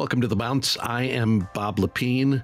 Welcome 0.00 0.22
to 0.22 0.28
The 0.28 0.34
Bounce. 0.34 0.78
I 0.78 1.02
am 1.02 1.46
Bob 1.52 1.76
Lepine. 1.76 2.42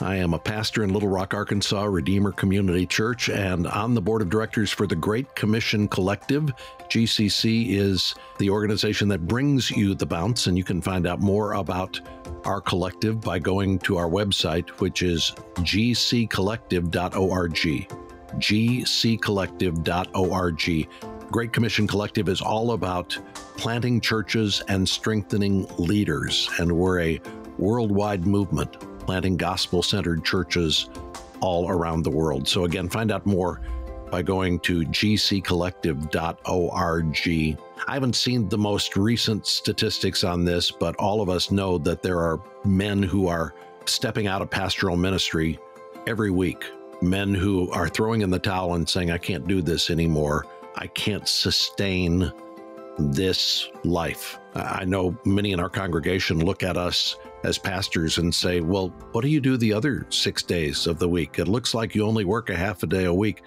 I 0.00 0.14
am 0.14 0.34
a 0.34 0.38
pastor 0.38 0.84
in 0.84 0.92
Little 0.92 1.08
Rock, 1.08 1.34
Arkansas, 1.34 1.82
Redeemer 1.82 2.30
Community 2.30 2.86
Church, 2.86 3.28
and 3.28 3.66
on 3.66 3.94
the 3.94 4.00
board 4.00 4.22
of 4.22 4.30
directors 4.30 4.70
for 4.70 4.86
the 4.86 4.94
Great 4.94 5.34
Commission 5.34 5.88
Collective. 5.88 6.52
GCC 6.88 7.70
is 7.70 8.14
the 8.38 8.50
organization 8.50 9.08
that 9.08 9.26
brings 9.26 9.68
you 9.72 9.96
The 9.96 10.06
Bounce, 10.06 10.46
and 10.46 10.56
you 10.56 10.62
can 10.62 10.80
find 10.80 11.08
out 11.08 11.18
more 11.18 11.54
about 11.54 12.00
our 12.44 12.60
collective 12.60 13.20
by 13.20 13.40
going 13.40 13.80
to 13.80 13.96
our 13.96 14.08
website, 14.08 14.68
which 14.78 15.02
is 15.02 15.32
gccollective.org. 15.56 17.88
gccollective.org. 18.38 20.88
Great 21.32 21.52
Commission 21.54 21.86
Collective 21.86 22.28
is 22.28 22.42
all 22.42 22.72
about 22.72 23.16
planting 23.56 24.02
churches 24.02 24.62
and 24.68 24.86
strengthening 24.86 25.66
leaders, 25.78 26.50
and 26.58 26.70
we're 26.70 27.00
a 27.00 27.18
worldwide 27.56 28.26
movement 28.26 28.78
planting 29.06 29.38
gospel 29.38 29.82
centered 29.82 30.26
churches 30.26 30.90
all 31.40 31.70
around 31.70 32.02
the 32.02 32.10
world. 32.10 32.46
So, 32.46 32.64
again, 32.64 32.86
find 32.86 33.10
out 33.10 33.24
more 33.24 33.62
by 34.10 34.20
going 34.20 34.60
to 34.60 34.82
gccollective.org. 34.82 37.58
I 37.88 37.94
haven't 37.94 38.14
seen 38.14 38.48
the 38.50 38.58
most 38.58 38.94
recent 38.94 39.46
statistics 39.46 40.24
on 40.24 40.44
this, 40.44 40.70
but 40.70 40.94
all 40.96 41.22
of 41.22 41.30
us 41.30 41.50
know 41.50 41.78
that 41.78 42.02
there 42.02 42.20
are 42.20 42.42
men 42.66 43.02
who 43.02 43.28
are 43.28 43.54
stepping 43.86 44.26
out 44.26 44.42
of 44.42 44.50
pastoral 44.50 44.98
ministry 44.98 45.58
every 46.06 46.30
week, 46.30 46.70
men 47.00 47.32
who 47.32 47.70
are 47.70 47.88
throwing 47.88 48.20
in 48.20 48.28
the 48.28 48.38
towel 48.38 48.74
and 48.74 48.86
saying, 48.86 49.10
I 49.10 49.16
can't 49.16 49.48
do 49.48 49.62
this 49.62 49.88
anymore. 49.88 50.44
I 50.76 50.86
can't 50.88 51.28
sustain 51.28 52.32
this 52.98 53.68
life. 53.84 54.38
I 54.54 54.84
know 54.84 55.16
many 55.24 55.52
in 55.52 55.60
our 55.60 55.68
congregation 55.68 56.44
look 56.44 56.62
at 56.62 56.76
us 56.76 57.16
as 57.44 57.58
pastors 57.58 58.18
and 58.18 58.34
say, 58.34 58.60
Well, 58.60 58.88
what 59.12 59.22
do 59.22 59.28
you 59.28 59.40
do 59.40 59.56
the 59.56 59.72
other 59.72 60.06
six 60.10 60.42
days 60.42 60.86
of 60.86 60.98
the 60.98 61.08
week? 61.08 61.38
It 61.38 61.48
looks 61.48 61.74
like 61.74 61.94
you 61.94 62.04
only 62.04 62.24
work 62.24 62.50
a 62.50 62.56
half 62.56 62.82
a 62.82 62.86
day 62.86 63.04
a 63.04 63.14
week. 63.14 63.42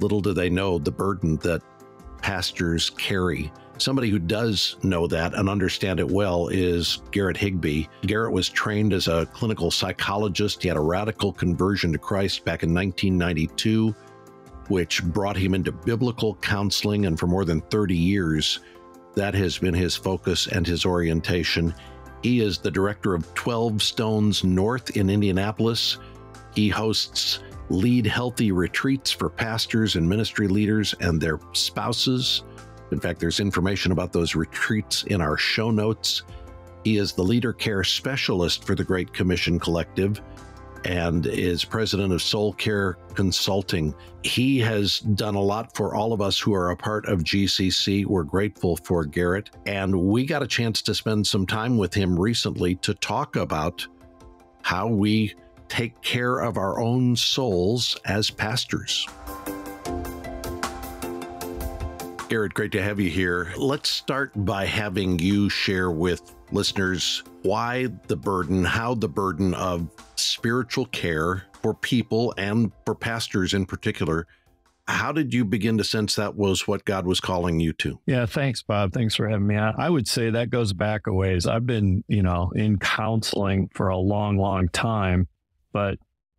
Little 0.00 0.20
do 0.20 0.32
they 0.32 0.50
know 0.50 0.78
the 0.78 0.90
burden 0.90 1.36
that 1.38 1.62
pastors 2.20 2.90
carry. 2.90 3.52
Somebody 3.78 4.10
who 4.10 4.18
does 4.18 4.76
know 4.82 5.06
that 5.06 5.32
and 5.34 5.48
understand 5.48 6.00
it 6.00 6.08
well 6.08 6.48
is 6.48 7.00
Garrett 7.12 7.36
Higbee. 7.36 7.86
Garrett 8.02 8.32
was 8.32 8.48
trained 8.48 8.92
as 8.92 9.08
a 9.08 9.24
clinical 9.32 9.70
psychologist. 9.70 10.62
He 10.62 10.68
had 10.68 10.76
a 10.76 10.82
radical 10.82 11.32
conversion 11.32 11.90
to 11.92 11.98
Christ 11.98 12.44
back 12.44 12.62
in 12.62 12.74
1992, 12.74 13.94
which 14.70 15.02
brought 15.02 15.36
him 15.36 15.52
into 15.52 15.72
biblical 15.72 16.36
counseling. 16.36 17.06
And 17.06 17.18
for 17.18 17.26
more 17.26 17.44
than 17.44 17.60
30 17.62 17.96
years, 17.96 18.60
that 19.16 19.34
has 19.34 19.58
been 19.58 19.74
his 19.74 19.96
focus 19.96 20.46
and 20.46 20.64
his 20.64 20.86
orientation. 20.86 21.74
He 22.22 22.40
is 22.40 22.58
the 22.58 22.70
director 22.70 23.14
of 23.14 23.34
12 23.34 23.82
Stones 23.82 24.44
North 24.44 24.96
in 24.96 25.10
Indianapolis. 25.10 25.98
He 26.54 26.68
hosts 26.68 27.40
lead 27.68 28.06
healthy 28.06 28.52
retreats 28.52 29.10
for 29.10 29.28
pastors 29.28 29.96
and 29.96 30.08
ministry 30.08 30.46
leaders 30.46 30.94
and 31.00 31.20
their 31.20 31.40
spouses. 31.52 32.44
In 32.92 33.00
fact, 33.00 33.18
there's 33.18 33.40
information 33.40 33.90
about 33.90 34.12
those 34.12 34.36
retreats 34.36 35.02
in 35.04 35.20
our 35.20 35.36
show 35.36 35.72
notes. 35.72 36.22
He 36.84 36.96
is 36.96 37.12
the 37.12 37.24
leader 37.24 37.52
care 37.52 37.82
specialist 37.82 38.64
for 38.64 38.76
the 38.76 38.84
Great 38.84 39.12
Commission 39.12 39.58
Collective 39.58 40.20
and 40.84 41.26
is 41.26 41.64
president 41.64 42.12
of 42.12 42.22
Soul 42.22 42.52
Care 42.54 42.98
Consulting. 43.14 43.94
He 44.22 44.58
has 44.58 45.00
done 45.00 45.34
a 45.34 45.42
lot 45.42 45.76
for 45.76 45.94
all 45.94 46.12
of 46.12 46.20
us 46.20 46.38
who 46.38 46.54
are 46.54 46.70
a 46.70 46.76
part 46.76 47.06
of 47.06 47.20
GCC. 47.20 48.06
We're 48.06 48.22
grateful 48.22 48.76
for 48.76 49.04
Garrett, 49.04 49.50
and 49.66 49.94
we 49.94 50.26
got 50.26 50.42
a 50.42 50.46
chance 50.46 50.82
to 50.82 50.94
spend 50.94 51.26
some 51.26 51.46
time 51.46 51.78
with 51.78 51.94
him 51.94 52.18
recently 52.18 52.76
to 52.76 52.94
talk 52.94 53.36
about 53.36 53.86
how 54.62 54.88
we 54.88 55.34
take 55.68 56.00
care 56.02 56.40
of 56.40 56.56
our 56.56 56.80
own 56.80 57.16
souls 57.16 57.96
as 58.04 58.30
pastors. 58.30 59.06
Garrett, 62.28 62.54
great 62.54 62.70
to 62.72 62.82
have 62.82 63.00
you 63.00 63.10
here. 63.10 63.52
Let's 63.56 63.88
start 63.88 64.32
by 64.44 64.64
having 64.64 65.18
you 65.18 65.48
share 65.48 65.90
with 65.90 66.34
listeners 66.52 67.24
why 67.42 67.88
the 68.06 68.16
burden, 68.16 68.64
how 68.64 68.94
the 68.94 69.08
burden 69.08 69.54
of 69.54 69.88
spiritual 70.16 70.86
care 70.86 71.44
for 71.62 71.74
people 71.74 72.34
and 72.36 72.72
for 72.84 72.94
pastors 72.94 73.54
in 73.54 73.66
particular. 73.66 74.26
How 74.88 75.12
did 75.12 75.32
you 75.32 75.44
begin 75.44 75.78
to 75.78 75.84
sense 75.84 76.16
that 76.16 76.34
was 76.34 76.66
what 76.66 76.84
God 76.84 77.06
was 77.06 77.20
calling 77.20 77.60
you 77.60 77.72
to? 77.74 78.00
Yeah, 78.06 78.26
thanks, 78.26 78.62
Bob. 78.62 78.92
Thanks 78.92 79.14
for 79.14 79.28
having 79.28 79.46
me 79.46 79.56
on. 79.56 79.74
I 79.78 79.88
would 79.88 80.08
say 80.08 80.30
that 80.30 80.50
goes 80.50 80.72
back 80.72 81.06
a 81.06 81.12
ways. 81.12 81.46
I've 81.46 81.66
been, 81.66 82.02
you 82.08 82.22
know, 82.22 82.50
in 82.56 82.78
counseling 82.78 83.70
for 83.72 83.88
a 83.88 83.96
long, 83.96 84.36
long 84.36 84.68
time. 84.68 85.28
But 85.72 85.98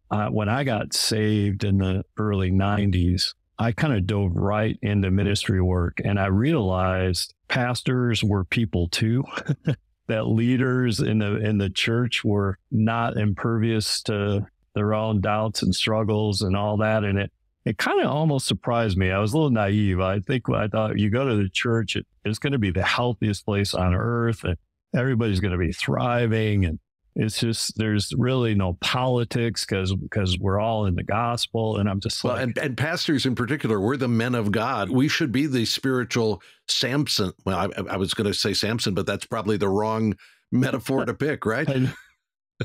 uh, 0.10 0.28
when 0.28 0.50
I 0.50 0.66
got 0.66 0.94
saved 0.94 1.64
in 1.64 1.78
the 1.78 2.04
early 2.18 2.52
90s, 2.52 3.34
I 3.58 3.72
kind 3.72 3.94
of 3.94 4.06
dove 4.06 4.36
right 4.36 4.78
into 4.82 5.12
ministry 5.12 5.62
work 5.62 6.02
and 6.04 6.20
I 6.20 6.26
realized 6.26 7.34
pastors 7.48 8.24
were 8.24 8.44
people 8.44 8.90
too. 8.90 9.24
that 10.12 10.28
leaders 10.28 11.00
in 11.00 11.20
the 11.20 11.38
in 11.38 11.58
the 11.58 11.70
church 11.70 12.24
were 12.24 12.58
not 12.70 13.18
impervious 13.18 14.02
to 14.04 14.46
their 14.76 14.94
own 14.94 15.22
doubts 15.22 15.62
and 15.62 15.74
struggles 15.74 16.42
and 16.42 16.56
all 16.56 16.78
that. 16.78 17.04
And 17.04 17.18
it 17.18 17.32
it 17.66 17.78
kind 17.78 18.02
of 18.02 18.08
almost 18.08 18.48
surprised 18.48 18.98
me. 18.98 19.12
I 19.12 19.20
was 19.20 19.34
a 19.34 19.38
little 19.38 19.52
naive. 19.52 20.00
I 20.00 20.20
think 20.20 20.50
I 20.50 20.68
thought 20.68 21.00
you 21.00 21.10
go 21.10 21.28
to 21.28 21.36
the 21.36 21.50
church, 21.50 21.96
it, 21.96 22.06
it's 22.26 22.40
going 22.40 22.54
to 22.54 22.60
be 22.60 22.72
the 22.72 22.84
healthiest 22.84 23.46
place 23.46 23.74
on 23.74 23.94
earth, 23.94 24.44
and 24.44 24.58
everybody's 24.96 25.40
going 25.40 25.52
to 25.52 25.58
be 25.58 25.72
thriving, 25.72 26.66
and 26.66 26.80
it's 27.16 27.40
just 27.40 27.78
there's 27.78 28.14
really 28.18 28.56
no 28.56 28.78
politics 28.80 29.66
because 29.66 29.94
because 29.94 30.38
we're 30.40 30.60
all 30.60 30.86
in 30.86 30.96
the 30.96 31.04
gospel, 31.04 31.78
and 31.78 31.90
I'm 31.90 32.00
just 32.00 32.24
well, 32.24 32.36
like, 32.36 32.44
and, 32.44 32.58
and 32.58 32.78
pastors 32.78 33.26
in 33.26 33.36
particular, 33.36 33.80
we're 33.80 33.98
the 33.98 34.08
men 34.08 34.34
of 34.34 34.52
God. 34.52 34.90
We 34.90 35.08
should 35.08 35.32
be 35.32 35.46
the 35.46 35.66
spiritual 35.66 36.42
Samson. 36.68 37.34
Well, 37.46 37.58
I, 37.58 37.94
I 37.94 37.98
was 37.98 38.14
going 38.14 38.28
to 38.28 38.34
say 38.34 38.54
Samson, 38.54 38.94
but 38.94 39.06
that's 39.06 39.26
probably 39.26 39.58
the 39.58 39.68
wrong 39.70 40.16
metaphor 40.52 41.06
to 41.06 41.14
pick, 41.14 41.46
right? 41.46 41.68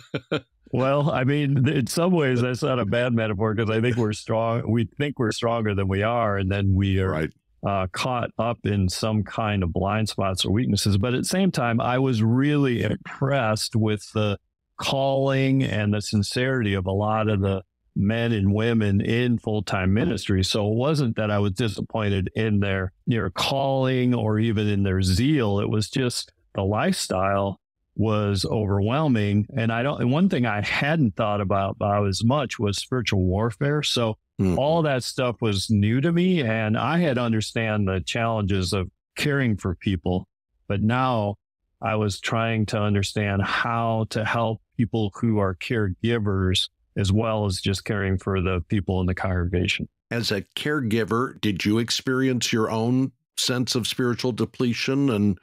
well, 0.72 1.10
I 1.10 1.24
mean, 1.24 1.68
in 1.68 1.88
some 1.88 2.12
ways, 2.12 2.40
that's 2.40 2.62
not 2.62 2.78
a 2.78 2.84
bad 2.84 3.14
metaphor 3.14 3.52
because 3.54 3.70
I 3.70 3.80
think 3.80 3.96
we're 3.96 4.12
strong. 4.12 4.70
We 4.70 4.88
think 4.96 5.18
we're 5.18 5.32
stronger 5.32 5.74
than 5.74 5.88
we 5.88 6.04
are, 6.04 6.38
and 6.38 6.50
then 6.50 6.74
we 6.74 7.00
are 7.00 7.10
right 7.10 7.30
uh, 7.66 7.86
caught 7.92 8.30
up 8.38 8.58
in 8.64 8.88
some 8.88 9.22
kind 9.22 9.62
of 9.62 9.72
blind 9.72 10.08
spots 10.08 10.44
or 10.44 10.50
weaknesses. 10.50 10.98
But 10.98 11.14
at 11.14 11.22
the 11.22 11.28
same 11.28 11.50
time, 11.50 11.80
I 11.80 11.98
was 11.98 12.22
really 12.22 12.82
impressed 12.82 13.76
with 13.76 14.10
the 14.12 14.38
calling 14.78 15.62
and 15.62 15.94
the 15.94 16.02
sincerity 16.02 16.74
of 16.74 16.86
a 16.86 16.92
lot 16.92 17.28
of 17.28 17.40
the 17.40 17.62
men 17.96 18.32
and 18.32 18.52
women 18.52 19.00
in 19.00 19.38
full 19.38 19.62
time 19.62 19.94
ministry. 19.94 20.44
So 20.44 20.68
it 20.68 20.74
wasn't 20.74 21.16
that 21.16 21.30
I 21.30 21.38
was 21.38 21.52
disappointed 21.52 22.30
in 22.34 22.60
their 22.60 22.92
their 23.06 23.30
calling 23.30 24.14
or 24.14 24.38
even 24.38 24.68
in 24.68 24.82
their 24.82 25.02
zeal. 25.02 25.60
It 25.60 25.70
was 25.70 25.88
just 25.88 26.32
the 26.54 26.62
lifestyle 26.62 27.60
was 27.96 28.44
overwhelming. 28.44 29.46
And 29.56 29.72
I 29.72 29.82
don't, 29.82 30.00
and 30.00 30.12
one 30.12 30.28
thing 30.28 30.46
I 30.46 30.60
hadn't 30.60 31.16
thought 31.16 31.40
about, 31.40 31.76
about 31.76 32.06
as 32.06 32.22
much 32.22 32.58
was 32.58 32.76
spiritual 32.76 33.24
warfare. 33.24 33.82
So 33.82 34.18
mm. 34.40 34.56
all 34.58 34.82
that 34.82 35.02
stuff 35.02 35.36
was 35.40 35.70
new 35.70 36.00
to 36.00 36.12
me. 36.12 36.42
And 36.42 36.76
I 36.76 36.98
had 36.98 37.18
understand 37.18 37.88
the 37.88 38.00
challenges 38.00 38.72
of 38.72 38.90
caring 39.16 39.56
for 39.56 39.74
people. 39.74 40.28
But 40.68 40.82
now 40.82 41.36
I 41.80 41.96
was 41.96 42.20
trying 42.20 42.66
to 42.66 42.80
understand 42.80 43.42
how 43.42 44.06
to 44.10 44.24
help 44.24 44.60
people 44.76 45.10
who 45.14 45.38
are 45.38 45.54
caregivers 45.54 46.68
as 46.96 47.12
well 47.12 47.44
as 47.46 47.60
just 47.60 47.84
caring 47.84 48.18
for 48.18 48.40
the 48.40 48.62
people 48.68 49.00
in 49.00 49.06
the 49.06 49.14
congregation. 49.14 49.88
As 50.10 50.30
a 50.30 50.42
caregiver, 50.56 51.40
did 51.40 51.64
you 51.64 51.78
experience 51.78 52.52
your 52.52 52.70
own 52.70 53.12
sense 53.36 53.74
of 53.74 53.86
spiritual 53.86 54.32
depletion 54.32 55.10
and 55.10 55.38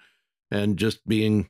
and 0.51 0.77
just 0.77 1.05
being 1.07 1.49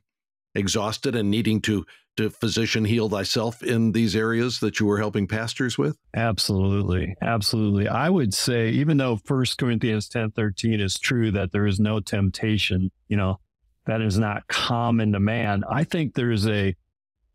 exhausted 0.54 1.14
and 1.14 1.30
needing 1.30 1.60
to 1.62 1.84
to 2.16 2.30
physician 2.30 2.84
heal 2.84 3.08
thyself 3.08 3.62
in 3.62 3.90
these 3.90 4.14
areas 4.14 4.60
that 4.60 4.78
you 4.78 4.86
were 4.86 4.98
helping 4.98 5.26
pastors 5.26 5.76
with? 5.76 5.96
Absolutely. 6.14 7.16
Absolutely. 7.20 7.88
I 7.88 8.08
would 8.08 8.32
say, 8.32 8.70
even 8.70 8.98
though 8.98 9.16
First 9.16 9.58
Corinthians 9.58 10.08
10 10.08 10.30
13 10.30 10.80
is 10.80 10.98
true 10.98 11.32
that 11.32 11.50
there 11.50 11.66
is 11.66 11.80
no 11.80 11.98
temptation, 11.98 12.90
you 13.08 13.16
know, 13.16 13.40
that 13.86 14.00
is 14.00 14.18
not 14.18 14.46
common 14.48 15.12
to 15.12 15.20
man. 15.20 15.64
I 15.68 15.84
think 15.84 16.14
there's 16.14 16.46
a 16.46 16.76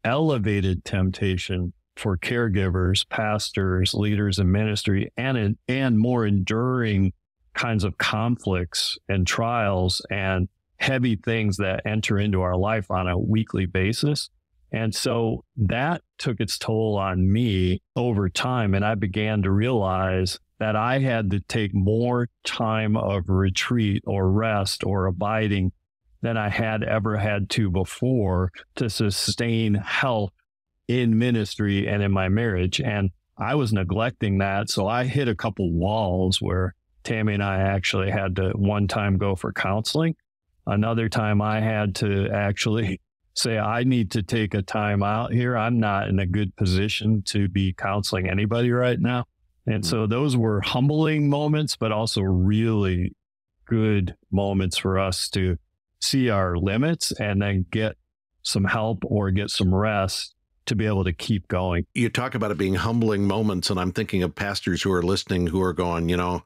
elevated 0.04 0.86
temptation 0.86 1.74
for 1.98 2.18
caregivers, 2.18 3.08
pastors, 3.10 3.94
leaders 3.94 4.40
in 4.40 4.52
ministry, 4.52 5.12
and 5.18 5.58
and 5.68 6.00
more 6.00 6.26
enduring 6.26 7.12
kinds 7.54 7.84
of 7.84 7.98
conflicts 7.98 8.98
and 9.10 9.28
trials 9.28 10.02
and 10.10 10.48
heavy 10.80 11.16
things 11.16 11.58
that 11.58 11.82
enter 11.86 12.18
into 12.18 12.42
our 12.42 12.56
life 12.56 12.90
on 12.90 13.08
a 13.08 13.18
weekly 13.18 13.66
basis. 13.66 14.30
And 14.72 14.94
so 14.94 15.44
that 15.58 16.02
took 16.18 16.40
its 16.40 16.58
toll 16.58 16.98
on 16.98 17.32
me 17.32 17.82
over 17.96 18.30
time. 18.30 18.74
And 18.74 18.86
I 18.86 18.96
began 18.96 19.42
to 19.44 19.52
realize 19.52 20.40
that 20.60 20.76
I 20.76 21.00
had 21.00 21.32
to 21.32 21.40
take 21.42 21.74
more 21.74 22.30
time 22.44 22.96
of 22.96 23.24
retreat 23.28 24.04
or 24.06 24.32
rest 24.32 24.84
or 24.84 25.06
abiding 25.06 25.72
than 26.22 26.38
I 26.38 26.50
had 26.50 26.84
ever 26.84 27.18
had 27.18 27.50
to 27.52 27.72
before 27.72 28.52
to 28.76 28.90
sustain 28.90 29.76
health 29.76 30.32
in 30.88 31.18
ministry 31.18 31.88
and 31.88 32.04
in 32.04 32.12
my 32.12 32.30
marriage. 32.30 32.82
And 32.82 33.12
I 33.38 33.56
was 33.56 33.72
neglecting 33.72 34.40
that. 34.40 34.70
So 34.70 34.88
I 34.88 35.06
hit 35.06 35.30
a 35.30 35.36
couple 35.36 35.72
walls 35.72 36.42
where 36.42 36.76
Tammy 37.04 37.34
and 37.34 37.44
I 37.44 37.62
actually 37.62 38.12
had 38.12 38.36
to 38.36 38.50
one 38.50 38.88
time 38.88 39.18
go 39.18 39.36
for 39.36 39.54
counseling. 39.54 40.16
Another 40.66 41.10
time 41.10 41.42
I 41.42 41.62
had 41.62 41.96
to 41.96 42.30
actually 42.30 43.02
say, 43.34 43.58
I 43.58 43.84
need 43.84 44.12
to 44.12 44.24
take 44.24 44.54
a 44.54 44.62
time 44.62 45.04
out 45.04 45.32
here. 45.32 45.56
I'm 45.56 45.80
not 45.80 46.10
in 46.10 46.20
a 46.20 46.26
good 46.26 46.56
position 46.56 47.22
to 47.28 47.48
be 47.48 47.74
counseling 47.74 48.30
anybody 48.30 48.72
right 48.72 49.00
now. 49.00 49.26
And 49.66 49.84
hmm. 49.84 49.90
so 49.90 50.08
those 50.08 50.36
were 50.36 50.62
humbling 50.62 51.30
moments, 51.30 51.76
but 51.76 51.92
also 51.92 52.22
really 52.22 53.14
good 53.66 54.16
moments 54.32 54.78
for 54.78 55.00
us 55.00 55.30
to 55.30 55.58
see 56.02 56.30
our 56.30 56.58
limits 56.58 57.12
and 57.20 57.42
then 57.42 57.66
get 57.72 57.96
some 58.42 58.64
help 58.64 59.04
or 59.06 59.32
get 59.32 59.50
some 59.50 59.74
rest 59.74 60.34
to 60.66 60.76
be 60.76 60.86
able 60.86 61.04
to 61.04 61.14
keep 61.14 61.48
going. 61.48 61.86
You 61.94 62.10
talk 62.10 62.36
about 62.36 62.52
it 62.52 62.58
being 62.58 62.76
humbling 62.76 63.28
moments, 63.28 63.70
and 63.70 63.80
I'm 63.80 63.92
thinking 63.92 64.24
of 64.24 64.36
pastors 64.36 64.82
who 64.82 64.92
are 64.92 65.04
listening 65.04 65.48
who 65.48 65.62
are 65.62 65.74
going, 65.74 66.10
you 66.10 66.18
know, 66.18 66.44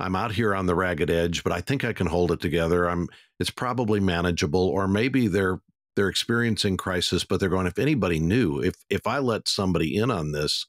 I'm 0.00 0.16
out 0.16 0.32
here 0.32 0.54
on 0.54 0.66
the 0.66 0.74
ragged 0.74 1.10
edge, 1.10 1.44
but 1.44 1.52
I 1.52 1.60
think 1.60 1.84
I 1.84 1.92
can 1.92 2.06
hold 2.06 2.32
it 2.32 2.40
together. 2.40 2.88
I'm 2.88 3.08
it's 3.38 3.50
probably 3.50 4.00
manageable, 4.00 4.66
or 4.68 4.88
maybe 4.88 5.28
they're 5.28 5.60
they're 5.96 6.08
experiencing 6.08 6.76
crisis, 6.76 7.24
but 7.24 7.38
they're 7.38 7.48
going, 7.48 7.66
if 7.66 7.78
anybody 7.78 8.18
knew, 8.18 8.60
if 8.60 8.74
if 8.90 9.06
I 9.06 9.18
let 9.18 9.48
somebody 9.48 9.96
in 9.96 10.10
on 10.10 10.32
this, 10.32 10.66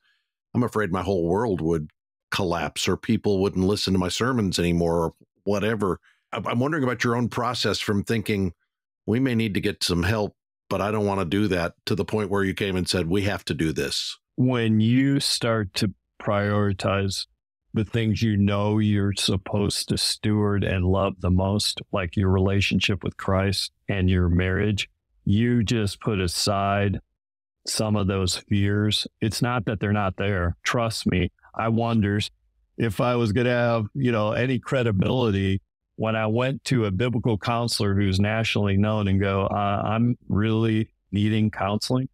I'm 0.54 0.64
afraid 0.64 0.92
my 0.92 1.02
whole 1.02 1.28
world 1.28 1.62
would 1.62 1.90
collapse 2.32 2.88
or 2.88 2.98
people 2.98 3.42
wouldn't 3.42 3.66
listen 3.66 3.94
to 3.94 4.00
my 4.00 4.10
sermons 4.10 4.60
anymore 4.60 5.06
or 5.06 5.14
whatever. 5.44 6.00
I'm 6.32 6.60
wondering 6.60 6.84
about 6.84 7.04
your 7.04 7.16
own 7.16 7.30
process 7.30 7.80
from 7.80 8.04
thinking 8.04 8.54
we 9.06 9.20
may 9.20 9.36
need 9.36 9.54
to 9.54 9.62
get 9.62 9.84
some 9.84 10.04
help, 10.04 10.36
but 10.70 10.82
I 10.82 10.92
don't 10.92 11.06
want 11.06 11.22
to 11.22 11.26
do 11.26 11.48
that 11.48 11.74
to 11.86 11.96
the 11.96 12.04
point 12.04 12.30
where 12.30 12.44
you 12.44 12.54
came 12.54 12.76
and 12.76 12.90
said, 12.90 13.08
we 13.08 13.22
have 13.22 13.46
to 13.46 13.54
do 13.54 13.72
this. 13.72 14.18
When 14.36 14.82
you 14.82 15.20
start 15.22 15.74
to 15.76 15.94
prioritize 16.22 17.26
the 17.76 17.86
things 17.86 18.22
you 18.22 18.38
know 18.38 18.80
you're 18.80 19.14
supposed 19.14 19.90
to 19.90 19.98
steward 19.98 20.64
and 20.64 20.86
love 20.86 21.20
the 21.20 21.30
most, 21.30 21.82
like 21.92 22.16
your 22.16 22.30
relationship 22.30 23.04
with 23.04 23.18
Christ 23.18 23.72
and 23.90 24.10
your 24.10 24.30
marriage, 24.30 24.90
you 25.26 25.64
just 25.64 26.00
put 26.00 26.20
aside 26.20 27.00
some 27.68 27.96
of 27.96 28.08
those 28.08 28.38
fears. 28.38 29.08
It's 29.22 29.42
not 29.42 29.66
that 29.66 29.80
they're 29.80 29.92
not 29.92 30.16
there. 30.18 30.56
Trust 30.64 31.06
me. 31.06 31.32
I 31.54 31.68
wonders 31.68 32.32
if 32.78 33.02
I 33.02 33.16
was 33.16 33.32
going 33.32 33.46
to 33.46 33.52
have, 33.52 33.88
you 33.94 34.12
know, 34.12 34.32
any 34.32 34.60
credibility 34.60 35.62
when 35.98 36.16
I 36.16 36.28
went 36.28 36.64
to 36.66 36.86
a 36.86 36.92
biblical 36.92 37.38
counselor 37.38 37.96
who's 37.96 38.20
nationally 38.20 38.78
known 38.78 39.08
and 39.08 39.20
go, 39.20 39.46
uh, 39.48 39.82
I'm 39.86 40.18
really 40.28 40.90
needing 41.12 41.52
counseling. 41.52 42.10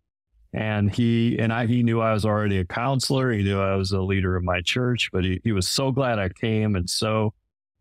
And 0.54 0.94
he 0.94 1.38
and 1.40 1.54
I, 1.54 1.66
he 1.66 1.82
knew 1.82 2.02
I 2.02 2.14
was 2.14 2.26
already 2.26 2.58
a 2.58 2.66
counselor. 2.66 3.32
He 3.32 3.44
knew 3.44 3.60
I 3.60 3.76
was 3.76 3.92
a 3.92 4.02
leader 4.02 4.36
of 4.36 4.44
my 4.44 4.62
church, 4.62 5.10
but 5.14 5.24
he, 5.24 5.40
he 5.44 5.52
was 5.54 5.68
so 5.68 5.92
glad 5.92 6.20
I 6.20 6.30
came 6.30 6.76
and 6.76 6.90
so, 6.90 7.34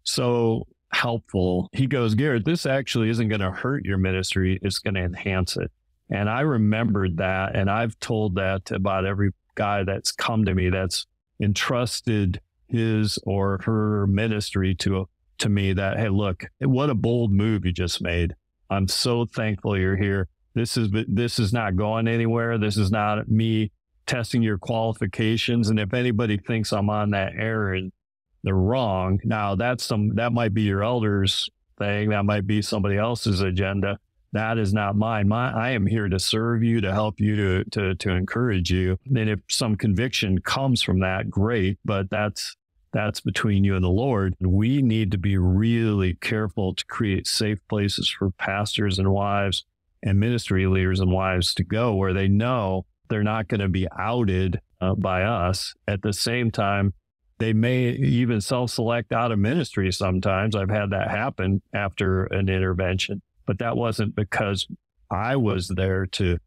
so 0.05 0.67
helpful. 0.93 1.69
He 1.73 1.87
goes, 1.87 2.15
Garrett, 2.15 2.45
this 2.45 2.67
actually 2.67 3.11
isn't 3.11 3.29
going 3.29 3.41
to 3.41 3.51
hurt 3.51 3.85
your 3.85 3.99
ministry. 3.99 4.59
It's 4.63 4.79
going 4.79 4.95
to 4.95 5.03
enhance 5.03 5.57
it. 5.57 5.71
And 6.11 6.29
I 6.29 6.41
remembered 6.41 7.17
that. 7.19 7.57
And 7.57 7.71
I've 7.71 7.99
told 8.01 8.37
that 8.37 8.65
to 8.67 8.77
about 8.77 9.05
every 9.05 9.31
guy 9.57 9.83
that's 9.85 10.13
come 10.13 10.45
to 10.45 10.55
me 10.55 10.71
that's 10.71 11.07
entrusted 11.41 12.41
his 12.69 13.19
or 13.25 13.61
her 13.65 14.07
ministry 14.07 14.77
to, 14.77 15.09
to 15.39 15.49
me 15.49 15.73
that, 15.73 15.99
Hey, 15.99 16.09
look, 16.09 16.45
what 16.61 16.91
a 16.91 16.95
bold 16.95 17.33
move 17.33 17.65
you 17.65 17.73
just 17.73 18.01
made. 18.01 18.35
I'm 18.69 18.87
so 18.87 19.25
thankful 19.25 19.77
you're 19.77 19.97
here. 19.97 20.29
This 20.55 20.77
is, 20.77 20.89
this 21.09 21.39
is 21.39 21.53
not 21.53 21.77
going 21.77 22.09
anywhere. 22.09 22.59
This 22.59 22.77
is 22.77 22.91
not 22.91 23.29
me 23.29 23.73
testing 24.07 24.43
your 24.43 24.59
qualifications. 24.59 25.71
And 25.71 25.79
if 25.79 25.95
anybody 25.95 26.37
thinks 26.37 26.73
I'm 26.73 26.91
on 26.91 27.11
that 27.11 27.33
errand, 27.37 27.93
they're 28.43 28.55
wrong. 28.55 29.21
Now 29.25 29.55
that's 29.55 29.85
some, 29.85 30.15
that 30.17 30.33
might 30.33 30.55
be 30.55 30.63
your 30.63 30.83
elders 30.83 31.49
thing. 31.79 32.11
That 32.11 32.25
might 32.25 32.47
be 32.47 32.63
somebody 32.63 32.97
else's 32.97 33.41
agenda 33.41 33.99
that 34.33 34.59
is 34.59 34.73
not 34.73 34.97
mine. 34.97 35.29
My, 35.29 35.53
I 35.53 35.71
am 35.71 35.87
here 35.87 36.09
to 36.09 36.19
serve 36.19 36.63
you, 36.63 36.81
to 36.81 36.93
help 36.93 37.19
you, 37.19 37.37
to, 37.37 37.65
to, 37.71 37.95
to 37.97 38.11
encourage 38.11 38.71
you. 38.71 38.99
And 39.07 39.29
if 39.29 39.41
some 39.49 39.77
conviction 39.77 40.41
comes 40.41 40.83
from 40.83 41.01
that, 41.01 41.31
great, 41.31 41.79
but 41.85 42.11
that's, 42.11 42.57
that's 42.93 43.21
between 43.21 43.65
you 43.65 43.75
and 43.75 43.85
the 43.85 43.89
Lord. 43.89 44.35
We 44.41 44.83
need 44.83 45.11
to 45.13 45.19
be 45.19 45.37
really 45.37 46.15
careful 46.15 46.75
to 46.75 46.85
create 46.87 47.27
safe 47.27 47.59
places 47.69 48.09
for 48.09 48.31
pastors 48.31 48.99
and 48.99 49.11
wives 49.13 49.65
and 50.03 50.19
ministry 50.19 50.67
leaders 50.67 51.01
and 51.01 51.11
wives 51.11 51.55
to 51.55 51.65
go 51.65 51.95
where 51.95 52.13
they 52.13 52.29
know 52.29 52.87
they're 53.09 53.23
not 53.23 53.49
going 53.49 53.61
to 53.61 53.69
be 53.69 53.87
outed 53.99 54.61
uh, 54.81 54.95
by 54.95 55.23
us. 55.23 55.75
At 55.87 56.03
the 56.03 56.13
same 56.13 56.51
time, 56.51 56.95
they 57.39 57.53
may 57.53 57.91
even 57.91 58.41
self 58.41 58.71
select 58.71 59.13
out 59.13 59.33
of 59.33 59.39
ministry 59.39 59.91
sometimes. 59.93 60.55
I've 60.55 60.71
had 60.71 60.91
that 60.91 61.11
happen 61.11 61.63
after 61.75 62.25
an 62.27 62.49
intervention 62.49 63.23
but 63.51 63.59
that 63.59 63.77
wasn't 63.77 64.15
because 64.15 64.69
I 65.11 65.35
was 65.35 65.67
there 65.67 66.07
to 66.07 66.39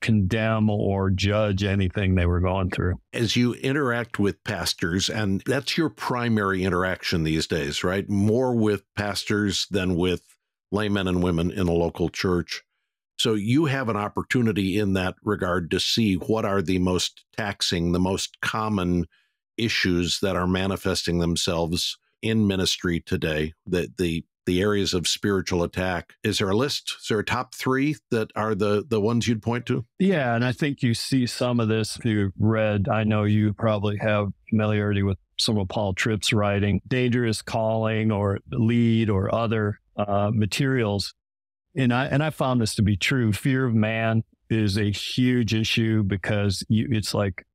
condemn 0.00 0.70
or 0.70 1.10
judge 1.10 1.64
anything 1.64 2.14
they 2.14 2.26
were 2.26 2.38
going 2.38 2.70
through. 2.70 3.00
As 3.12 3.34
you 3.34 3.54
interact 3.54 4.20
with 4.20 4.44
pastors, 4.44 5.10
and 5.10 5.42
that's 5.46 5.76
your 5.76 5.88
primary 5.88 6.62
interaction 6.62 7.24
these 7.24 7.48
days, 7.48 7.82
right? 7.82 8.08
More 8.08 8.54
with 8.54 8.84
pastors 8.94 9.66
than 9.72 9.96
with 9.96 10.22
laymen 10.70 11.08
and 11.08 11.24
women 11.24 11.50
in 11.50 11.66
a 11.66 11.72
local 11.72 12.08
church. 12.08 12.62
So 13.18 13.34
you 13.34 13.66
have 13.66 13.88
an 13.88 13.96
opportunity 13.96 14.78
in 14.78 14.92
that 14.94 15.16
regard 15.22 15.70
to 15.72 15.80
see 15.80 16.14
what 16.14 16.44
are 16.44 16.62
the 16.62 16.78
most 16.78 17.24
taxing, 17.36 17.92
the 17.92 17.98
most 17.98 18.40
common 18.40 19.06
issues 19.56 20.20
that 20.22 20.36
are 20.36 20.46
manifesting 20.46 21.18
themselves 21.18 21.98
in 22.22 22.46
ministry 22.46 23.00
today, 23.00 23.52
the 23.66 23.88
the 23.98 24.24
the 24.46 24.62
areas 24.62 24.94
of 24.94 25.06
spiritual 25.06 25.62
attack. 25.62 26.14
Is 26.24 26.38
there 26.38 26.48
a 26.48 26.56
list? 26.56 26.96
Is 27.02 27.08
there 27.08 27.18
a 27.18 27.24
top 27.24 27.54
three 27.54 27.96
that 28.10 28.30
are 28.34 28.54
the 28.54 28.84
the 28.88 29.00
ones 29.00 29.28
you'd 29.28 29.42
point 29.42 29.66
to? 29.66 29.84
Yeah, 29.98 30.34
and 30.34 30.44
I 30.44 30.52
think 30.52 30.82
you 30.82 30.94
see 30.94 31.26
some 31.26 31.60
of 31.60 31.68
this 31.68 31.96
if 31.96 32.04
you 32.04 32.32
read. 32.38 32.88
I 32.88 33.04
know 33.04 33.24
you 33.24 33.52
probably 33.52 33.98
have 33.98 34.32
familiarity 34.48 35.02
with 35.02 35.18
some 35.38 35.58
of 35.58 35.68
Paul 35.68 35.92
Tripp's 35.92 36.32
writing, 36.32 36.80
Dangerous 36.88 37.42
Calling 37.42 38.10
or 38.10 38.38
Lead 38.50 39.10
or 39.10 39.32
other 39.34 39.80
uh, 39.96 40.30
materials. 40.32 41.14
And 41.78 41.94
I 41.94 42.06
and 42.06 42.22
I 42.22 42.30
found 42.30 42.60
this 42.60 42.74
to 42.74 42.82
be 42.82 42.96
true. 42.96 43.32
Fear 43.32 43.66
of 43.66 43.74
man 43.74 44.24
is 44.50 44.76
a 44.76 44.90
huge 44.90 45.54
issue 45.54 46.02
because 46.02 46.64
you, 46.68 46.88
it's 46.90 47.14
like 47.14 47.46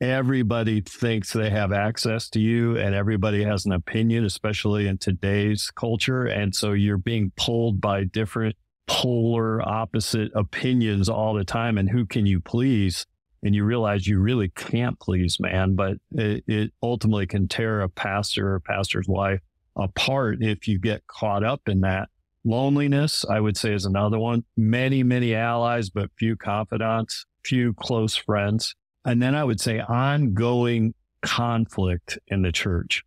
everybody 0.00 0.80
thinks 0.80 1.32
they 1.32 1.50
have 1.50 1.72
access 1.72 2.30
to 2.30 2.40
you 2.40 2.76
and 2.78 2.94
everybody 2.94 3.44
has 3.44 3.66
an 3.66 3.72
opinion, 3.72 4.24
especially 4.24 4.86
in 4.86 4.96
today's 4.96 5.70
culture. 5.70 6.24
And 6.24 6.54
so 6.54 6.72
you're 6.72 6.96
being 6.96 7.32
pulled 7.36 7.80
by 7.80 8.04
different 8.04 8.56
polar 8.86 9.60
opposite 9.66 10.32
opinions 10.34 11.10
all 11.10 11.34
the 11.34 11.44
time. 11.44 11.76
And 11.76 11.90
who 11.90 12.06
can 12.06 12.24
you 12.24 12.40
please? 12.40 13.04
And 13.42 13.54
you 13.54 13.64
realize 13.64 14.06
you 14.06 14.20
really 14.20 14.48
can't 14.48 14.98
please 14.98 15.38
man, 15.38 15.74
but 15.74 15.98
it, 16.12 16.44
it 16.46 16.72
ultimately 16.82 17.26
can 17.26 17.46
tear 17.46 17.82
a 17.82 17.88
pastor 17.90 18.54
or 18.54 18.60
pastor's 18.60 19.06
wife 19.06 19.40
apart 19.76 20.38
if 20.40 20.66
you 20.66 20.78
get 20.78 21.06
caught 21.06 21.44
up 21.44 21.68
in 21.68 21.80
that. 21.82 22.08
Loneliness, 22.46 23.24
I 23.28 23.40
would 23.40 23.56
say, 23.56 23.74
is 23.74 23.86
another 23.86 24.20
one. 24.20 24.44
Many, 24.56 25.02
many 25.02 25.34
allies, 25.34 25.90
but 25.90 26.10
few 26.16 26.36
confidants, 26.36 27.26
few 27.44 27.74
close 27.74 28.14
friends. 28.14 28.72
And 29.04 29.20
then 29.20 29.34
I 29.34 29.42
would 29.42 29.60
say 29.60 29.80
ongoing 29.80 30.94
conflict 31.22 32.20
in 32.28 32.42
the 32.42 32.52
church. 32.52 33.02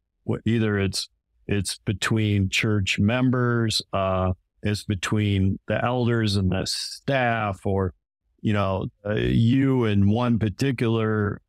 Either 0.46 0.78
it's 0.78 1.08
it's 1.48 1.80
between 1.80 2.50
church 2.50 3.00
members, 3.00 3.82
uh, 3.94 4.34
it's 4.62 4.84
between 4.84 5.58
the 5.70 5.84
elders 5.84 6.36
and 6.36 6.52
the 6.52 6.66
staff, 6.66 7.66
or 7.66 7.94
you 8.42 8.52
know, 8.52 8.88
uh, 9.06 9.16
you 9.16 9.86
and 9.86 10.12
one 10.12 10.38
particular 10.38 11.42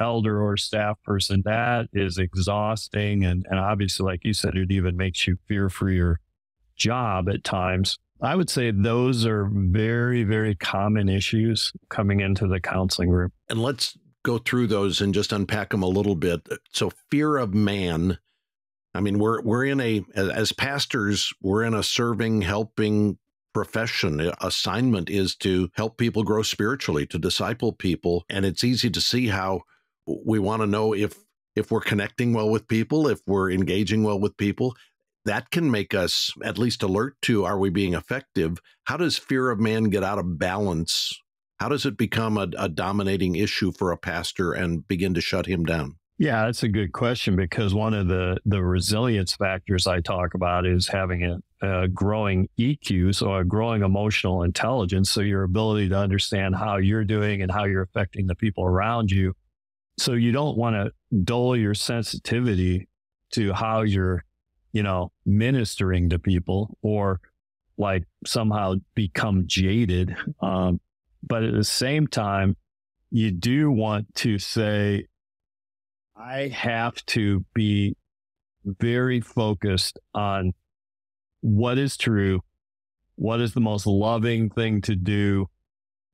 elder 0.00 0.40
or 0.40 0.56
staff 0.56 0.96
person. 1.04 1.42
That 1.44 1.88
is 1.92 2.18
exhausting, 2.18 3.24
and 3.24 3.44
and 3.50 3.58
obviously, 3.58 4.06
like 4.06 4.24
you 4.24 4.32
said, 4.32 4.54
it 4.54 4.70
even 4.70 4.96
makes 4.96 5.26
you 5.26 5.38
fear 5.48 5.68
for 5.68 5.90
your 5.90 6.20
job 6.82 7.28
at 7.28 7.44
times. 7.44 7.98
I 8.20 8.36
would 8.36 8.50
say 8.50 8.70
those 8.70 9.26
are 9.26 9.50
very, 9.52 10.22
very 10.22 10.54
common 10.54 11.08
issues 11.08 11.72
coming 11.88 12.20
into 12.20 12.46
the 12.46 12.60
counseling 12.60 13.10
room. 13.10 13.32
And 13.48 13.60
let's 13.60 13.96
go 14.24 14.38
through 14.38 14.68
those 14.68 15.00
and 15.00 15.14
just 15.14 15.32
unpack 15.32 15.70
them 15.70 15.82
a 15.82 15.88
little 15.88 16.14
bit. 16.14 16.46
So, 16.72 16.92
fear 17.10 17.36
of 17.36 17.54
man. 17.54 18.18
I 18.94 19.00
mean, 19.00 19.18
we're 19.18 19.40
we're 19.42 19.64
in 19.64 19.80
a 19.80 20.04
as 20.14 20.52
pastors, 20.52 21.32
we're 21.40 21.64
in 21.64 21.74
a 21.74 21.82
serving, 21.82 22.42
helping 22.42 23.18
profession. 23.54 24.30
Assignment 24.40 25.10
is 25.10 25.34
to 25.36 25.70
help 25.74 25.96
people 25.96 26.22
grow 26.22 26.42
spiritually, 26.42 27.06
to 27.06 27.18
disciple 27.18 27.72
people, 27.72 28.24
and 28.28 28.44
it's 28.44 28.64
easy 28.64 28.90
to 28.90 29.00
see 29.00 29.28
how 29.28 29.62
we 30.06 30.38
want 30.38 30.62
to 30.62 30.66
know 30.66 30.94
if 30.94 31.16
if 31.56 31.70
we're 31.70 31.80
connecting 31.80 32.32
well 32.32 32.50
with 32.50 32.68
people, 32.68 33.08
if 33.08 33.20
we're 33.26 33.50
engaging 33.50 34.02
well 34.02 34.20
with 34.20 34.36
people 34.36 34.74
that 35.24 35.50
can 35.50 35.70
make 35.70 35.94
us 35.94 36.32
at 36.44 36.58
least 36.58 36.82
alert 36.82 37.16
to 37.22 37.44
are 37.44 37.58
we 37.58 37.70
being 37.70 37.94
effective? 37.94 38.58
How 38.84 38.96
does 38.96 39.18
fear 39.18 39.50
of 39.50 39.60
man 39.60 39.84
get 39.84 40.02
out 40.02 40.18
of 40.18 40.38
balance? 40.38 41.18
How 41.60 41.68
does 41.68 41.86
it 41.86 41.96
become 41.96 42.36
a, 42.36 42.48
a 42.58 42.68
dominating 42.68 43.36
issue 43.36 43.72
for 43.72 43.92
a 43.92 43.96
pastor 43.96 44.52
and 44.52 44.86
begin 44.88 45.14
to 45.14 45.20
shut 45.20 45.46
him 45.46 45.64
down? 45.64 45.96
Yeah, 46.18 46.44
that's 46.44 46.62
a 46.62 46.68
good 46.68 46.92
question 46.92 47.36
because 47.36 47.74
one 47.74 47.94
of 47.94 48.06
the 48.06 48.36
the 48.44 48.62
resilience 48.62 49.34
factors 49.34 49.86
I 49.86 50.00
talk 50.00 50.34
about 50.34 50.66
is 50.66 50.86
having 50.86 51.24
a, 51.24 51.38
a, 51.66 51.88
growing 51.88 52.48
EQ, 52.58 53.14
so 53.14 53.34
a 53.34 53.44
growing 53.44 53.82
emotional 53.82 54.42
intelligence. 54.42 55.10
So 55.10 55.20
your 55.20 55.42
ability 55.42 55.88
to 55.88 55.96
understand 55.96 56.54
how 56.54 56.76
you're 56.76 57.04
doing 57.04 57.42
and 57.42 57.50
how 57.50 57.64
you're 57.64 57.82
affecting 57.82 58.26
the 58.26 58.34
people 58.34 58.64
around 58.64 59.10
you. 59.10 59.34
So 59.98 60.12
you 60.12 60.32
don't 60.32 60.56
want 60.56 60.76
to 60.76 60.92
dull 61.24 61.56
your 61.56 61.74
sensitivity 61.74 62.88
to 63.32 63.52
how 63.52 63.82
you're, 63.82 64.24
you 64.72 64.82
know, 64.82 65.12
ministering 65.24 66.08
to 66.10 66.18
people 66.18 66.76
or 66.82 67.20
like 67.78 68.04
somehow 68.26 68.74
become 68.94 69.44
jaded. 69.46 70.16
Um, 70.40 70.80
but 71.22 71.42
at 71.42 71.54
the 71.54 71.64
same 71.64 72.06
time, 72.06 72.56
you 73.10 73.30
do 73.30 73.70
want 73.70 74.14
to 74.16 74.38
say, 74.38 75.06
I 76.16 76.48
have 76.48 77.04
to 77.06 77.44
be 77.54 77.96
very 78.64 79.20
focused 79.20 79.98
on 80.14 80.52
what 81.40 81.78
is 81.78 81.96
true, 81.96 82.40
what 83.16 83.40
is 83.40 83.54
the 83.54 83.60
most 83.60 83.86
loving 83.86 84.48
thing 84.48 84.80
to 84.82 84.94
do, 84.94 85.48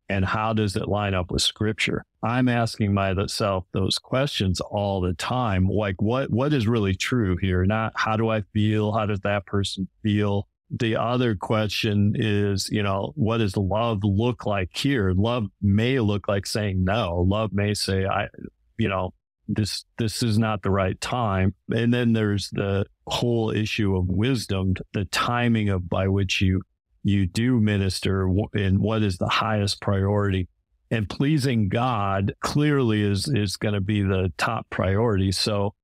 and 0.08 0.24
how 0.24 0.52
does 0.52 0.76
it 0.76 0.88
line 0.88 1.14
up 1.14 1.30
with 1.30 1.42
scripture? 1.42 2.04
I'm 2.22 2.48
asking 2.48 2.94
myself 2.94 3.64
those 3.72 3.98
questions 3.98 4.60
all 4.60 5.00
the 5.00 5.14
time. 5.14 5.66
Like 5.66 6.00
what 6.00 6.30
what 6.30 6.52
is 6.52 6.66
really 6.66 6.94
true 6.94 7.36
here? 7.40 7.64
Not 7.64 7.92
how 7.94 8.16
do 8.16 8.28
I 8.28 8.42
feel? 8.52 8.92
How 8.92 9.06
does 9.06 9.20
that 9.20 9.46
person 9.46 9.88
feel? 10.02 10.48
The 10.70 10.96
other 10.96 11.34
question 11.34 12.14
is, 12.16 12.68
you 12.70 12.82
know, 12.82 13.12
what 13.14 13.38
does 13.38 13.56
love 13.56 14.00
look 14.02 14.44
like 14.44 14.76
here? 14.76 15.12
Love 15.16 15.46
may 15.62 15.98
look 16.00 16.28
like 16.28 16.46
saying 16.46 16.84
no. 16.84 17.24
Love 17.26 17.52
may 17.54 17.72
say, 17.72 18.04
I, 18.04 18.28
you 18.76 18.88
know, 18.88 19.14
this 19.48 19.84
this 19.96 20.22
is 20.22 20.38
not 20.38 20.62
the 20.62 20.70
right 20.70 21.00
time 21.00 21.54
and 21.70 21.92
then 21.92 22.12
there's 22.12 22.50
the 22.50 22.84
whole 23.06 23.50
issue 23.50 23.96
of 23.96 24.06
wisdom 24.06 24.74
the 24.92 25.06
timing 25.06 25.70
of 25.70 25.88
by 25.88 26.06
which 26.06 26.42
you 26.42 26.60
you 27.08 27.26
do 27.26 27.60
minister 27.60 28.28
and 28.54 28.78
what 28.78 29.02
is 29.02 29.18
the 29.18 29.28
highest 29.28 29.80
priority. 29.80 30.48
And 30.90 31.08
pleasing 31.08 31.68
god 31.68 32.34
clearly 32.40 33.02
is 33.02 33.28
is 33.28 33.56
going 33.56 33.74
to 33.74 33.80
be 33.80 34.02
the 34.02 34.32
top 34.38 34.68
priority. 34.70 35.32
So 35.32 35.74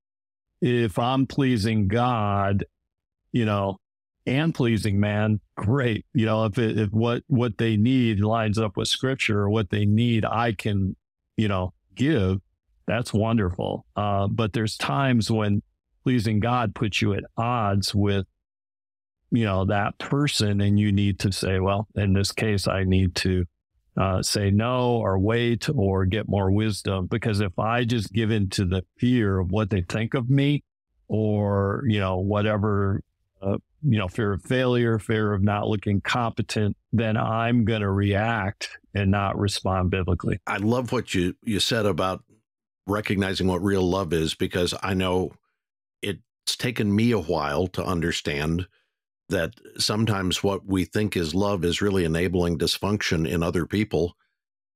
if 0.61 0.97
i'm 0.97 1.27
pleasing 1.27 1.87
god 1.87 2.63
you 3.33 3.45
know 3.45 3.77
and 4.25 4.55
pleasing 4.55 4.99
man 4.99 5.39
great. 5.57 6.05
You 6.13 6.25
know 6.25 6.45
if 6.45 6.57
it, 6.57 6.79
if 6.79 6.89
what 6.91 7.23
what 7.27 7.57
they 7.57 7.77
need 7.77 8.21
lines 8.21 8.57
up 8.57 8.77
with 8.77 8.87
scripture 8.87 9.41
or 9.41 9.49
what 9.49 9.69
they 9.69 9.85
need 9.85 10.25
i 10.25 10.53
can 10.53 10.95
you 11.37 11.47
know 11.47 11.73
give 11.93 12.39
that's 12.87 13.13
wonderful. 13.13 13.85
Uh, 13.95 14.27
but 14.27 14.53
there's 14.53 14.77
times 14.77 15.31
when 15.31 15.61
pleasing 16.03 16.39
God 16.39 16.75
puts 16.75 17.01
you 17.01 17.13
at 17.13 17.23
odds 17.37 17.95
with, 17.95 18.25
you 19.35 19.45
know, 19.45 19.65
that 19.65 19.97
person, 19.97 20.61
and 20.61 20.79
you 20.79 20.91
need 20.91 21.19
to 21.19 21.31
say, 21.31 21.59
well, 21.59 21.87
in 21.95 22.13
this 22.13 22.31
case, 22.31 22.67
I 22.67 22.83
need 22.83 23.15
to 23.15 23.45
uh, 23.97 24.21
say 24.21 24.51
no 24.51 24.97
or 24.97 25.17
wait 25.17 25.69
or 25.73 26.05
get 26.05 26.27
more 26.27 26.51
wisdom. 26.51 27.07
Because 27.07 27.39
if 27.39 27.57
I 27.57 27.85
just 27.85 28.11
give 28.13 28.31
in 28.31 28.49
to 28.51 28.65
the 28.65 28.83
fear 28.97 29.39
of 29.39 29.51
what 29.51 29.69
they 29.69 29.81
think 29.81 30.13
of 30.13 30.29
me 30.29 30.63
or, 31.07 31.83
you 31.87 31.99
know, 31.99 32.17
whatever, 32.17 33.01
uh, 33.41 33.57
you 33.83 33.97
know, 33.97 34.07
fear 34.07 34.33
of 34.33 34.41
failure, 34.43 34.99
fear 34.99 35.33
of 35.33 35.43
not 35.43 35.67
looking 35.67 36.01
competent, 36.01 36.75
then 36.91 37.15
I'm 37.17 37.65
going 37.65 37.81
to 37.81 37.91
react 37.91 38.77
and 38.93 39.11
not 39.11 39.37
respond 39.37 39.91
biblically. 39.91 40.39
I 40.47 40.57
love 40.57 40.91
what 40.91 41.13
you, 41.13 41.35
you 41.43 41.59
said 41.59 41.85
about 41.85 42.23
recognizing 42.87 43.47
what 43.47 43.63
real 43.63 43.87
love 43.87 44.13
is 44.13 44.35
because 44.35 44.73
I 44.81 44.93
know 44.93 45.31
it's 46.45 46.55
taken 46.57 46.95
me 46.95 47.11
a 47.11 47.19
while 47.19 47.67
to 47.67 47.83
understand 47.83 48.67
that 49.29 49.53
sometimes 49.77 50.43
what 50.43 50.65
we 50.65 50.85
think 50.85 51.17
is 51.17 51.33
love 51.33 51.65
is 51.65 51.81
really 51.81 52.05
enabling 52.05 52.57
dysfunction 52.57 53.27
in 53.27 53.41
other 53.41 53.65
people. 53.65 54.13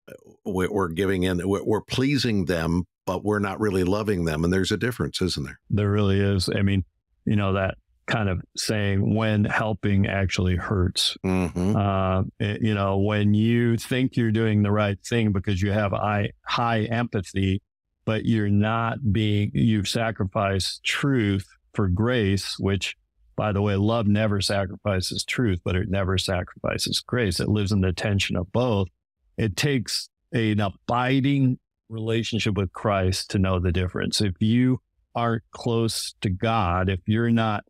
Uh, 0.09 0.13
we're 0.45 0.87
giving 0.89 1.23
in, 1.23 1.41
we're 1.43 1.81
pleasing 1.81 2.45
them, 2.45 2.85
but 3.05 3.23
we're 3.23 3.39
not 3.39 3.59
really 3.59 3.83
loving 3.83 4.25
them. 4.25 4.43
And 4.43 4.51
there's 4.51 4.71
a 4.71 4.77
difference, 4.77 5.21
isn't 5.21 5.43
there? 5.43 5.59
There 5.69 5.91
really 5.91 6.19
is. 6.19 6.49
I 6.53 6.61
mean, 6.61 6.83
you 7.25 7.35
know, 7.35 7.53
that 7.53 7.75
kind 8.07 8.27
of 8.27 8.41
saying 8.57 9.15
when 9.15 9.45
helping 9.45 10.07
actually 10.07 10.55
hurts. 10.55 11.15
Mm-hmm. 11.23 11.75
Uh, 11.75 12.23
you 12.39 12.73
know, 12.73 12.97
when 12.97 13.33
you 13.35 13.77
think 13.77 14.17
you're 14.17 14.31
doing 14.31 14.63
the 14.63 14.71
right 14.71 14.97
thing 15.05 15.31
because 15.31 15.61
you 15.61 15.71
have 15.71 15.91
high, 15.91 16.31
high 16.45 16.81
empathy, 16.85 17.61
but 18.05 18.25
you're 18.25 18.49
not 18.49 19.13
being, 19.13 19.51
you've 19.53 19.87
sacrificed 19.87 20.83
truth 20.83 21.47
for 21.73 21.87
grace, 21.87 22.55
which 22.57 22.95
by 23.39 23.53
the 23.53 23.61
way, 23.61 23.77
love 23.77 24.05
never 24.05 24.41
sacrifices 24.41 25.23
truth, 25.23 25.61
but 25.63 25.73
it 25.73 25.87
never 25.89 26.17
sacrifices 26.17 26.99
grace. 26.99 27.39
It 27.39 27.47
lives 27.47 27.71
in 27.71 27.79
the 27.79 27.93
tension 27.93 28.35
of 28.35 28.51
both. 28.51 28.89
It 29.37 29.55
takes 29.55 30.09
an 30.33 30.59
abiding 30.59 31.57
relationship 31.87 32.57
with 32.57 32.73
Christ 32.73 33.29
to 33.31 33.39
know 33.39 33.57
the 33.57 33.71
difference. 33.71 34.19
If 34.19 34.33
you 34.41 34.81
aren't 35.15 35.43
close 35.51 36.15
to 36.19 36.29
God, 36.29 36.89
if 36.89 36.99
you're 37.05 37.31
not 37.31 37.63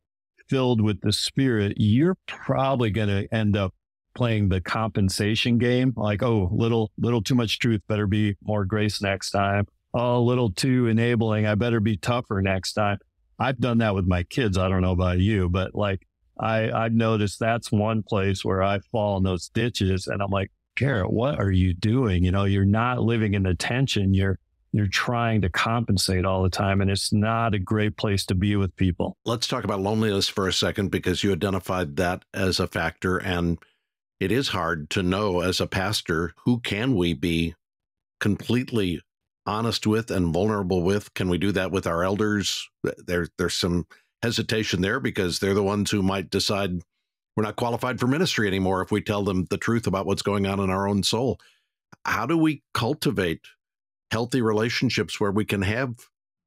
filled 0.49 0.81
with 0.81 1.01
the 1.01 1.13
Spirit, 1.13 1.75
you're 1.77 2.17
probably 2.25 2.89
going 2.89 3.09
to 3.09 3.31
end 3.31 3.55
up 3.55 3.75
playing 4.15 4.49
the 4.49 4.61
compensation 4.61 5.59
game. 5.59 5.93
Like, 5.95 6.23
oh, 6.23 6.49
little, 6.51 6.89
little 6.97 7.21
too 7.21 7.35
much 7.35 7.59
truth. 7.59 7.81
Better 7.87 8.07
be 8.07 8.35
more 8.41 8.65
grace 8.65 9.03
next 9.03 9.29
time 9.29 9.67
oh, 9.93 10.17
a 10.17 10.19
little 10.19 10.51
too 10.51 10.87
enabling. 10.87 11.47
I 11.47 11.55
better 11.55 11.79
be 11.79 11.97
tougher 11.97 12.41
next 12.41 12.73
time. 12.73 12.97
I've 13.39 13.59
done 13.59 13.77
that 13.79 13.95
with 13.95 14.05
my 14.05 14.23
kids. 14.23 14.57
I 14.57 14.67
don't 14.67 14.81
know 14.81 14.91
about 14.91 15.19
you, 15.19 15.49
but 15.49 15.73
like 15.73 16.05
I, 16.39 16.71
I've 16.71 16.93
noticed 16.93 17.39
that's 17.39 17.71
one 17.71 18.03
place 18.03 18.43
where 18.43 18.61
I 18.61 18.79
fall 18.91 19.17
in 19.17 19.23
those 19.23 19.49
ditches 19.49 20.07
and 20.07 20.21
I'm 20.21 20.31
like, 20.31 20.51
Garrett, 20.75 21.11
what 21.11 21.39
are 21.39 21.51
you 21.51 21.73
doing? 21.73 22.23
You 22.23 22.31
know, 22.31 22.45
you're 22.45 22.65
not 22.65 23.01
living 23.01 23.33
in 23.33 23.43
the 23.43 23.55
tension. 23.55 24.13
You're, 24.13 24.39
you're 24.71 24.87
trying 24.87 25.41
to 25.41 25.49
compensate 25.49 26.25
all 26.25 26.43
the 26.43 26.49
time 26.49 26.81
and 26.81 26.89
it's 26.91 27.11
not 27.11 27.53
a 27.53 27.59
great 27.59 27.97
place 27.97 28.25
to 28.27 28.35
be 28.35 28.55
with 28.55 28.75
people. 28.75 29.17
Let's 29.25 29.47
talk 29.47 29.63
about 29.63 29.81
loneliness 29.81 30.27
for 30.27 30.47
a 30.47 30.53
second 30.53 30.91
because 30.91 31.23
you 31.23 31.33
identified 31.33 31.95
that 31.97 32.23
as 32.33 32.59
a 32.59 32.67
factor 32.67 33.17
and 33.17 33.57
it 34.19 34.31
is 34.31 34.49
hard 34.49 34.89
to 34.91 35.03
know 35.03 35.41
as 35.41 35.59
a 35.59 35.67
pastor 35.67 36.33
who 36.45 36.59
can 36.59 36.95
we 36.95 37.13
be 37.13 37.55
completely 38.19 39.01
honest 39.49 39.87
with 39.87 40.11
and 40.11 40.33
vulnerable 40.33 40.83
with? 40.83 41.13
Can 41.15 41.27
we 41.27 41.37
do 41.37 41.51
that 41.51 41.71
with 41.71 41.87
our 41.87 42.03
elders? 42.03 42.69
There, 43.05 43.27
there's 43.37 43.55
some 43.55 43.87
hesitation 44.21 44.81
there 44.81 44.99
because 44.99 45.39
they're 45.39 45.53
the 45.53 45.63
ones 45.63 45.91
who 45.91 46.01
might 46.01 46.29
decide 46.29 46.79
we're 47.35 47.43
not 47.43 47.55
qualified 47.55 47.99
for 47.99 48.07
ministry 48.07 48.47
anymore 48.47 48.81
if 48.81 48.91
we 48.91 49.01
tell 49.01 49.23
them 49.23 49.45
the 49.49 49.57
truth 49.57 49.87
about 49.87 50.05
what's 50.05 50.21
going 50.21 50.45
on 50.45 50.59
in 50.59 50.69
our 50.69 50.87
own 50.87 51.03
soul. 51.03 51.39
How 52.05 52.25
do 52.25 52.37
we 52.37 52.63
cultivate 52.73 53.41
healthy 54.11 54.41
relationships 54.41 55.19
where 55.19 55.31
we 55.31 55.45
can 55.45 55.61
have 55.61 55.95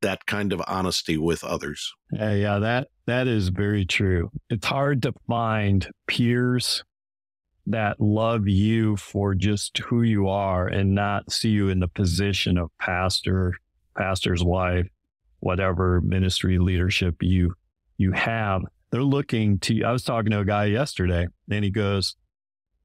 that 0.03 0.27
kind 0.27 0.53
of 0.53 0.63
honesty 0.67 1.17
with 1.17 1.45
others? 1.45 1.93
Yeah, 2.13 2.35
yeah, 2.35 2.59
that 2.59 2.89
that 3.07 3.27
is 3.27 3.49
very 3.49 3.85
true. 3.85 4.31
It's 4.51 4.67
hard 4.67 5.03
to 5.03 5.15
find 5.27 5.89
peers 6.07 6.85
that 7.67 8.01
love 8.01 8.49
you 8.49 8.97
for 8.97 9.35
just 9.35 9.79
who 9.79 10.03
you 10.03 10.29
are 10.29 10.67
and 10.67 10.95
not 10.95 11.31
see 11.31 11.51
you 11.51 11.69
in 11.69 11.81
the 11.81 11.89
position 11.89 12.59
of 12.59 12.71
pastor, 12.79 13.55
pastor's 13.97 14.43
wife, 14.43 14.89
whatever 15.41 16.01
ministry 16.01 16.59
leadership 16.59 17.17
you 17.21 17.55
you 17.99 18.13
have. 18.13 18.63
They're 18.91 19.03
looking 19.03 19.59
to 19.61 19.85
I 19.85 19.93
was 19.93 20.03
talking 20.03 20.33
to 20.33 20.41
a 20.41 20.45
guy 20.45 20.67
yesterday 20.67 21.29
and 21.51 21.65
he 21.65 21.71
goes, 21.71 22.17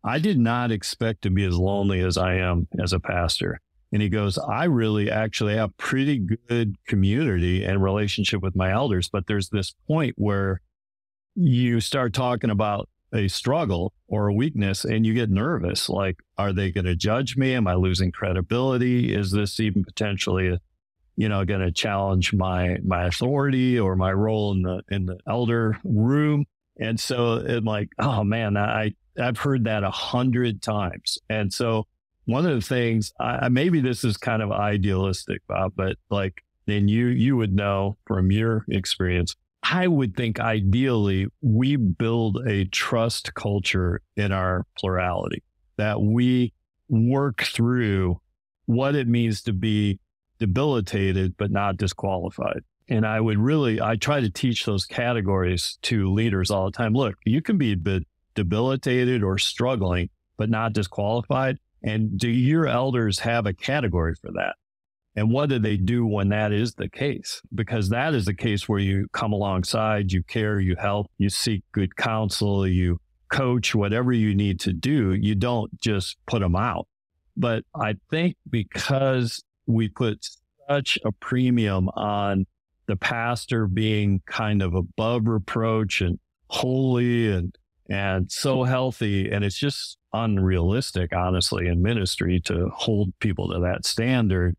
I 0.04 0.20
did 0.20 0.38
not 0.38 0.72
expect 0.72 1.24
to 1.24 1.30
be 1.30 1.44
as 1.44 1.58
lonely 1.58 2.02
as 2.02 2.18
I 2.18 2.36
am 2.36 2.68
as 2.82 2.94
a 2.94 3.00
pastor. 3.00 3.60
And 3.92 4.02
he 4.02 4.10
goes, 4.10 4.38
I 4.38 4.66
really 4.66 5.10
actually 5.10 5.56
have 5.56 5.76
pretty 5.78 6.20
good 6.20 6.76
community 6.88 7.64
and 7.64 7.82
relationship 7.82 8.42
with 8.42 8.56
my 8.56 8.72
elders, 8.72 9.10
but 9.10 9.28
there's 9.28 9.50
this 9.50 9.74
point 9.88 10.14
where 10.18 10.62
you 11.36 11.80
start 11.80 12.14
talking 12.14 12.50
about 12.50 12.90
a 13.14 13.28
struggle 13.28 13.94
or 14.08 14.28
a 14.28 14.34
weakness 14.34 14.84
and 14.84 15.06
you 15.06 15.14
get 15.14 15.30
nervous 15.30 15.90
like 15.90 16.18
are 16.38 16.54
they 16.54 16.72
going 16.72 16.86
to 16.86 16.96
judge 16.96 17.38
me? 17.38 17.54
Am 17.54 17.68
i 17.68 17.74
losing 17.74 18.12
credibility? 18.12 19.14
Is 19.14 19.32
this 19.32 19.60
even 19.60 19.84
potentially 19.84 20.58
you 21.16 21.30
know 21.30 21.46
going 21.46 21.62
to 21.62 21.72
challenge 21.72 22.34
my 22.34 22.78
my 22.84 23.06
authority 23.06 23.80
or 23.80 23.96
my 23.96 24.12
role 24.12 24.52
in 24.52 24.62
the 24.62 24.82
in 24.90 25.06
the 25.06 25.18
elder 25.28 25.78
room? 25.84 26.46
And 26.80 27.00
so 27.00 27.36
it 27.36 27.64
like 27.64 27.90
oh 28.00 28.24
man 28.24 28.58
i 28.58 28.94
i've 29.20 29.38
heard 29.38 29.64
that 29.66 29.84
a 29.84 29.92
hundred 29.92 30.62
times. 30.62 31.18
And 31.30 31.52
so 31.52 31.88
one 32.26 32.46
of 32.46 32.54
the 32.54 32.62
things 32.62 33.14
I, 33.20 33.48
maybe 33.50 33.80
this 33.80 34.04
is 34.04 34.18
kind 34.18 34.42
of 34.42 34.52
idealistic 34.52 35.42
bob 35.48 35.74
but 35.76 35.96
like 36.10 36.44
then 36.66 36.88
you 36.88 37.08
you 37.08 37.38
would 37.38 37.54
know 37.54 37.98
from 38.06 38.32
your 38.32 38.66
experience 38.70 39.36
I 39.70 39.88
would 39.88 40.16
think 40.16 40.40
ideally 40.40 41.28
we 41.42 41.76
build 41.76 42.38
a 42.48 42.66
trust 42.66 43.34
culture 43.34 44.02
in 44.16 44.32
our 44.32 44.66
plurality, 44.78 45.44
that 45.78 46.02
we 46.02 46.54
work 46.90 47.44
through 47.44 48.22
what 48.66 48.96
it 48.96 49.08
means 49.08 49.42
to 49.44 49.54
be 49.54 50.00
debilitated 50.40 51.36
but 51.38 51.52
not 51.52 51.78
disqualified. 51.78 52.62
And 52.90 53.06
I 53.06 53.20
would 53.20 53.38
really, 53.38 53.82
I 53.82 53.98
try 53.98 54.22
to 54.22 54.30
teach 54.30 54.66
those 54.66 54.86
categories 54.86 55.78
to 55.84 56.14
leaders 56.14 56.50
all 56.50 56.66
the 56.66 56.72
time. 56.72 56.94
Look, 56.94 57.16
you 57.26 57.42
can 57.42 57.58
be 57.58 57.76
debilitated 58.36 59.24
or 59.24 59.38
struggling, 59.38 60.10
but 60.38 60.50
not 60.50 60.74
disqualified. 60.74 61.58
And 61.84 62.18
do 62.18 62.30
your 62.30 62.68
elders 62.68 63.20
have 63.20 63.46
a 63.46 63.54
category 63.54 64.16
for 64.22 64.32
that? 64.34 64.56
And 65.18 65.32
what 65.32 65.50
do 65.50 65.58
they 65.58 65.78
do 65.78 66.06
when 66.06 66.30
that 66.30 66.54
is 66.54 66.76
the 66.76 66.88
case? 66.88 67.42
Because 67.54 67.90
that 67.90 68.14
is 68.14 68.26
the 68.26 68.36
case 68.36 68.70
where 68.70 68.80
you 68.80 69.08
come 69.14 69.34
alongside, 69.34 70.12
you 70.12 70.22
care, 70.22 70.60
you 70.60 70.76
help, 70.76 71.08
you 71.18 71.30
seek 71.30 71.64
good 71.72 71.96
counsel, 71.96 72.68
you 72.68 73.00
coach, 73.32 73.74
whatever 73.74 74.14
you 74.14 74.36
need 74.36 74.60
to 74.60 74.74
do. 74.74 75.14
You 75.14 75.34
don't 75.34 75.76
just 75.82 76.18
put 76.28 76.42
them 76.42 76.56
out. 76.56 76.88
But 77.36 77.64
I 77.76 77.96
think 78.12 78.36
because 78.48 79.44
we 79.66 79.90
put 79.90 80.24
such 80.70 81.00
a 81.04 81.12
premium 81.12 81.90
on 81.96 82.46
the 82.86 82.96
pastor 82.96 83.66
being 83.66 84.22
kind 84.28 84.62
of 84.62 84.76
above 84.76 85.26
reproach 85.26 86.00
and 86.00 86.20
holy 86.50 87.32
and 87.32 87.56
and 87.90 88.32
so 88.32 88.64
healthy 88.64 89.30
and 89.30 89.44
it's 89.46 89.58
just 89.58 89.98
unrealistic 90.14 91.14
honestly 91.14 91.68
in 91.68 91.82
ministry 91.82 92.40
to 92.40 92.70
hold 92.74 93.14
people 93.20 93.50
to 93.50 93.60
that 93.60 93.86
standard 93.86 94.56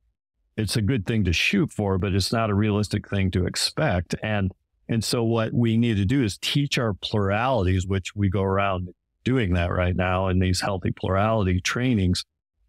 it's 0.58 0.76
a 0.76 0.82
good 0.82 1.06
thing 1.06 1.22
to 1.24 1.32
shoot 1.32 1.72
for, 1.72 1.98
but 1.98 2.12
it's 2.14 2.32
not 2.32 2.50
a 2.50 2.54
realistic 2.54 3.08
thing 3.08 3.30
to 3.30 3.46
expect. 3.46 4.14
And 4.22 4.52
and 4.88 5.04
so 5.04 5.22
what 5.22 5.52
we 5.52 5.76
need 5.76 5.98
to 5.98 6.04
do 6.04 6.24
is 6.24 6.38
teach 6.38 6.78
our 6.78 6.94
pluralities, 6.94 7.86
which 7.86 8.16
we 8.16 8.28
go 8.28 8.42
around 8.42 8.88
doing 9.22 9.52
that 9.54 9.70
right 9.70 9.94
now 9.94 10.28
in 10.28 10.38
these 10.38 10.62
healthy 10.62 10.90
plurality 10.90 11.60
trainings, 11.60 12.24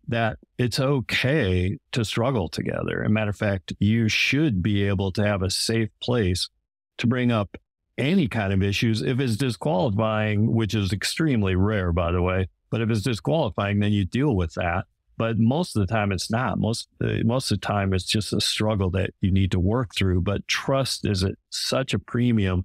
that 0.08 0.38
it's 0.58 0.80
okay 0.80 1.78
to 1.94 2.04
struggle 2.06 2.50
together. 2.50 3.04
As 3.04 3.10
matter 3.10 3.30
of 3.30 3.38
fact, 3.38 3.74
you 3.80 4.10
should 4.10 4.62
be 4.62 4.84
able 4.84 5.12
to 5.14 5.26
have 5.26 5.42
a 5.42 5.50
safe 5.50 5.90
place 6.02 6.50
to 6.98 7.08
bring 7.08 7.32
up 7.32 7.58
any 7.98 8.28
kind 8.28 8.52
of 8.52 8.62
issues. 8.62 9.02
If 9.02 9.20
it's 9.20 9.38
disqualifying, 9.38 10.54
which 10.54 10.76
is 10.76 10.92
extremely 10.92 11.56
rare, 11.56 11.94
by 11.94 12.12
the 12.12 12.22
way, 12.22 12.50
but 12.70 12.82
if 12.82 12.90
it's 12.90 13.02
disqualifying, 13.02 13.80
then 13.80 13.94
you 13.94 14.06
deal 14.06 14.36
with 14.36 14.54
that 14.56 14.86
but 15.20 15.38
most 15.38 15.76
of 15.76 15.86
the 15.86 15.94
time 15.94 16.14
it's 16.14 16.32
not. 16.32 16.58
Most 16.58 16.88
uh, 17.04 17.18
most 17.26 17.52
of 17.52 17.60
the 17.60 17.68
time 17.68 17.94
it's 17.94 18.06
just 18.06 18.32
a 18.32 18.40
struggle 18.40 18.90
that 18.92 19.12
you 19.20 19.32
need 19.32 19.52
to 19.52 19.60
work 19.60 19.94
through. 19.94 20.22
But 20.22 20.48
trust 20.48 21.06
is 21.06 21.26
at 21.26 21.36
such 21.50 21.94
a 21.94 22.00
premium, 22.00 22.64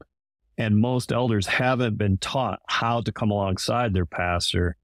and 0.56 0.78
most 0.78 1.10
elders 1.10 1.48
haven't 1.48 1.98
been 1.98 2.16
taught 2.18 2.60
how 2.68 3.00
to 3.00 3.12
come 3.12 3.32
alongside 3.32 3.92
their 3.92 4.06
pastor, 4.06 4.76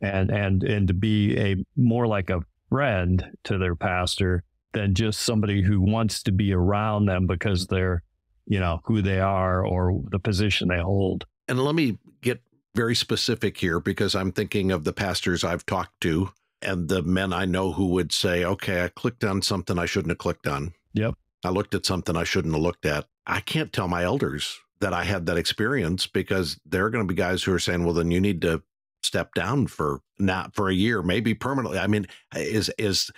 and 0.00 0.30
and 0.30 0.62
and 0.62 0.86
to 0.86 0.94
be 0.94 1.36
a 1.36 1.56
more 1.76 2.06
like 2.06 2.30
a 2.30 2.40
friend 2.70 3.32
to 3.44 3.58
their 3.58 3.74
pastor 3.74 4.44
than 4.72 4.94
just 4.94 5.20
somebody 5.20 5.60
who 5.60 5.80
wants 5.80 6.22
to 6.22 6.30
be 6.30 6.52
around 6.52 7.06
them 7.06 7.26
because 7.26 7.66
they're 7.66 8.04
you 8.46 8.60
know 8.60 8.80
who 8.84 9.02
they 9.02 9.18
are 9.18 9.66
or 9.66 10.00
the 10.12 10.20
position 10.20 10.68
they 10.68 10.78
hold. 10.78 11.26
And 11.48 11.58
let 11.58 11.74
me 11.74 11.98
get 12.20 12.40
very 12.76 12.94
specific 12.94 13.56
here 13.56 13.80
because 13.80 14.14
I'm 14.14 14.30
thinking 14.30 14.70
of 14.70 14.84
the 14.84 14.92
pastors 14.92 15.42
I've 15.42 15.66
talked 15.66 16.00
to 16.02 16.30
and 16.62 16.88
the 16.88 17.02
men 17.02 17.32
I 17.32 17.44
know 17.44 17.72
who 17.72 17.86
would 17.88 18.12
say, 18.12 18.44
okay, 18.44 18.84
I 18.84 18.88
clicked 18.88 19.24
on 19.24 19.42
something 19.42 19.78
I 19.78 19.86
shouldn't 19.86 20.10
have 20.10 20.18
clicked 20.18 20.46
on. 20.46 20.74
Yep. 20.94 21.14
I 21.44 21.50
looked 21.50 21.74
at 21.74 21.86
something 21.86 22.16
I 22.16 22.24
shouldn't 22.24 22.54
have 22.54 22.62
looked 22.62 22.86
at. 22.86 23.06
I 23.26 23.40
can't 23.40 23.72
tell 23.72 23.88
my 23.88 24.04
elders 24.04 24.58
that 24.80 24.92
I 24.92 25.04
had 25.04 25.26
that 25.26 25.38
experience 25.38 26.06
because 26.06 26.58
there 26.64 26.84
are 26.84 26.90
going 26.90 27.06
to 27.06 27.12
be 27.12 27.16
guys 27.16 27.42
who 27.42 27.52
are 27.52 27.58
saying, 27.58 27.84
well, 27.84 27.94
then 27.94 28.10
you 28.10 28.20
need 28.20 28.42
to 28.42 28.62
step 29.02 29.34
down 29.34 29.66
for 29.66 30.00
not 30.18 30.54
for 30.54 30.68
a 30.68 30.74
year, 30.74 31.02
maybe 31.02 31.34
permanently. 31.34 31.78
I 31.78 31.86
mean, 31.86 32.06
is 32.34 32.70
is 32.78 33.10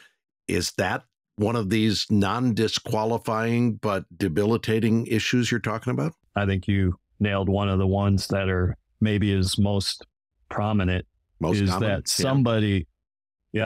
is 0.48 0.72
that 0.72 1.04
one 1.36 1.56
of 1.56 1.70
these 1.70 2.06
non-disqualifying 2.10 3.74
but 3.74 4.04
debilitating 4.18 5.06
issues 5.06 5.50
you're 5.50 5.60
talking 5.60 5.90
about? 5.90 6.12
I 6.36 6.44
think 6.44 6.68
you 6.68 6.98
nailed 7.18 7.48
one 7.48 7.68
of 7.68 7.78
the 7.78 7.86
ones 7.86 8.26
that 8.28 8.48
are 8.48 8.76
maybe 9.00 9.32
is 9.32 9.58
most 9.58 10.06
prominent 10.48 11.06
most 11.40 11.60
is 11.60 11.70
common? 11.70 11.88
that 11.88 12.08
somebody 12.08 12.68
yeah, 12.68 12.82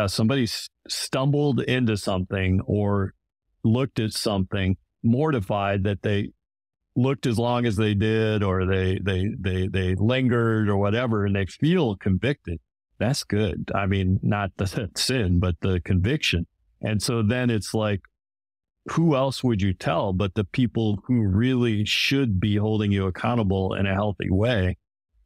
somebody 0.07 0.49
stumbled 0.89 1.61
into 1.63 1.97
something 1.97 2.61
or 2.67 3.15
looked 3.63 3.99
at 3.99 4.13
something 4.13 4.77
mortified 5.03 5.85
that 5.85 6.03
they 6.03 6.31
looked 6.97 7.27
as 7.27 7.39
long 7.39 7.67
as 7.67 7.77
they 7.77 7.95
did 7.95 8.43
or 8.43 8.67
they 8.67 8.99
they 9.03 9.29
they 9.39 9.69
they 9.69 9.95
lingered 9.97 10.69
or 10.69 10.77
whatever 10.77 11.27
and 11.27 11.35
they 11.35 11.47
feel 11.47 11.97
convicted. 11.97 12.61
That's 12.99 13.25
good. 13.25 13.71
I 13.75 13.87
mean 13.87 14.21
not 14.23 14.51
the 14.57 14.91
sin 14.97 15.41
but 15.41 15.57
the 15.61 15.81
conviction. 15.81 16.47
And 16.81 17.03
so 17.03 17.23
then 17.23 17.51
it's 17.51 17.75
like 17.75 18.01
who 18.91 19.17
else 19.17 19.43
would 19.43 19.63
you 19.63 19.73
tell 19.73 20.13
but 20.13 20.35
the 20.35 20.45
people 20.45 20.99
who 21.07 21.27
really 21.27 21.85
should 21.85 22.39
be 22.39 22.57
holding 22.57 22.93
you 22.93 23.07
accountable 23.07 23.75
in 23.75 23.87
a 23.87 23.95
healthy 23.95 24.31
way? 24.31 24.77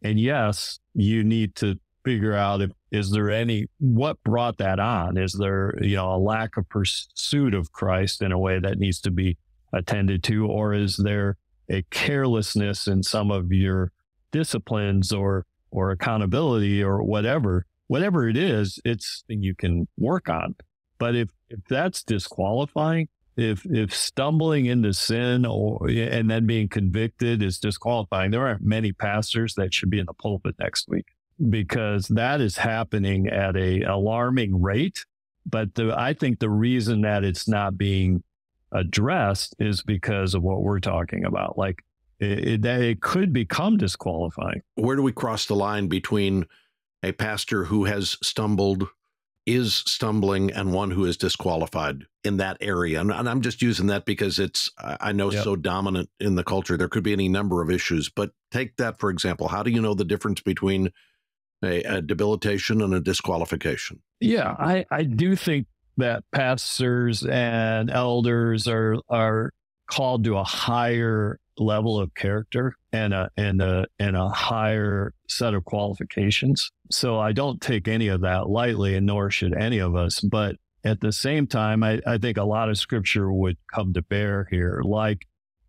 And 0.02 0.18
yes 0.18 0.78
you 0.94 1.22
need 1.22 1.54
to 1.56 1.78
figure 2.04 2.34
out 2.34 2.60
if 2.60 2.70
is 2.90 3.10
there 3.10 3.30
any 3.30 3.66
what 3.78 4.22
brought 4.24 4.58
that 4.58 4.78
on? 4.78 5.16
Is 5.16 5.32
there 5.32 5.74
you 5.82 5.96
know 5.96 6.14
a 6.14 6.18
lack 6.18 6.56
of 6.56 6.68
pursuit 6.68 7.54
of 7.54 7.72
christ 7.72 8.22
in 8.22 8.32
a 8.32 8.38
way 8.38 8.58
that 8.58 8.78
needs 8.78 9.00
to 9.02 9.10
be 9.10 9.36
attended 9.72 10.22
to? 10.24 10.46
Or 10.46 10.74
is 10.74 10.96
there 10.96 11.36
a 11.70 11.82
carelessness 11.90 12.86
in 12.86 13.02
some 13.02 13.30
of 13.30 13.52
your 13.52 13.92
disciplines 14.32 15.12
or 15.12 15.46
or 15.70 15.90
accountability 15.90 16.82
or 16.82 17.02
whatever 17.02 17.66
whatever 17.88 18.28
it 18.28 18.36
is 18.36 18.78
it's 18.84 19.24
you 19.28 19.54
can 19.54 19.86
work 19.98 20.28
on? 20.28 20.54
But 20.98 21.14
if 21.14 21.28
if 21.50 21.60
that's 21.68 22.02
disqualifying 22.02 23.08
if 23.38 23.64
if 23.66 23.94
stumbling 23.94 24.66
into 24.66 24.92
sin 24.92 25.46
or 25.46 25.88
and 25.88 26.28
then 26.28 26.44
being 26.44 26.68
convicted 26.68 27.40
is 27.40 27.58
disqualifying 27.58 28.32
there 28.32 28.44
aren't 28.44 28.62
many 28.62 28.92
pastors 28.92 29.54
that 29.54 29.72
should 29.72 29.88
be 29.88 30.00
in 30.00 30.06
the 30.06 30.12
pulpit 30.12 30.56
next 30.58 30.88
week 30.88 31.06
because 31.50 32.08
that 32.08 32.40
is 32.40 32.56
happening 32.56 33.28
at 33.28 33.56
a 33.56 33.82
alarming 33.82 34.60
rate. 34.60 35.04
But 35.46 35.74
the, 35.74 35.94
I 35.96 36.12
think 36.12 36.40
the 36.40 36.50
reason 36.50 37.02
that 37.02 37.24
it's 37.24 37.48
not 37.48 37.78
being 37.78 38.22
addressed 38.72 39.54
is 39.58 39.82
because 39.82 40.34
of 40.34 40.42
what 40.42 40.62
we're 40.62 40.80
talking 40.80 41.24
about. 41.24 41.56
Like 41.56 41.84
it, 42.20 42.64
it, 42.64 42.64
it 42.64 43.00
could 43.00 43.32
become 43.32 43.76
disqualifying. 43.76 44.62
Where 44.74 44.96
do 44.96 45.02
we 45.02 45.12
cross 45.12 45.46
the 45.46 45.54
line 45.54 45.88
between 45.88 46.44
a 47.02 47.12
pastor 47.12 47.64
who 47.64 47.84
has 47.84 48.16
stumbled, 48.22 48.88
is 49.46 49.74
stumbling, 49.74 50.52
and 50.52 50.74
one 50.74 50.90
who 50.90 51.06
is 51.06 51.16
disqualified 51.16 52.04
in 52.24 52.36
that 52.38 52.58
area? 52.60 53.00
And, 53.00 53.10
and 53.10 53.28
I'm 53.28 53.40
just 53.40 53.62
using 53.62 53.86
that 53.86 54.04
because 54.04 54.38
it's, 54.38 54.70
I 54.78 55.12
know, 55.12 55.30
yep. 55.30 55.44
so 55.44 55.56
dominant 55.56 56.10
in 56.20 56.34
the 56.34 56.44
culture. 56.44 56.76
There 56.76 56.88
could 56.88 57.04
be 57.04 57.12
any 57.12 57.28
number 57.28 57.62
of 57.62 57.70
issues, 57.70 58.10
but 58.10 58.32
take 58.50 58.76
that 58.76 58.98
for 58.98 59.08
example. 59.08 59.48
How 59.48 59.62
do 59.62 59.70
you 59.70 59.80
know 59.80 59.94
the 59.94 60.04
difference 60.04 60.40
between 60.40 60.90
a, 61.62 61.82
a 61.82 62.02
debilitation 62.02 62.80
and 62.82 62.94
a 62.94 63.00
disqualification. 63.00 64.00
Yeah, 64.20 64.54
I, 64.58 64.84
I 64.90 65.04
do 65.04 65.36
think 65.36 65.66
that 65.96 66.24
pastors 66.32 67.24
and 67.24 67.90
elders 67.90 68.68
are 68.68 68.96
are 69.08 69.52
called 69.90 70.24
to 70.24 70.36
a 70.36 70.44
higher 70.44 71.40
level 71.58 71.98
of 71.98 72.14
character 72.14 72.74
and 72.92 73.12
a 73.12 73.30
and 73.36 73.60
a 73.60 73.86
and 73.98 74.16
a 74.16 74.28
higher 74.28 75.12
set 75.28 75.54
of 75.54 75.64
qualifications. 75.64 76.70
So 76.90 77.18
I 77.18 77.32
don't 77.32 77.60
take 77.60 77.88
any 77.88 78.08
of 78.08 78.22
that 78.22 78.48
lightly, 78.48 78.94
and 78.94 79.06
nor 79.06 79.30
should 79.30 79.54
any 79.54 79.78
of 79.78 79.96
us. 79.96 80.20
But 80.20 80.56
at 80.84 81.00
the 81.00 81.12
same 81.12 81.46
time, 81.46 81.82
I, 81.82 82.00
I 82.06 82.18
think 82.18 82.36
a 82.36 82.44
lot 82.44 82.68
of 82.68 82.78
scripture 82.78 83.32
would 83.32 83.56
come 83.74 83.92
to 83.94 84.02
bear 84.02 84.46
here, 84.50 84.80
like 84.84 85.26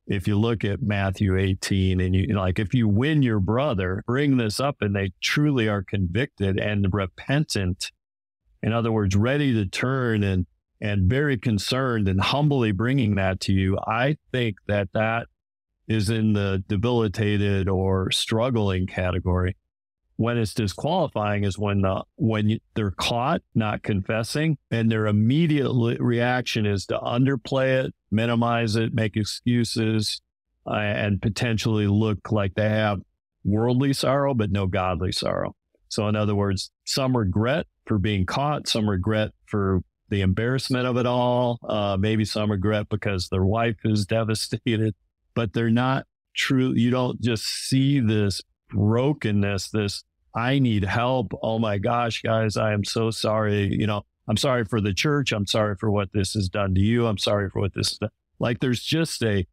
if 0.10 0.28
you 0.28 0.38
look 0.38 0.66
at 0.66 0.82
Matthew 0.82 1.38
18 1.38 2.02
and 2.02 2.16
you 2.16 2.36
like, 2.36 2.58
if 2.58 2.74
you 2.74 2.88
win 2.88 3.22
your 3.22 3.40
brother, 3.40 4.04
bring 4.08 4.38
this 4.38 4.60
up 4.60 4.78
and 4.82 4.96
they 4.96 5.12
truly 5.22 5.70
are 5.70 5.84
convicted 5.84 6.60
and 6.60 6.88
repentant, 6.92 7.92
in 8.64 8.74
other 8.74 8.92
words, 8.92 9.16
ready 9.16 9.54
to 9.54 9.68
turn 9.68 10.24
and, 10.24 10.48
and 10.82 11.08
very 11.08 11.38
concerned 11.38 12.08
and 12.08 12.20
humbly 12.20 12.72
bringing 12.72 13.16
that 13.16 13.40
to 13.42 13.54
you, 13.54 13.78
I 13.86 14.18
think 14.32 14.56
that 14.68 14.90
that 14.94 15.28
is 15.88 16.10
in 16.10 16.34
the 16.34 16.64
debilitated 16.68 17.70
or 17.70 18.10
struggling 18.10 18.88
category. 18.88 19.56
When 20.16 20.40
it's 20.40 20.56
disqualifying 20.56 21.44
is 21.44 21.58
when 21.58 21.82
the 21.82 22.04
when 22.16 22.50
you, 22.50 22.60
they're 22.74 22.92
caught 22.92 23.42
not 23.56 23.84
confessing 23.84 24.58
and 24.70 24.92
their 24.92 25.06
immediate 25.06 25.72
reaction 26.00 26.66
is 26.66 26.88
to 26.88 26.98
underplay 26.98 27.86
it, 27.86 27.94
minimize 28.12 28.76
it, 28.76 28.94
make 28.94 29.16
excuses, 29.16 30.22
uh, 30.68 30.76
and 30.76 31.22
potentially 31.22 31.88
look 31.88 32.32
like 32.32 32.54
they 32.56 32.70
have 32.70 33.00
worldly 33.44 33.94
sorrow, 33.94 34.34
but 34.34 34.52
no 34.52 34.68
godly 34.68 35.12
sorrow. 35.12 35.56
So, 35.90 36.08
in 36.08 36.16
other 36.16 36.36
words, 36.36 36.72
some 36.86 37.18
regret 37.18 37.66
for 37.86 37.98
being 37.98 38.26
caught, 38.26 38.68
some 38.68 38.90
regret 38.90 39.32
for 39.48 39.82
the 40.10 40.22
embarrassment 40.22 40.88
of 40.88 40.98
it 40.98 41.06
all, 41.06 41.60
uh, 41.68 41.98
maybe 42.00 42.26
some 42.26 42.52
regret 42.52 42.90
because 42.90 43.30
their 43.30 43.46
wife 43.46 43.78
is 43.84 44.06
devastated, 44.08 44.96
but 45.34 45.54
they're 45.54 45.70
not 45.70 46.06
true, 46.36 46.74
you 46.74 46.92
don't 46.92 47.20
just 47.22 47.44
see 47.44 48.00
this 48.00 48.42
brokenness, 48.70 49.70
this, 49.70 50.04
I 50.36 50.60
need 50.60 50.84
help. 50.84 51.34
Oh 51.42 51.58
my 51.58 51.80
gosh, 51.80 52.22
guys, 52.22 52.56
I 52.56 52.74
am 52.74 52.84
so 52.84 53.10
sorry. 53.10 53.76
You 53.76 53.88
know, 53.88 54.04
I'm 54.30 54.38
sorry 54.38 54.64
for 54.64 54.80
the 54.80 54.94
church. 54.94 55.32
I'm 55.32 55.48
sorry 55.48 55.76
for 55.76 55.90
what 55.90 56.14
this 56.14 56.34
has 56.34 56.48
done 56.48 56.76
to 56.76 56.82
you. 56.82 57.08
I'm 57.08 57.18
sorry 57.18 57.50
for 57.50 57.62
what 57.62 57.74
this, 57.74 57.98
like, 58.40 58.60
there's 58.60 58.84
just 58.84 59.24
a, 59.24 59.48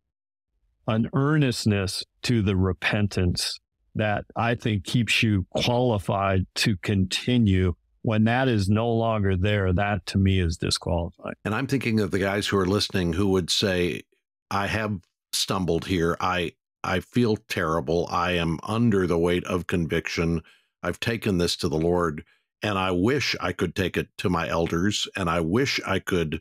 an 0.86 1.08
earnestness 1.14 2.04
to 2.24 2.42
the 2.42 2.56
repentance 2.56 3.58
that 3.94 4.26
I 4.36 4.54
think 4.54 4.84
keeps 4.84 5.22
you 5.22 5.46
qualified 5.50 6.46
to 6.56 6.76
continue. 6.76 7.74
When 8.02 8.24
that 8.24 8.46
is 8.46 8.68
no 8.68 8.88
longer 8.90 9.34
there, 9.36 9.72
that 9.72 10.04
to 10.06 10.18
me 10.18 10.38
is 10.38 10.58
disqualified. 10.58 11.34
And 11.44 11.54
I'm 11.54 11.66
thinking 11.66 11.98
of 11.98 12.10
the 12.10 12.18
guys 12.18 12.46
who 12.46 12.58
are 12.58 12.66
listening 12.66 13.14
who 13.14 13.28
would 13.28 13.50
say, 13.50 14.02
I 14.50 14.66
have 14.66 14.98
stumbled 15.32 15.86
here. 15.86 16.16
I 16.20 16.52
I 16.84 17.00
feel 17.00 17.36
terrible. 17.48 18.06
I 18.10 18.32
am 18.32 18.60
under 18.62 19.08
the 19.08 19.18
weight 19.18 19.44
of 19.44 19.66
conviction. 19.66 20.42
I've 20.84 21.00
taken 21.00 21.38
this 21.38 21.56
to 21.56 21.68
the 21.68 21.78
Lord 21.78 22.22
and 22.62 22.78
I 22.78 22.90
wish 22.90 23.36
I 23.40 23.52
could 23.52 23.74
take 23.74 23.96
it 23.96 24.08
to 24.18 24.30
my 24.30 24.48
elders 24.48 25.06
and 25.16 25.28
I 25.28 25.40
wish 25.40 25.80
I 25.86 25.98
could 25.98 26.40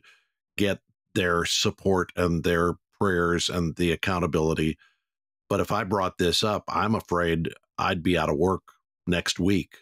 get 0.56 0.80
their 1.14 1.44
support 1.44 2.10
and 2.16 2.42
their 2.42 2.74
prayers 2.98 3.48
and 3.48 3.74
the 3.76 3.92
accountability. 3.92 4.78
But 5.48 5.60
if 5.60 5.70
I 5.70 5.84
brought 5.84 6.18
this 6.18 6.42
up, 6.42 6.64
I'm 6.68 6.94
afraid 6.94 7.50
I'd 7.78 8.02
be 8.02 8.18
out 8.18 8.30
of 8.30 8.36
work 8.36 8.62
next 9.06 9.38
week. 9.38 9.78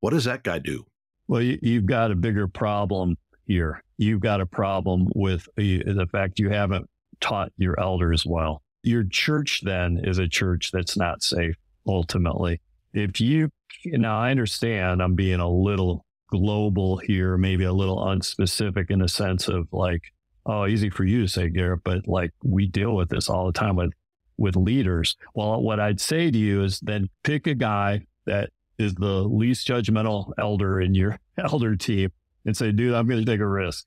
What 0.00 0.10
does 0.10 0.24
that 0.24 0.42
guy 0.42 0.58
do? 0.58 0.86
Well, 1.28 1.42
you, 1.42 1.74
have 1.74 1.86
got 1.86 2.10
a 2.10 2.16
bigger 2.16 2.48
problem 2.48 3.16
here. 3.46 3.82
You've 3.98 4.20
got 4.20 4.40
a 4.40 4.46
problem 4.46 5.08
with 5.14 5.46
uh, 5.48 5.52
the, 5.56 5.82
the 5.84 6.06
fact 6.06 6.38
you 6.38 6.50
haven't 6.50 6.88
taught 7.20 7.52
your 7.56 7.78
elders 7.78 8.24
well. 8.26 8.62
Your 8.82 9.04
church 9.04 9.60
then 9.62 10.00
is 10.02 10.18
a 10.18 10.26
church 10.26 10.70
that's 10.72 10.96
not 10.96 11.22
safe 11.22 11.56
ultimately. 11.86 12.60
If 12.92 13.20
you, 13.20 13.50
now 13.84 14.18
I 14.18 14.30
understand 14.30 15.02
I'm 15.02 15.14
being 15.14 15.40
a 15.40 15.48
little 15.48 16.04
global 16.30 16.98
here, 16.98 17.36
maybe 17.36 17.64
a 17.64 17.72
little 17.72 17.98
unspecific 17.98 18.90
in 18.90 19.00
the 19.00 19.08
sense 19.08 19.48
of 19.48 19.68
like, 19.72 20.02
oh, 20.46 20.66
easy 20.66 20.90
for 20.90 21.04
you 21.04 21.22
to 21.22 21.28
say, 21.28 21.48
Garrett, 21.48 21.84
but 21.84 22.06
like 22.06 22.32
we 22.42 22.66
deal 22.66 22.94
with 22.94 23.08
this 23.08 23.28
all 23.28 23.46
the 23.46 23.52
time 23.52 23.76
with 23.76 23.92
with 24.38 24.56
leaders. 24.56 25.16
Well, 25.34 25.60
what 25.60 25.80
I'd 25.80 26.00
say 26.00 26.30
to 26.30 26.38
you 26.38 26.64
is 26.64 26.80
then 26.80 27.10
pick 27.24 27.46
a 27.46 27.54
guy 27.54 28.06
that 28.24 28.50
is 28.78 28.94
the 28.94 29.22
least 29.22 29.68
judgmental 29.68 30.32
elder 30.38 30.80
in 30.80 30.94
your 30.94 31.18
elder 31.38 31.76
team 31.76 32.10
and 32.46 32.56
say, 32.56 32.72
dude, 32.72 32.94
I'm 32.94 33.06
going 33.06 33.22
to 33.22 33.30
take 33.30 33.40
a 33.40 33.46
risk. 33.46 33.84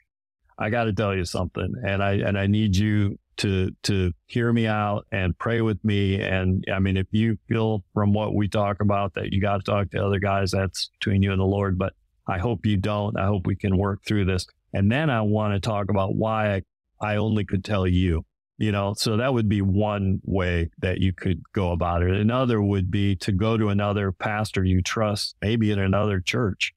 I 0.59 0.69
got 0.69 0.83
to 0.83 0.93
tell 0.93 1.15
you 1.15 1.25
something, 1.25 1.73
and 1.83 2.03
I 2.03 2.13
and 2.13 2.37
I 2.37 2.45
need 2.45 2.75
you 2.75 3.17
to 3.37 3.71
to 3.83 4.11
hear 4.27 4.51
me 4.51 4.67
out 4.67 5.05
and 5.11 5.37
pray 5.37 5.61
with 5.61 5.83
me. 5.83 6.21
And 6.21 6.63
I 6.73 6.79
mean, 6.79 6.97
if 6.97 7.07
you 7.11 7.37
feel 7.47 7.83
from 7.93 8.13
what 8.13 8.35
we 8.35 8.47
talk 8.47 8.81
about 8.81 9.13
that 9.15 9.33
you 9.33 9.41
got 9.41 9.57
to 9.57 9.71
talk 9.71 9.91
to 9.91 10.05
other 10.05 10.19
guys, 10.19 10.51
that's 10.51 10.89
between 10.99 11.21
you 11.23 11.31
and 11.31 11.39
the 11.39 11.45
Lord. 11.45 11.77
But 11.77 11.93
I 12.27 12.39
hope 12.39 12.65
you 12.65 12.77
don't. 12.77 13.17
I 13.17 13.25
hope 13.25 13.45
we 13.45 13.55
can 13.55 13.77
work 13.77 14.01
through 14.05 14.25
this. 14.25 14.45
And 14.73 14.91
then 14.91 15.09
I 15.09 15.21
want 15.21 15.53
to 15.53 15.59
talk 15.59 15.89
about 15.89 16.15
why 16.15 16.55
I, 16.55 16.61
I 17.01 17.15
only 17.17 17.45
could 17.45 17.63
tell 17.63 17.87
you 17.87 18.25
you 18.57 18.71
know 18.71 18.93
so 18.95 19.17
that 19.17 19.33
would 19.33 19.49
be 19.49 19.61
one 19.61 20.21
way 20.23 20.69
that 20.79 20.99
you 20.99 21.11
could 21.11 21.41
go 21.53 21.71
about 21.71 22.03
it 22.03 22.11
another 22.11 22.61
would 22.61 22.91
be 22.91 23.15
to 23.15 23.31
go 23.31 23.57
to 23.57 23.69
another 23.69 24.11
pastor 24.11 24.63
you 24.63 24.81
trust 24.81 25.35
maybe 25.41 25.71
in 25.71 25.79
another 25.79 26.19
church 26.19 26.73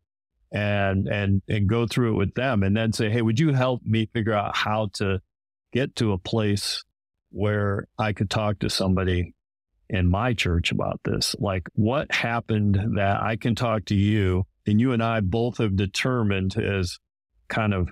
and 0.53 1.07
and 1.07 1.43
and 1.49 1.69
go 1.69 1.87
through 1.87 2.15
it 2.15 2.17
with 2.17 2.35
them 2.35 2.63
and 2.63 2.77
then 2.77 2.93
say 2.93 3.11
hey 3.11 3.21
would 3.21 3.39
you 3.39 3.53
help 3.53 3.83
me 3.85 4.09
figure 4.15 4.33
out 4.33 4.57
how 4.57 4.89
to 4.95 5.21
get 5.73 5.95
to 5.97 6.13
a 6.13 6.19
place 6.19 6.85
where 7.31 7.87
i 7.99 8.13
could 8.13 8.31
talk 8.31 8.59
to 8.59 8.71
somebody 8.71 9.35
in 9.89 10.09
my 10.09 10.33
church 10.33 10.73
about 10.73 11.01
this 11.05 11.37
like 11.39 11.69
what 11.75 12.13
happened 12.13 12.79
that 12.97 13.23
i 13.23 13.37
can 13.37 13.55
talk 13.55 13.85
to 13.85 13.95
you 13.95 14.45
and 14.67 14.81
you 14.81 14.93
and 14.93 15.03
i 15.03 15.21
both 15.21 15.59
have 15.59 15.77
determined 15.77 16.57
as 16.57 16.99
kind 17.49 17.73
of 17.75 17.89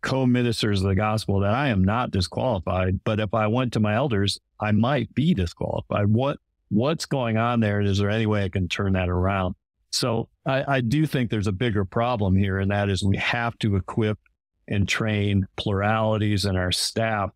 co-ministers 0.00 0.82
of 0.82 0.88
the 0.88 0.94
gospel 0.94 1.40
that 1.40 1.54
I 1.54 1.68
am 1.68 1.82
not 1.82 2.10
disqualified, 2.10 3.00
but 3.04 3.20
if 3.20 3.34
I 3.34 3.46
went 3.46 3.72
to 3.72 3.80
my 3.80 3.94
elders, 3.94 4.38
I 4.60 4.72
might 4.72 5.12
be 5.14 5.34
disqualified. 5.34 6.06
What 6.06 6.38
what's 6.70 7.06
going 7.06 7.36
on 7.36 7.60
there? 7.60 7.80
And 7.80 7.88
is 7.88 7.98
there 7.98 8.10
any 8.10 8.26
way 8.26 8.44
I 8.44 8.48
can 8.48 8.68
turn 8.68 8.92
that 8.92 9.08
around? 9.08 9.54
So 9.90 10.28
I, 10.44 10.76
I 10.76 10.80
do 10.80 11.06
think 11.06 11.30
there's 11.30 11.46
a 11.46 11.52
bigger 11.52 11.84
problem 11.84 12.36
here, 12.36 12.58
and 12.58 12.70
that 12.70 12.88
is 12.90 13.02
we 13.02 13.16
have 13.16 13.58
to 13.60 13.76
equip 13.76 14.18
and 14.68 14.88
train 14.88 15.46
pluralities 15.56 16.44
and 16.44 16.56
our 16.56 16.72
staff 16.72 17.30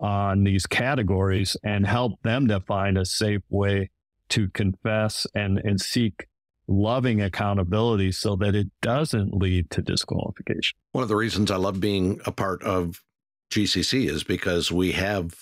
on 0.00 0.42
these 0.44 0.66
categories 0.66 1.56
and 1.62 1.86
help 1.86 2.20
them 2.22 2.48
to 2.48 2.60
find 2.60 2.98
a 2.98 3.04
safe 3.04 3.42
way 3.48 3.90
to 4.28 4.48
confess 4.48 5.26
and, 5.34 5.58
and 5.58 5.80
seek 5.80 6.26
loving 6.66 7.20
accountability 7.20 8.10
so 8.10 8.34
that 8.36 8.54
it 8.54 8.68
doesn't 8.80 9.34
lead 9.34 9.70
to 9.70 9.82
disqualification. 9.82 10.76
One 10.92 11.02
of 11.02 11.08
the 11.08 11.16
reasons 11.16 11.50
I 11.50 11.56
love 11.56 11.80
being 11.80 12.20
a 12.24 12.32
part 12.32 12.62
of 12.62 13.02
GCC 13.50 14.08
is 14.08 14.24
because 14.24 14.72
we 14.72 14.92
have 14.92 15.34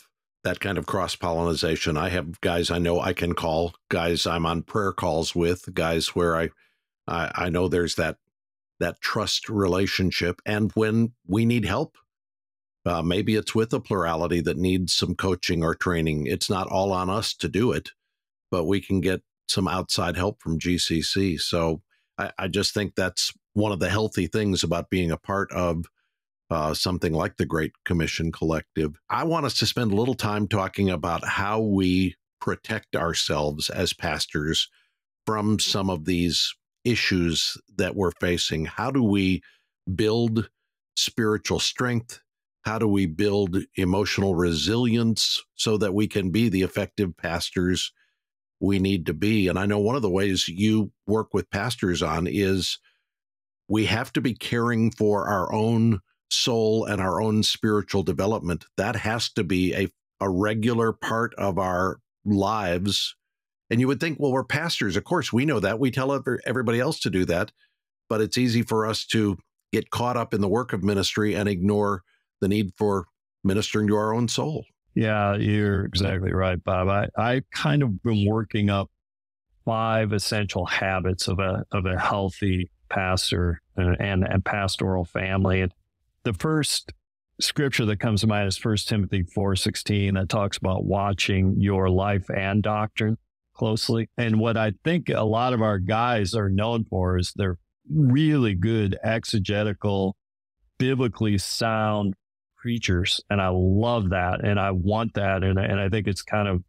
that 0.42 0.60
kind 0.60 0.78
of 0.78 0.86
cross 0.86 1.14
pollination. 1.16 1.96
I 1.96 2.08
have 2.08 2.40
guys 2.40 2.70
I 2.70 2.78
know 2.78 3.00
I 3.00 3.12
can 3.12 3.34
call, 3.34 3.74
guys 3.88 4.26
I'm 4.26 4.46
on 4.46 4.62
prayer 4.62 4.92
calls 4.92 5.34
with, 5.34 5.72
guys 5.72 6.08
where 6.08 6.36
I, 6.36 6.48
I, 7.06 7.30
I 7.34 7.50
know 7.50 7.68
there's 7.68 7.94
that 7.96 8.16
that 8.80 9.00
trust 9.00 9.48
relationship, 9.48 10.40
and 10.44 10.72
when 10.72 11.12
we 11.26 11.44
need 11.44 11.64
help, 11.64 11.96
uh, 12.86 13.02
maybe 13.02 13.36
it's 13.36 13.54
with 13.54 13.72
a 13.72 13.80
plurality 13.80 14.40
that 14.40 14.56
needs 14.56 14.92
some 14.92 15.14
coaching 15.14 15.62
or 15.62 15.74
training. 15.74 16.26
It's 16.26 16.50
not 16.50 16.66
all 16.66 16.92
on 16.92 17.10
us 17.10 17.34
to 17.34 17.48
do 17.48 17.72
it, 17.72 17.90
but 18.50 18.64
we 18.64 18.80
can 18.80 19.00
get 19.00 19.22
some 19.48 19.68
outside 19.68 20.16
help 20.16 20.40
from 20.40 20.58
GCC. 20.58 21.40
So 21.40 21.82
I, 22.16 22.32
I 22.38 22.48
just 22.48 22.72
think 22.72 22.94
that's 22.94 23.32
one 23.52 23.72
of 23.72 23.80
the 23.80 23.90
healthy 23.90 24.26
things 24.26 24.62
about 24.62 24.90
being 24.90 25.10
a 25.10 25.16
part 25.16 25.52
of 25.52 25.86
uh, 26.50 26.74
something 26.74 27.12
like 27.12 27.36
the 27.36 27.46
Great 27.46 27.72
Commission 27.84 28.32
Collective. 28.32 28.98
I 29.08 29.24
want 29.24 29.46
us 29.46 29.58
to 29.58 29.66
spend 29.66 29.92
a 29.92 29.96
little 29.96 30.14
time 30.14 30.48
talking 30.48 30.90
about 30.90 31.24
how 31.24 31.60
we 31.60 32.16
protect 32.40 32.96
ourselves 32.96 33.70
as 33.70 33.92
pastors 33.92 34.68
from 35.26 35.58
some 35.58 35.90
of 35.90 36.06
these 36.06 36.54
issues 36.84 37.56
that 37.76 37.96
we're 37.96 38.12
facing. 38.12 38.64
How 38.64 38.90
do 38.90 39.02
we 39.02 39.42
build 39.94 40.50
spiritual 40.96 41.60
strength? 41.60 42.20
How 42.62 42.78
do 42.78 42.86
we 42.86 43.06
build 43.06 43.56
emotional 43.76 44.34
resilience 44.34 45.42
so 45.54 45.76
that 45.78 45.94
we 45.94 46.06
can 46.06 46.30
be 46.30 46.48
the 46.48 46.62
effective 46.62 47.16
pastors 47.16 47.92
we 48.60 48.78
need 48.78 49.06
to 49.06 49.14
be. 49.14 49.48
And 49.48 49.58
I 49.58 49.66
know 49.66 49.78
one 49.78 49.96
of 49.96 50.02
the 50.02 50.10
ways 50.10 50.46
you 50.46 50.92
work 51.06 51.32
with 51.32 51.50
pastors 51.50 52.02
on 52.02 52.26
is 52.26 52.78
we 53.68 53.86
have 53.86 54.12
to 54.12 54.20
be 54.20 54.34
caring 54.34 54.90
for 54.90 55.26
our 55.26 55.52
own 55.52 56.00
soul 56.30 56.84
and 56.84 57.00
our 57.00 57.20
own 57.20 57.42
spiritual 57.42 58.02
development. 58.02 58.66
That 58.76 58.96
has 58.96 59.30
to 59.32 59.44
be 59.44 59.74
a, 59.74 59.88
a 60.20 60.28
regular 60.28 60.92
part 60.92 61.34
of 61.36 61.58
our 61.58 61.98
lives. 62.24 63.16
And 63.70 63.80
you 63.80 63.86
would 63.86 64.00
think, 64.00 64.18
well, 64.18 64.32
we're 64.32 64.44
pastors. 64.44 64.96
Of 64.96 65.04
course, 65.04 65.32
we 65.32 65.44
know 65.44 65.60
that. 65.60 65.78
We 65.78 65.90
tell 65.90 66.12
everybody 66.44 66.80
else 66.80 66.98
to 67.00 67.10
do 67.10 67.24
that. 67.26 67.52
But 68.08 68.20
it's 68.20 68.36
easy 68.36 68.62
for 68.62 68.86
us 68.86 69.06
to 69.06 69.38
get 69.72 69.90
caught 69.90 70.16
up 70.16 70.34
in 70.34 70.40
the 70.40 70.48
work 70.48 70.72
of 70.72 70.82
ministry 70.82 71.34
and 71.34 71.48
ignore 71.48 72.02
the 72.40 72.48
need 72.48 72.72
for 72.76 73.06
ministering 73.44 73.86
to 73.86 73.96
our 73.96 74.12
own 74.12 74.26
soul. 74.26 74.64
Yeah, 74.96 75.36
you're 75.36 75.84
exactly 75.84 76.32
right, 76.32 76.62
Bob. 76.64 76.88
I, 76.88 77.08
I 77.16 77.42
kind 77.54 77.84
of 77.84 78.02
been 78.02 78.26
working 78.28 78.68
up 78.68 78.90
five 79.64 80.12
essential 80.12 80.66
habits 80.66 81.28
of 81.28 81.38
a 81.38 81.64
of 81.70 81.86
a 81.86 81.96
healthy 81.96 82.72
pastor 82.88 83.60
and, 83.76 83.96
and, 84.00 84.24
and 84.24 84.44
pastoral 84.44 85.04
family. 85.04 85.60
And 85.60 85.72
the 86.24 86.32
first 86.32 86.92
scripture 87.40 87.84
that 87.86 88.00
comes 88.00 88.22
to 88.22 88.26
mind 88.26 88.48
is 88.48 88.56
First 88.56 88.88
Timothy 88.88 89.22
four 89.22 89.54
sixteen 89.54 90.14
that 90.14 90.28
talks 90.28 90.56
about 90.56 90.84
watching 90.84 91.54
your 91.60 91.88
life 91.88 92.28
and 92.28 92.60
doctrine 92.60 93.16
closely. 93.60 94.08
And 94.16 94.40
what 94.40 94.56
I 94.56 94.72
think 94.84 95.10
a 95.10 95.22
lot 95.22 95.52
of 95.52 95.60
our 95.60 95.78
guys 95.78 96.34
are 96.34 96.48
known 96.48 96.86
for 96.88 97.18
is 97.18 97.34
they're 97.36 97.58
really 97.94 98.54
good 98.54 98.96
exegetical, 99.04 100.16
biblically 100.78 101.36
sound 101.36 102.14
preachers. 102.56 103.20
And 103.28 103.38
I 103.38 103.50
love 103.52 104.08
that. 104.10 104.42
And 104.42 104.58
I 104.58 104.70
want 104.70 105.12
that. 105.12 105.44
And, 105.44 105.58
and 105.58 105.78
I 105.78 105.90
think 105.90 106.08
it's 106.08 106.22
kind 106.22 106.48
of, 106.48 106.64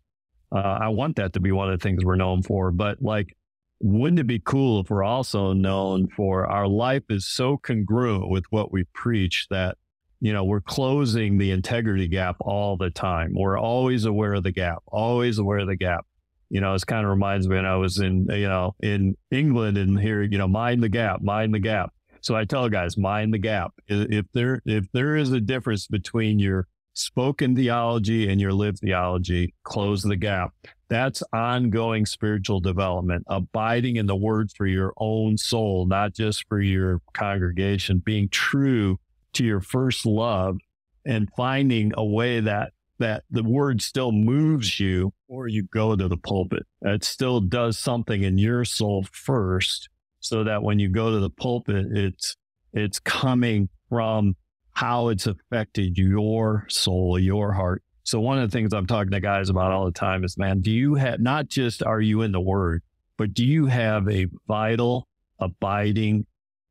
uh, 0.53 0.79
I 0.81 0.89
want 0.89 1.15
that 1.15 1.31
to 1.33 1.39
be 1.39 1.53
one 1.53 1.71
of 1.71 1.79
the 1.79 1.81
things 1.81 2.03
we're 2.03 2.17
known 2.17 2.43
for. 2.43 2.71
But 2.71 3.01
like, 3.01 3.37
wouldn't 3.79 4.19
it 4.19 4.27
be 4.27 4.39
cool 4.39 4.81
if 4.81 4.89
we're 4.89 5.01
also 5.01 5.53
known 5.53 6.09
for 6.09 6.45
our 6.45 6.67
life 6.67 7.03
is 7.09 7.25
so 7.25 7.55
congruent 7.55 8.29
with 8.29 8.43
what 8.49 8.73
we 8.73 8.83
preach 8.93 9.47
that, 9.49 9.77
you 10.19 10.33
know, 10.33 10.43
we're 10.43 10.59
closing 10.59 11.37
the 11.37 11.51
integrity 11.51 12.09
gap 12.09 12.35
all 12.41 12.75
the 12.75 12.89
time. 12.89 13.31
We're 13.33 13.57
always 13.57 14.03
aware 14.03 14.33
of 14.33 14.43
the 14.43 14.51
gap, 14.51 14.83
always 14.87 15.37
aware 15.37 15.59
of 15.59 15.67
the 15.67 15.77
gap. 15.77 16.05
You 16.51 16.61
know, 16.61 16.73
it 16.73 16.85
kind 16.85 17.05
of 17.05 17.09
reminds 17.09 17.47
me 17.47 17.55
when 17.55 17.65
I 17.65 17.77
was 17.77 17.97
in, 17.99 18.27
you 18.29 18.47
know, 18.47 18.75
in 18.81 19.15
England 19.31 19.77
and 19.77 19.99
here, 19.99 20.21
you 20.21 20.37
know, 20.37 20.47
mind 20.47 20.83
the 20.83 20.89
gap, 20.89 21.21
mind 21.21 21.53
the 21.53 21.59
gap. 21.59 21.93
So 22.19 22.35
I 22.35 22.45
tell 22.45 22.69
guys, 22.69 22.97
mind 22.97 23.33
the 23.33 23.39
gap. 23.39 23.71
If 23.87 24.25
there 24.33 24.61
if 24.65 24.91
there 24.91 25.15
is 25.15 25.31
a 25.31 25.39
difference 25.39 25.87
between 25.87 26.37
your 26.39 26.67
spoken 26.93 27.55
theology 27.55 28.29
and 28.29 28.39
your 28.39 28.53
lived 28.53 28.79
theology 28.79 29.53
close 29.63 30.03
the 30.03 30.15
gap. 30.15 30.53
That's 30.89 31.23
ongoing 31.31 32.05
spiritual 32.05 32.59
development, 32.59 33.23
abiding 33.27 33.95
in 33.95 34.07
the 34.07 34.15
word 34.15 34.51
for 34.55 34.67
your 34.67 34.93
own 34.97 35.37
soul, 35.37 35.85
not 35.85 36.13
just 36.13 36.45
for 36.49 36.59
your 36.59 36.99
congregation, 37.13 38.01
being 38.03 38.27
true 38.27 38.99
to 39.33 39.45
your 39.45 39.61
first 39.61 40.05
love 40.05 40.57
and 41.05 41.29
finding 41.35 41.93
a 41.95 42.03
way 42.03 42.41
that 42.41 42.73
that 43.01 43.23
the 43.29 43.43
word 43.43 43.81
still 43.81 44.11
moves 44.11 44.79
you 44.79 45.13
or 45.27 45.47
you 45.47 45.63
go 45.63 45.95
to 45.95 46.07
the 46.07 46.17
pulpit. 46.17 46.63
It 46.81 47.03
still 47.03 47.39
does 47.41 47.77
something 47.77 48.23
in 48.23 48.37
your 48.37 48.65
soul 48.65 49.05
first 49.11 49.89
so 50.19 50.43
that 50.43 50.63
when 50.63 50.79
you 50.79 50.89
go 50.89 51.11
to 51.11 51.19
the 51.19 51.29
pulpit, 51.29 51.87
it's 51.91 52.35
it's 52.73 52.99
coming 52.99 53.69
from 53.89 54.35
how 54.71 55.09
it's 55.09 55.27
affected 55.27 55.97
your 55.97 56.65
soul, 56.69 57.19
your 57.19 57.51
heart. 57.51 57.83
So 58.03 58.19
one 58.19 58.39
of 58.39 58.49
the 58.49 58.57
things 58.57 58.73
I'm 58.73 58.87
talking 58.87 59.11
to 59.11 59.19
guys 59.19 59.49
about 59.49 59.71
all 59.71 59.85
the 59.85 59.91
time 59.91 60.23
is, 60.23 60.37
man, 60.37 60.61
do 60.61 60.71
you 60.71 60.95
have 60.95 61.19
not 61.19 61.49
just 61.49 61.83
are 61.83 62.01
you 62.01 62.21
in 62.21 62.31
the 62.31 62.39
word, 62.39 62.81
but 63.17 63.33
do 63.33 63.45
you 63.45 63.65
have 63.67 64.07
a 64.09 64.27
vital, 64.47 65.07
abiding 65.39 66.25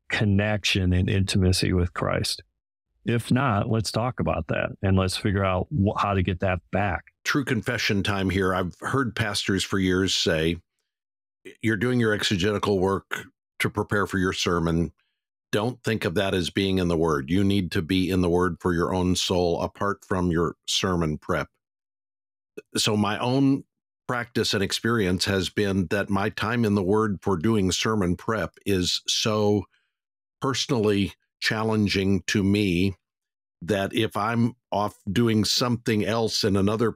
connection 0.09 0.93
and 0.93 1.09
intimacy 1.09 1.71
with 1.73 1.93
Christ? 1.93 2.43
If 3.05 3.31
not, 3.31 3.69
let's 3.69 3.91
talk 3.91 4.19
about 4.19 4.47
that 4.47 4.69
and 4.81 4.97
let's 4.97 5.17
figure 5.17 5.43
out 5.43 5.67
wh- 5.71 5.99
how 5.99 6.13
to 6.13 6.21
get 6.21 6.39
that 6.41 6.59
back. 6.71 7.05
True 7.23 7.43
confession 7.43 8.03
time 8.03 8.29
here. 8.29 8.53
I've 8.53 8.75
heard 8.81 9.15
pastors 9.15 9.63
for 9.63 9.79
years 9.79 10.15
say, 10.15 10.57
you're 11.61 11.77
doing 11.77 11.99
your 11.99 12.13
exegetical 12.13 12.79
work 12.79 13.25
to 13.59 13.69
prepare 13.69 14.05
for 14.05 14.19
your 14.19 14.33
sermon 14.33 14.91
don't 15.51 15.83
think 15.83 16.05
of 16.05 16.15
that 16.15 16.33
as 16.33 16.49
being 16.49 16.77
in 16.77 16.87
the 16.87 16.97
word. 16.97 17.29
You 17.29 17.43
need 17.43 17.71
to 17.71 17.81
be 17.81 18.09
in 18.09 18.21
the 18.21 18.29
word 18.29 18.57
for 18.59 18.73
your 18.73 18.93
own 18.93 19.15
soul 19.15 19.61
apart 19.61 20.03
from 20.05 20.31
your 20.31 20.55
sermon 20.65 21.17
prep. 21.17 21.49
So, 22.77 22.95
my 22.95 23.17
own 23.19 23.63
practice 24.07 24.53
and 24.53 24.63
experience 24.63 25.25
has 25.25 25.49
been 25.49 25.87
that 25.87 26.09
my 26.09 26.29
time 26.29 26.65
in 26.65 26.75
the 26.75 26.83
word 26.83 27.19
for 27.21 27.37
doing 27.37 27.71
sermon 27.71 28.15
prep 28.15 28.55
is 28.65 29.01
so 29.07 29.65
personally 30.41 31.13
challenging 31.41 32.23
to 32.27 32.43
me 32.43 32.95
that 33.61 33.93
if 33.93 34.15
I'm 34.15 34.53
off 34.71 34.95
doing 35.11 35.43
something 35.43 36.05
else 36.05 36.43
in 36.43 36.55
another 36.55 36.95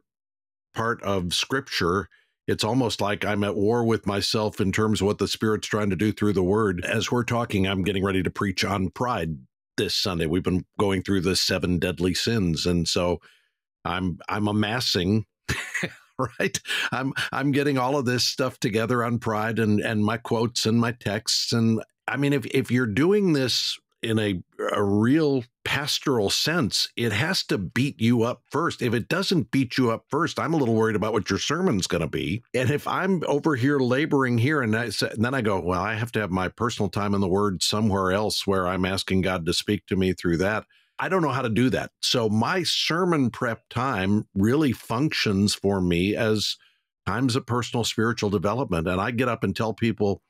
part 0.73 1.01
of 1.03 1.33
scripture, 1.33 2.07
it's 2.47 2.63
almost 2.63 3.01
like 3.01 3.25
I'm 3.25 3.43
at 3.43 3.55
war 3.55 3.83
with 3.83 4.05
myself 4.05 4.61
in 4.61 4.71
terms 4.71 5.01
of 5.01 5.07
what 5.07 5.17
the 5.17 5.27
Spirit's 5.27 5.67
trying 5.67 5.89
to 5.89 5.95
do 5.95 6.11
through 6.11 6.33
the 6.33 6.43
Word. 6.43 6.85
As 6.85 7.11
we're 7.11 7.23
talking, 7.23 7.67
I'm 7.67 7.83
getting 7.83 8.03
ready 8.03 8.23
to 8.23 8.29
preach 8.29 8.63
on 8.63 8.89
pride 8.91 9.37
this 9.77 9.95
Sunday. 9.95 10.27
We've 10.27 10.43
been 10.43 10.65
going 10.79 11.01
through 11.01 11.21
the 11.21 11.35
seven 11.35 11.79
deadly 11.79 12.13
sins, 12.13 12.65
and 12.65 12.87
so 12.87 13.19
I'm 13.83 14.19
I'm 14.29 14.47
amassing. 14.47 15.25
right 16.39 16.61
i'm 16.93 17.13
i'm 17.33 17.51
getting 17.51 17.77
all 17.77 17.97
of 17.97 18.05
this 18.05 18.23
stuff 18.23 18.57
together 18.61 19.03
on 19.03 19.19
pride 19.19 19.59
and 19.59 19.81
and 19.81 20.05
my 20.05 20.15
quotes 20.15 20.65
and 20.65 20.79
my 20.79 20.93
texts 20.93 21.51
and 21.51 21.83
i 22.07 22.15
mean 22.15 22.31
if 22.31 22.45
if 22.47 22.71
you're 22.71 22.87
doing 22.87 23.33
this 23.33 23.77
in 24.05 24.19
a, 24.19 24.41
a 24.71 24.83
real 24.83 25.43
pastoral 25.65 26.29
sense, 26.29 26.87
it 26.95 27.11
has 27.11 27.43
to 27.43 27.57
beat 27.57 27.99
you 27.99 28.23
up 28.23 28.43
first. 28.49 28.81
If 28.81 28.93
it 28.93 29.09
doesn't 29.09 29.51
beat 29.51 29.77
you 29.77 29.91
up 29.91 30.05
first, 30.09 30.39
I'm 30.39 30.53
a 30.53 30.57
little 30.57 30.75
worried 30.75 30.95
about 30.95 31.11
what 31.11 31.29
your 31.29 31.39
sermon's 31.39 31.87
going 31.87 32.01
to 32.01 32.07
be. 32.07 32.43
And 32.53 32.69
if 32.69 32.87
I'm 32.87 33.23
over 33.27 33.55
here 33.55 33.79
laboring 33.79 34.37
here 34.37 34.61
and, 34.61 34.75
I, 34.75 34.85
and 34.85 35.25
then 35.25 35.33
I 35.33 35.41
go, 35.41 35.59
well, 35.59 35.81
I 35.81 35.95
have 35.95 36.11
to 36.13 36.19
have 36.19 36.31
my 36.31 36.47
personal 36.47 36.89
time 36.89 37.13
in 37.13 37.21
the 37.21 37.27
Word 37.27 37.63
somewhere 37.63 38.11
else 38.11 38.45
where 38.45 38.67
I'm 38.67 38.85
asking 38.85 39.21
God 39.21 39.45
to 39.47 39.53
speak 39.53 39.85
to 39.87 39.95
me 39.95 40.13
through 40.13 40.37
that. 40.37 40.65
I 40.99 41.09
don't 41.09 41.21
know 41.21 41.29
how 41.29 41.41
to 41.41 41.49
do 41.49 41.69
that. 41.71 41.91
So 42.01 42.29
my 42.29 42.63
sermon 42.63 43.29
prep 43.29 43.67
time 43.69 44.27
really 44.33 44.71
functions 44.71 45.53
for 45.53 45.81
me 45.81 46.15
as 46.15 46.55
times 47.05 47.35
of 47.35 47.45
personal 47.45 47.83
spiritual 47.83 48.29
development. 48.29 48.87
And 48.87 49.01
I 49.01 49.11
get 49.11 49.27
up 49.27 49.43
and 49.43 49.55
tell 49.55 49.73
people 49.73 50.21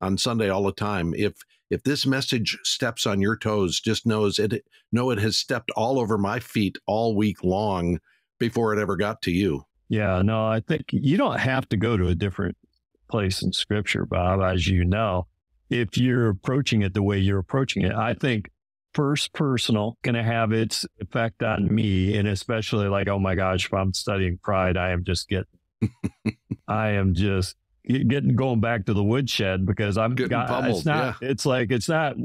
on 0.00 0.18
Sunday 0.18 0.48
all 0.48 0.62
the 0.62 0.72
time 0.72 1.14
if 1.16 1.34
if 1.70 1.82
this 1.82 2.06
message 2.06 2.58
steps 2.62 3.06
on 3.06 3.20
your 3.20 3.36
toes, 3.36 3.80
just 3.80 4.06
knows 4.06 4.38
it 4.38 4.64
know 4.92 5.10
it 5.10 5.18
has 5.18 5.36
stepped 5.36 5.70
all 5.76 5.98
over 5.98 6.18
my 6.18 6.40
feet 6.40 6.78
all 6.86 7.16
week 7.16 7.42
long 7.42 7.98
before 8.38 8.72
it 8.72 8.80
ever 8.80 8.96
got 8.96 9.22
to 9.22 9.30
you. 9.30 9.64
Yeah, 9.88 10.22
no, 10.22 10.46
I 10.46 10.60
think 10.60 10.86
you 10.92 11.16
don't 11.16 11.38
have 11.38 11.68
to 11.70 11.76
go 11.76 11.96
to 11.96 12.08
a 12.08 12.14
different 12.14 12.56
place 13.08 13.42
in 13.42 13.52
scripture, 13.52 14.06
Bob, 14.06 14.40
as 14.40 14.66
you 14.66 14.84
know. 14.84 15.26
If 15.70 15.96
you're 15.96 16.28
approaching 16.28 16.82
it 16.82 16.94
the 16.94 17.02
way 17.02 17.18
you're 17.18 17.38
approaching 17.38 17.82
it, 17.82 17.92
I 17.92 18.14
think 18.14 18.50
first 18.92 19.32
personal 19.32 19.98
going 20.02 20.14
to 20.14 20.22
have 20.22 20.52
its 20.52 20.86
effect 21.00 21.42
on 21.42 21.74
me. 21.74 22.16
And 22.16 22.28
especially 22.28 22.88
like, 22.88 23.08
oh 23.08 23.18
my 23.18 23.34
gosh, 23.34 23.66
if 23.66 23.74
I'm 23.74 23.92
studying 23.92 24.38
pride, 24.42 24.76
I 24.76 24.90
am 24.90 25.04
just 25.04 25.28
getting, 25.28 25.46
I 26.68 26.90
am 26.90 27.14
just 27.14 27.56
getting 27.86 28.34
going 28.34 28.60
back 28.60 28.86
to 28.86 28.94
the 28.94 29.04
woodshed 29.04 29.66
because 29.66 29.98
I'm 29.98 30.14
getting 30.14 30.30
got, 30.30 30.48
pummeled, 30.48 30.76
it's 30.76 30.86
not 30.86 31.16
yeah. 31.20 31.28
it's 31.28 31.46
like 31.46 31.70
it's 31.70 31.88
not 31.88 32.16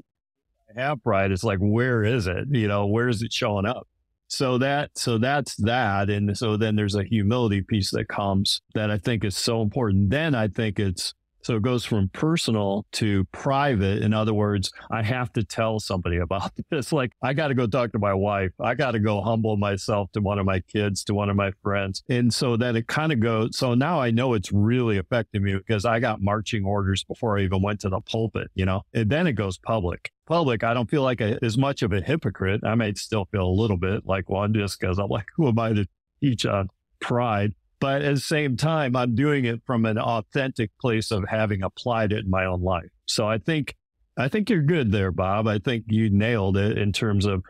have 0.76 1.04
pride 1.04 1.32
it's 1.32 1.44
like 1.44 1.60
where 1.60 2.04
is 2.04 2.28
it? 2.28 2.48
You 2.52 2.68
know 2.68 2.88
where 2.88 3.10
is 3.10 3.22
it 3.22 3.34
showing 3.34 3.66
up? 3.66 3.88
So 4.28 4.58
that 4.60 4.92
so 4.96 5.18
that's 5.18 5.56
that 5.58 6.10
and 6.10 6.38
so 6.38 6.56
then 6.56 6.76
there's 6.76 6.96
a 6.96 7.04
humility 7.04 7.62
piece 7.62 7.92
that 7.92 8.08
comes 8.08 8.62
that 8.76 8.92
I 8.92 8.98
think 8.98 9.24
is 9.24 9.36
so 9.36 9.62
important. 9.62 10.12
Then 10.12 10.36
I 10.36 10.48
think 10.48 10.80
it's 10.80 11.14
so 11.42 11.56
it 11.56 11.62
goes 11.62 11.86
from 11.86 12.10
personal 12.10 12.86
to 12.94 13.24
private. 13.32 14.02
In 14.02 14.14
other 14.14 14.34
words, 14.34 14.72
I 14.92 15.04
have 15.04 15.32
to 15.34 15.44
tell 15.44 15.80
somebody 15.80 16.18
about 16.18 16.52
this. 16.70 16.92
Like, 16.92 17.12
I 17.22 17.34
got 17.34 17.48
to 17.48 17.54
go 17.54 17.68
talk 17.68 17.92
to 17.94 18.00
my 18.00 18.14
wife. 18.14 18.52
I 18.60 18.76
got 18.76 18.92
to 18.92 19.00
go 19.00 19.22
humble 19.22 19.58
myself 19.58 20.12
to 20.14 20.22
one 20.22 20.40
of 20.40 20.46
my 20.46 20.60
kids, 20.60 21.04
to 21.06 21.14
one 21.14 21.30
of 21.30 21.36
my 21.36 21.52
friends. 21.64 22.04
And 22.10 22.34
so 22.34 22.58
then 22.58 22.76
it 22.76 22.88
kind 22.88 23.12
of 23.12 23.20
goes. 23.20 23.58
So 23.58 23.74
now 23.74 24.00
I 24.00 24.12
know 24.12 24.34
it's 24.34 24.52
really 24.52 24.98
affecting 24.98 25.44
me 25.44 25.56
because 25.56 25.86
I 25.86 26.00
got 26.00 26.22
marching 26.22 26.66
orders 26.66 27.04
before 27.04 27.38
I 27.38 27.44
even 27.44 27.62
went 27.62 27.80
to 27.82 27.90
the 27.90 28.02
pulpit, 28.02 28.50
you 28.56 28.66
know, 28.66 28.82
and 28.94 29.10
then 29.10 29.28
it 29.28 29.34
goes 29.34 29.58
public. 29.58 30.12
Public, 30.28 30.64
I 30.64 30.74
don't 30.74 30.90
feel 30.90 31.02
like 31.02 31.22
a, 31.22 31.44
as 31.44 31.58
much 31.58 31.82
of 31.82 31.92
a 31.92 32.02
hypocrite. 32.02 32.62
I 32.64 32.76
may 32.76 32.94
still 32.94 33.26
feel 33.32 33.48
a 33.48 33.50
little 33.50 33.78
bit 33.78 34.06
like 34.06 34.30
one 34.30 34.54
just 34.54 34.80
because 34.80 35.00
I'm 35.00 35.10
like, 35.10 35.26
who 35.36 35.48
am 35.48 35.58
I 35.58 35.74
to 35.74 35.88
teach 36.22 36.46
on 36.46 36.70
pride? 37.00 37.54
But 37.80 38.02
at 38.02 38.16
the 38.16 38.22
same 38.22 38.58
time, 38.58 38.96
I'm 38.96 39.16
doing 39.16 39.46
it 39.46 39.62
from 39.66 39.86
an 39.86 39.98
authentic 39.98 40.72
place 40.82 41.12
of 41.12 41.26
having 41.30 41.64
applied 41.64 42.12
it 42.12 42.26
in 42.26 42.30
my 42.30 42.46
own 42.46 42.62
life. 42.62 42.90
So 43.06 43.28
I 43.28 43.38
think, 43.38 43.76
I 44.18 44.28
think 44.28 44.50
you're 44.50 44.62
good 44.62 44.92
there, 44.92 45.12
Bob. 45.12 45.48
I 45.48 45.60
think 45.60 45.86
you 45.88 46.10
nailed 46.10 46.58
it 46.58 46.78
in 46.78 46.92
terms 46.92 47.26
of, 47.26 47.44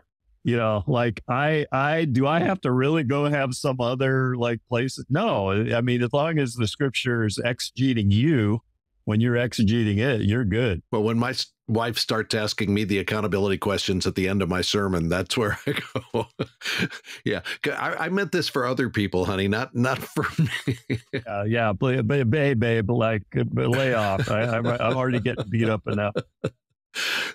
you 0.43 0.55
know, 0.55 0.83
like 0.87 1.21
I, 1.27 1.65
I, 1.71 2.05
do 2.05 2.27
I 2.27 2.39
have 2.39 2.61
to 2.61 2.71
really 2.71 3.03
go 3.03 3.25
have 3.25 3.55
some 3.55 3.81
other 3.81 4.35
like 4.35 4.59
places? 4.69 5.05
No, 5.09 5.51
I 5.51 5.81
mean, 5.81 6.03
as 6.03 6.13
long 6.13 6.37
as 6.37 6.53
the 6.53 6.67
scripture 6.67 7.25
is 7.25 7.39
exegeting 7.43 8.11
you, 8.11 8.61
when 9.10 9.19
you're 9.22 9.38
exegeting 9.38 9.98
it, 9.98 10.22
you're 10.22 10.45
good. 10.45 10.84
Well, 10.91 11.02
when 11.02 11.17
my 11.17 11.34
wife 11.67 11.98
starts 11.98 12.36
asking 12.36 12.72
me 12.72 12.84
the 12.84 13.00
accountability 13.00 13.58
questions 13.58 14.06
at 14.06 14.13
the 14.13 14.28
end 14.28 14.43
of 14.43 14.50
my 14.50 14.62
sermon, 14.62 15.10
that's 15.10 15.36
where 15.36 15.58
I 15.65 15.80
go. 16.13 16.28
yeah, 17.26 17.41
I, 17.65 17.95
I, 18.06 18.10
meant 18.10 18.32
this 18.32 18.48
for 18.50 18.67
other 18.67 18.91
people, 18.91 19.26
honey, 19.26 19.48
not 19.48 19.74
not 19.74 19.98
for 19.98 20.28
me. 20.67 21.00
uh, 21.26 21.43
yeah, 21.48 21.74
babe, 21.74 22.08
babe, 22.08 22.60
babe, 22.60 22.91
like 22.91 23.24
lay 23.56 23.95
off. 23.95 24.30
I, 24.30 24.43
I'm, 24.43 24.67
I'm 24.67 24.95
already 24.95 25.19
getting 25.19 25.50
beat 25.50 25.69
up 25.69 25.88
enough. 25.88 26.13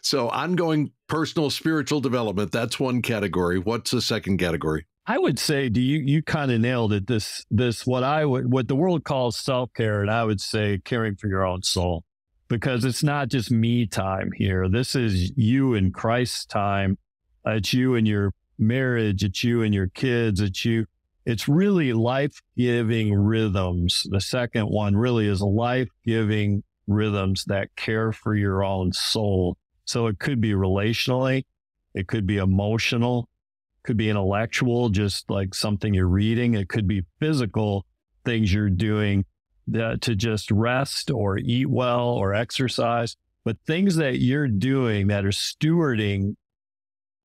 So, 0.01 0.29
ongoing 0.29 0.93
personal 1.09 1.51
spiritual 1.51 2.01
development, 2.01 2.53
that's 2.53 2.79
one 2.79 3.03
category. 3.03 3.59
What's 3.59 3.91
the 3.91 4.01
second 4.01 4.39
category? 4.39 4.87
I 5.07 5.19
would 5.19 5.39
say, 5.39 5.69
do 5.69 5.83
you 5.83 5.99
you 5.99 6.23
kind 6.23 6.51
of 6.51 6.61
nailed 6.61 6.93
it? 6.93 7.07
This 7.07 7.45
this 7.51 7.87
what 7.87 8.03
I 8.03 8.25
would 8.25 8.51
what 8.51 8.69
the 8.69 8.77
world 8.77 9.05
calls 9.05 9.37
self 9.37 9.71
care, 9.75 10.01
and 10.01 10.11
I 10.11 10.25
would 10.25 10.41
say 10.41 10.81
caring 10.85 11.17
for 11.17 11.29
your 11.29 11.45
own 11.45 11.63
soul, 11.63 12.05
because 12.49 12.85
it's 12.85 13.03
not 13.03 13.29
just 13.29 13.51
me 13.51 13.87
time 13.87 14.31
here. 14.35 14.69
This 14.69 14.95
is 14.95 15.33
you 15.37 15.75
and 15.75 15.93
Christ's 15.93 16.47
time. 16.47 16.97
It's 17.45 17.75
you 17.75 17.97
and 17.97 18.09
your 18.09 18.33
marriage. 18.59 19.23
It's 19.25 19.45
you 19.45 19.63
and 19.63 19.75
your 19.75 19.89
kids. 19.89 20.41
It's 20.41 20.65
you. 20.65 20.87
It's 21.27 21.49
really 21.49 21.93
life 21.93 22.41
giving 22.57 23.15
rhythms. 23.15 24.07
The 24.11 24.21
second 24.21 24.67
one 24.67 24.97
really 24.97 25.27
is 25.27 25.41
life 25.43 25.89
giving 26.07 26.63
rhythms 26.87 27.45
that 27.47 27.75
care 27.77 28.13
for 28.13 28.35
your 28.35 28.65
own 28.65 28.93
soul. 28.93 29.57
So 29.85 30.07
it 30.07 30.19
could 30.19 30.41
be 30.41 30.53
relationally, 30.53 31.45
it 31.95 32.09
could 32.09 32.27
be 32.27 32.39
emotional, 32.39 33.29
could 33.85 33.97
be 33.97 34.11
intellectual, 34.11 34.89
just 34.89 35.31
like 35.31 35.55
something 35.55 35.95
you're 35.95 36.07
reading. 36.09 36.55
It 36.55 36.69
could 36.69 36.89
be 36.89 37.05
physical 37.21 37.87
things 38.25 38.53
you're 38.53 38.71
doing 38.71 39.25
that, 39.69 40.01
to 40.03 40.15
just 40.15 40.51
rest 40.51 41.11
or 41.11 41.39
eat 41.39 41.69
well 41.69 42.09
or 42.09 42.35
exercise, 42.35 43.17
but 43.45 43.57
things 43.67 43.97
that 43.97 44.19
you're 44.19 44.49
doing 44.49 45.07
that 45.09 45.25
are 45.25 45.29
stewarding 45.29 46.37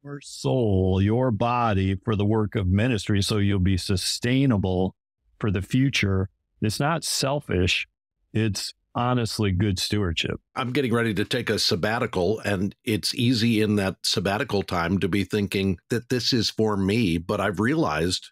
your 0.04 0.22
soul, 0.22 1.02
your 1.02 1.32
body 1.32 1.96
for 2.06 2.16
the 2.16 2.26
work 2.26 2.56
of 2.56 2.68
ministry. 2.68 3.22
So 3.22 3.38
you'll 3.38 3.60
be 3.60 3.78
sustainable 3.78 4.96
for 5.40 5.52
the 5.52 5.62
future. 5.62 6.30
It's 6.62 6.80
not 6.80 7.04
selfish. 7.04 7.88
It's 8.34 8.74
honestly 8.96 9.52
good 9.52 9.80
stewardship. 9.80 10.40
I'm 10.56 10.74
getting 10.74 10.94
ready 10.94 11.14
to 11.14 11.26
take 11.26 11.50
a 11.50 11.60
sabbatical, 11.60 12.40
and 12.40 12.76
it's 12.84 13.16
easy 13.16 13.62
in 13.62 13.76
that 13.76 13.98
sabbatical 14.04 14.64
time 14.64 15.00
to 15.00 15.08
be 15.08 15.24
thinking 15.24 15.80
that 15.90 16.10
this 16.10 16.34
is 16.34 16.50
for 16.50 16.78
me. 16.78 17.18
But 17.18 17.40
I've 17.42 17.60
realized 17.60 18.32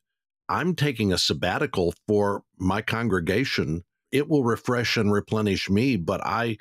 I'm 0.49 0.75
taking 0.75 1.11
a 1.11 1.17
sabbatical 1.17 1.93
for 2.07 2.43
my 2.57 2.81
congregation. 2.81 3.83
It 4.11 4.29
will 4.29 4.43
refresh 4.43 4.97
and 4.97 5.11
replenish 5.11 5.69
me, 5.69 5.97
but 5.97 6.25
I 6.25 6.57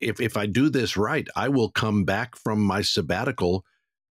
if 0.00 0.20
if 0.20 0.36
I 0.36 0.46
do 0.46 0.68
this 0.68 0.96
right, 0.96 1.26
I 1.34 1.48
will 1.48 1.70
come 1.70 2.04
back 2.04 2.36
from 2.36 2.60
my 2.60 2.82
sabbatical 2.82 3.64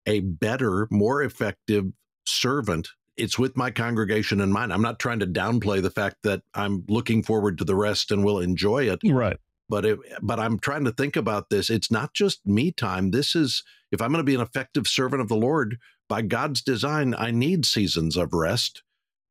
a 0.06 0.22
better, 0.22 0.88
more 0.90 1.22
effective 1.22 1.86
servant. 2.26 2.90
It's 3.18 3.40
with 3.40 3.58
my 3.58 3.72
congregation 3.72 4.42
in 4.42 4.52
mind. 4.52 4.72
I'm 4.72 4.82
not 4.82 5.00
trying 5.00 5.20
to 5.20 5.28
downplay 5.28 5.82
the 5.82 5.92
fact 5.92 6.18
that 6.24 6.42
I'm 6.54 6.84
looking 6.88 7.24
forward 7.24 7.58
to 7.58 7.64
the 7.64 7.76
rest 7.76 8.12
and 8.12 8.24
will 8.24 8.40
enjoy 8.40 8.90
it. 8.90 9.00
Right. 9.04 9.38
But 9.70 9.86
it, 9.86 10.00
but 10.22 10.40
I'm 10.40 10.60
trying 10.60 10.86
to 10.86 10.92
think 10.92 11.16
about 11.16 11.50
this. 11.50 11.70
It's 11.70 11.92
not 11.92 12.14
just 12.14 12.46
me 12.46 12.72
time. 12.72 13.12
This 13.12 13.36
is 13.36 13.64
if 13.92 14.02
I'm 14.02 14.12
going 14.12 14.20
to 14.20 14.30
be 14.30 14.36
an 14.36 14.42
effective 14.42 14.88
servant 14.88 15.22
of 15.22 15.28
the 15.28 15.36
Lord 15.36 15.78
by 16.08 16.22
God's 16.22 16.62
design, 16.62 17.16
I 17.18 17.32
need 17.32 17.66
seasons 17.66 18.16
of 18.16 18.34
rest 18.34 18.84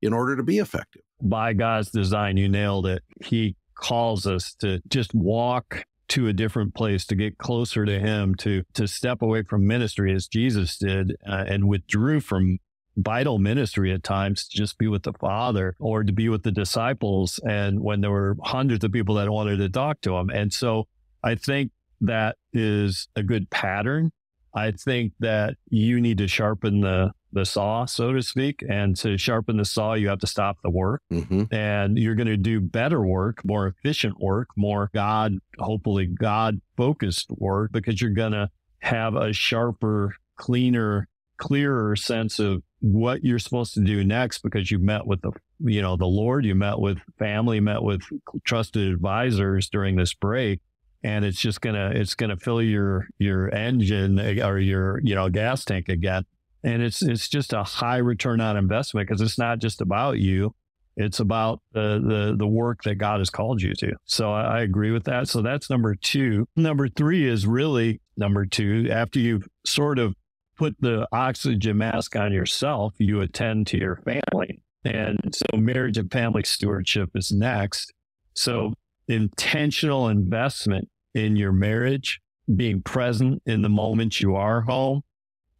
in 0.02 0.12
order 0.12 0.36
to 0.36 0.42
be 0.42 0.58
effective. 0.58 1.02
By 1.22 1.54
God's 1.54 1.90
design, 1.90 2.36
you 2.36 2.48
nailed 2.48 2.86
it. 2.86 3.02
He 3.24 3.56
calls 3.74 4.26
us 4.26 4.54
to 4.60 4.80
just 4.88 5.14
walk 5.14 5.84
to 6.08 6.28
a 6.28 6.32
different 6.32 6.74
place 6.74 7.04
to 7.06 7.14
get 7.14 7.38
closer 7.38 7.84
to 7.84 7.98
him 7.98 8.34
to 8.36 8.62
to 8.74 8.86
step 8.86 9.22
away 9.22 9.42
from 9.42 9.66
ministry 9.66 10.14
as 10.14 10.28
Jesus 10.28 10.78
did 10.78 11.16
uh, 11.28 11.44
and 11.48 11.68
withdrew 11.68 12.20
from 12.20 12.58
vital 12.96 13.38
ministry 13.38 13.92
at 13.92 14.02
times 14.02 14.48
to 14.48 14.56
just 14.56 14.78
be 14.78 14.88
with 14.88 15.02
the 15.02 15.12
father 15.14 15.74
or 15.78 16.02
to 16.02 16.12
be 16.12 16.28
with 16.28 16.42
the 16.42 16.52
disciples 16.52 17.38
and 17.46 17.80
when 17.80 18.00
there 18.00 18.10
were 18.10 18.36
hundreds 18.42 18.84
of 18.84 18.92
people 18.92 19.14
that 19.14 19.30
wanted 19.30 19.58
to 19.58 19.68
talk 19.68 20.00
to 20.00 20.16
him 20.16 20.30
and 20.30 20.52
so 20.52 20.86
i 21.22 21.34
think 21.34 21.70
that 22.00 22.36
is 22.54 23.08
a 23.14 23.22
good 23.22 23.50
pattern 23.50 24.10
i 24.54 24.70
think 24.70 25.12
that 25.20 25.56
you 25.68 26.00
need 26.00 26.16
to 26.16 26.26
sharpen 26.26 26.80
the 26.80 27.12
the 27.36 27.44
saw, 27.44 27.84
so 27.84 28.12
to 28.12 28.22
speak. 28.22 28.64
And 28.68 28.96
to 28.96 29.16
sharpen 29.18 29.58
the 29.58 29.64
saw, 29.64 29.92
you 29.92 30.08
have 30.08 30.20
to 30.20 30.26
stop 30.26 30.56
the 30.62 30.70
work. 30.70 31.02
Mm-hmm. 31.12 31.54
And 31.54 31.98
you're 31.98 32.14
going 32.14 32.26
to 32.26 32.36
do 32.36 32.60
better 32.60 33.02
work, 33.02 33.44
more 33.44 33.66
efficient 33.66 34.18
work, 34.18 34.48
more 34.56 34.90
God, 34.94 35.34
hopefully 35.58 36.06
God 36.06 36.60
focused 36.76 37.30
work, 37.30 37.72
because 37.72 38.00
you're 38.00 38.10
going 38.10 38.32
to 38.32 38.48
have 38.80 39.14
a 39.14 39.32
sharper, 39.32 40.14
cleaner, 40.36 41.08
clearer 41.38 41.96
sense 41.96 42.38
of 42.38 42.62
what 42.80 43.24
you're 43.24 43.38
supposed 43.38 43.74
to 43.74 43.80
do 43.80 44.04
next 44.04 44.42
because 44.42 44.70
you 44.70 44.78
met 44.78 45.06
with 45.06 45.20
the 45.22 45.32
you 45.60 45.80
know 45.80 45.96
the 45.96 46.06
lord 46.06 46.44
you 46.44 46.54
met 46.54 46.78
with 46.78 46.98
family 47.18 47.58
met 47.58 47.82
with 47.82 48.02
trusted 48.44 48.92
advisors 48.92 49.68
during 49.68 49.96
this 49.96 50.12
break 50.14 50.60
and 51.06 51.24
it's 51.24 51.40
just 51.40 51.60
gonna 51.60 51.92
it's 51.94 52.16
gonna 52.16 52.36
fill 52.36 52.60
your 52.60 53.08
your 53.18 53.54
engine 53.54 54.18
eh, 54.18 54.44
or 54.44 54.58
your 54.58 55.00
you 55.04 55.14
know 55.14 55.28
gas 55.28 55.64
tank 55.64 55.88
again. 55.88 56.24
And 56.64 56.82
it's 56.82 57.00
it's 57.00 57.28
just 57.28 57.52
a 57.52 57.62
high 57.62 57.98
return 57.98 58.40
on 58.40 58.56
investment 58.56 59.08
because 59.08 59.20
it's 59.20 59.38
not 59.38 59.60
just 59.60 59.80
about 59.80 60.18
you. 60.18 60.52
It's 60.96 61.20
about 61.20 61.60
the, 61.72 62.02
the 62.04 62.36
the 62.36 62.46
work 62.46 62.82
that 62.84 62.96
god 62.96 63.20
has 63.20 63.30
called 63.30 63.62
you 63.62 63.72
to. 63.74 63.92
So 64.04 64.32
I, 64.32 64.58
I 64.58 64.60
agree 64.62 64.90
with 64.90 65.04
that. 65.04 65.28
So 65.28 65.42
that's 65.42 65.70
number 65.70 65.94
two. 65.94 66.48
Number 66.56 66.88
three 66.88 67.28
is 67.28 67.46
really 67.46 68.00
number 68.16 68.44
two. 68.44 68.88
After 68.90 69.20
you've 69.20 69.46
sort 69.64 70.00
of 70.00 70.14
put 70.56 70.76
the 70.80 71.06
oxygen 71.12 71.78
mask 71.78 72.16
on 72.16 72.32
yourself 72.32 72.94
you 72.98 73.20
attend 73.20 73.66
to 73.66 73.78
your 73.78 73.96
family 73.96 74.60
and 74.84 75.18
so 75.32 75.56
marriage 75.56 75.98
and 75.98 76.10
family 76.12 76.42
stewardship 76.44 77.10
is 77.14 77.32
next 77.32 77.92
so 78.34 78.72
intentional 79.08 80.08
investment 80.08 80.88
in 81.14 81.36
your 81.36 81.52
marriage 81.52 82.20
being 82.54 82.80
present 82.82 83.42
in 83.46 83.62
the 83.62 83.68
moment 83.68 84.20
you 84.20 84.36
are 84.36 84.60
home 84.62 85.02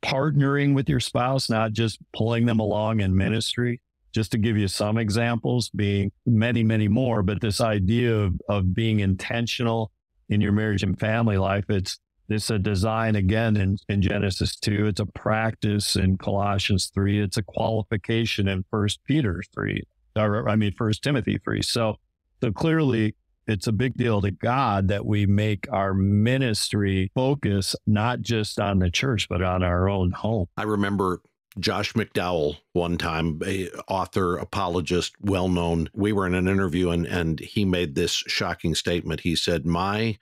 partnering 0.06 0.74
with 0.74 0.88
your 0.88 1.00
spouse, 1.00 1.50
not 1.50 1.72
just 1.72 1.98
pulling 2.12 2.46
them 2.46 2.60
along 2.60 3.00
in 3.00 3.16
ministry. 3.16 3.80
Just 4.12 4.32
to 4.32 4.38
give 4.38 4.56
you 4.56 4.66
some 4.66 4.96
examples, 4.96 5.68
being 5.70 6.10
many, 6.24 6.62
many 6.62 6.88
more, 6.88 7.22
but 7.22 7.40
this 7.40 7.60
idea 7.60 8.16
of, 8.16 8.34
of 8.48 8.72
being 8.72 9.00
intentional 9.00 9.92
in 10.30 10.40
your 10.40 10.52
marriage 10.52 10.82
and 10.82 10.98
family 10.98 11.36
life, 11.36 11.64
it's 11.68 11.98
it's 12.28 12.50
a 12.50 12.58
design 12.58 13.16
again 13.16 13.56
in, 13.56 13.78
in 13.88 14.02
Genesis 14.02 14.56
2. 14.56 14.86
It's 14.86 15.00
a 15.00 15.06
practice 15.06 15.96
in 15.96 16.18
Colossians 16.18 16.90
3. 16.94 17.20
It's 17.20 17.36
a 17.36 17.42
qualification 17.42 18.48
in 18.48 18.64
First 18.70 19.04
Peter 19.04 19.42
3. 19.54 19.82
Or, 20.16 20.48
I 20.48 20.56
mean, 20.56 20.72
First 20.72 21.02
Timothy 21.02 21.38
3. 21.38 21.62
So, 21.62 21.96
so 22.42 22.52
clearly 22.52 23.14
it's 23.46 23.66
a 23.66 23.72
big 23.72 23.94
deal 23.94 24.20
to 24.22 24.30
God 24.30 24.88
that 24.88 25.06
we 25.06 25.26
make 25.26 25.66
our 25.70 25.94
ministry 25.94 27.10
focus 27.14 27.76
not 27.86 28.20
just 28.20 28.58
on 28.58 28.80
the 28.80 28.90
church, 28.90 29.28
but 29.28 29.42
on 29.42 29.62
our 29.62 29.88
own 29.88 30.10
home. 30.10 30.46
I 30.56 30.64
remember 30.64 31.20
Josh 31.58 31.92
McDowell 31.94 32.56
one 32.72 32.98
time, 32.98 33.40
a 33.46 33.68
author, 33.88 34.36
apologist, 34.36 35.14
well 35.20 35.48
known. 35.48 35.88
We 35.94 36.12
were 36.12 36.26
in 36.26 36.34
an 36.34 36.48
interview 36.48 36.90
and, 36.90 37.06
and 37.06 37.38
he 37.40 37.64
made 37.64 37.94
this 37.94 38.12
shocking 38.12 38.74
statement. 38.74 39.20
He 39.20 39.36
said, 39.36 39.64
My 39.64 40.18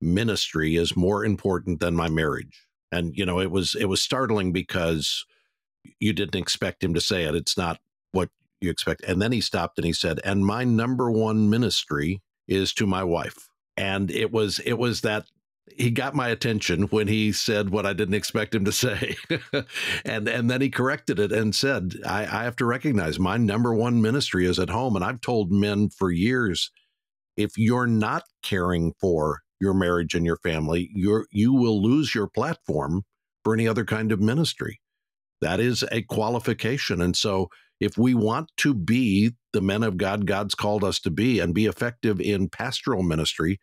ministry 0.00 0.76
is 0.76 0.96
more 0.96 1.24
important 1.24 1.80
than 1.80 1.94
my 1.94 2.08
marriage. 2.08 2.66
And, 2.92 3.16
you 3.16 3.24
know, 3.24 3.40
it 3.40 3.50
was 3.50 3.74
it 3.74 3.86
was 3.86 4.02
startling 4.02 4.52
because 4.52 5.24
you 5.98 6.12
didn't 6.12 6.40
expect 6.40 6.82
him 6.82 6.94
to 6.94 7.00
say 7.00 7.24
it. 7.24 7.34
It's 7.34 7.56
not 7.56 7.78
what 8.12 8.30
you 8.60 8.70
expect. 8.70 9.02
And 9.04 9.20
then 9.20 9.32
he 9.32 9.40
stopped 9.40 9.78
and 9.78 9.86
he 9.86 9.92
said, 9.92 10.20
And 10.24 10.44
my 10.44 10.64
number 10.64 11.10
one 11.10 11.48
ministry 11.48 12.22
is 12.48 12.72
to 12.74 12.86
my 12.86 13.04
wife. 13.04 13.48
And 13.76 14.10
it 14.10 14.32
was 14.32 14.58
it 14.60 14.74
was 14.74 15.02
that 15.02 15.26
he 15.72 15.90
got 15.90 16.14
my 16.14 16.28
attention 16.28 16.82
when 16.84 17.06
he 17.06 17.30
said 17.32 17.70
what 17.70 17.86
I 17.86 17.92
didn't 17.92 18.14
expect 18.14 18.54
him 18.54 18.64
to 18.64 18.72
say. 18.72 19.16
and 20.04 20.28
and 20.28 20.50
then 20.50 20.60
he 20.60 20.68
corrected 20.68 21.18
it 21.18 21.32
and 21.32 21.54
said, 21.54 21.94
I, 22.04 22.22
I 22.22 22.44
have 22.44 22.56
to 22.56 22.66
recognize 22.66 23.18
my 23.18 23.36
number 23.36 23.72
one 23.74 24.02
ministry 24.02 24.46
is 24.46 24.58
at 24.58 24.70
home. 24.70 24.96
And 24.96 25.04
I've 25.04 25.20
told 25.20 25.52
men 25.52 25.88
for 25.90 26.10
years, 26.10 26.70
if 27.36 27.56
you're 27.56 27.86
not 27.86 28.24
caring 28.42 28.92
for 29.00 29.40
your 29.60 29.74
marriage 29.74 30.14
and 30.14 30.24
your 30.24 30.38
family, 30.38 30.90
you're 30.94 31.26
you 31.30 31.52
will 31.52 31.82
lose 31.82 32.14
your 32.14 32.28
platform 32.28 33.02
for 33.44 33.54
any 33.54 33.66
other 33.66 33.84
kind 33.84 34.12
of 34.12 34.20
ministry. 34.20 34.80
That 35.40 35.60
is 35.60 35.84
a 35.90 36.02
qualification. 36.02 37.00
And 37.00 37.16
so 37.16 37.48
if 37.80 37.96
we 37.96 38.14
want 38.14 38.50
to 38.58 38.74
be 38.74 39.32
the 39.52 39.62
men 39.62 39.82
of 39.82 39.96
God 39.96 40.26
God's 40.26 40.54
called 40.54 40.84
us 40.84 41.00
to 41.00 41.10
be 41.10 41.40
and 41.40 41.54
be 41.54 41.66
effective 41.66 42.20
in 42.20 42.48
pastoral 42.48 43.02
ministry, 43.02 43.58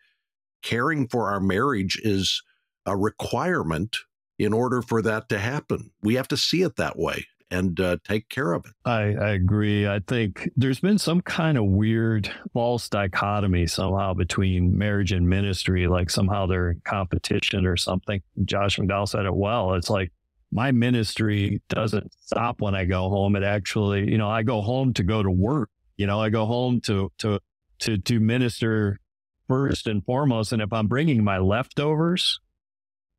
caring 0.64 1.08
for 1.08 1.30
our 1.32 1.40
marriage 1.40 2.00
is 2.04 2.42
a 2.86 2.98
requirement 2.98 3.98
in 4.40 4.54
order 4.54 4.82
for 4.82 5.02
that 5.02 5.30
to 5.30 5.40
happen. 5.40 5.92
We 6.02 6.16
have 6.16 6.28
to 6.30 6.38
see 6.38 6.64
it 6.64 6.76
that 6.78 6.98
way 6.98 7.26
and 7.50 7.80
uh, 7.80 7.98
take 8.04 8.30
care 8.30 8.54
of 8.54 8.66
it. 8.66 8.72
I, 8.86 9.16
I, 9.16 9.30
agree. 9.32 9.88
I 9.88 10.00
think 10.06 10.50
there's 10.56 10.80
been 10.80 10.98
some 10.98 11.22
kind 11.22 11.58
of 11.58 11.66
weird 11.66 12.30
false 12.54 12.90
dichotomy 12.90 13.68
somehow 13.68 14.14
between 14.14 14.78
marriage 14.78 15.12
and 15.12 15.28
ministry, 15.28 15.88
like 15.88 16.10
somehow 16.10 16.46
they're 16.46 16.72
in 16.72 16.82
competition 16.84 17.66
or 17.66 17.78
something. 17.78 18.22
Josh 18.44 18.78
McDowell 18.78 19.08
said 19.08 19.26
it 19.26 19.34
well. 19.34 19.76
It's 19.76 19.90
like 19.90 20.12
my 20.52 20.72
ministry 20.72 21.62
doesn't 21.70 22.12
stop 22.22 22.62
when 22.62 22.76
I 22.76 22.86
go 22.86 23.10
home. 23.10 23.36
It 23.36 23.44
actually, 23.44 24.10
you 24.10 24.18
know, 24.18 24.30
I 24.30 24.44
go 24.44 24.62
home 24.62 24.94
to 24.94 25.04
go 25.04 25.24
to 25.24 25.32
work. 25.32 25.70
You 25.98 26.08
know, 26.08 26.20
I 26.20 26.30
go 26.30 26.46
home 26.46 26.82
to 26.82 27.12
to 27.20 27.40
to 27.80 27.98
to 27.98 28.20
minister 28.20 29.00
first 29.48 29.88
and 29.88 30.04
foremost. 30.06 30.52
And 30.52 30.62
if 30.62 30.72
I'm 30.74 30.88
bringing 30.88 31.24
my 31.24 31.38
leftovers 31.38 32.40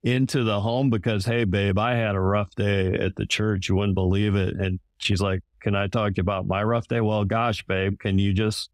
into 0.02 0.44
the 0.44 0.60
home 0.60 0.90
because, 0.90 1.24
hey, 1.24 1.44
babe, 1.44 1.78
I 1.78 1.94
had 1.94 2.14
a 2.14 2.20
rough 2.20 2.54
day 2.54 2.94
at 2.94 3.16
the 3.16 3.26
church, 3.26 3.68
you 3.68 3.76
wouldn't 3.76 3.94
believe 3.94 4.34
it. 4.34 4.54
And 4.56 4.80
she's 4.98 5.20
like, 5.20 5.40
"Can 5.60 5.74
I 5.74 5.88
talk 5.88 6.14
to 6.14 6.18
you 6.18 6.22
about 6.22 6.46
my 6.46 6.62
rough 6.62 6.88
day?" 6.88 7.00
Well, 7.00 7.24
gosh, 7.24 7.64
babe, 7.64 7.98
can 7.98 8.18
you 8.18 8.32
just 8.32 8.70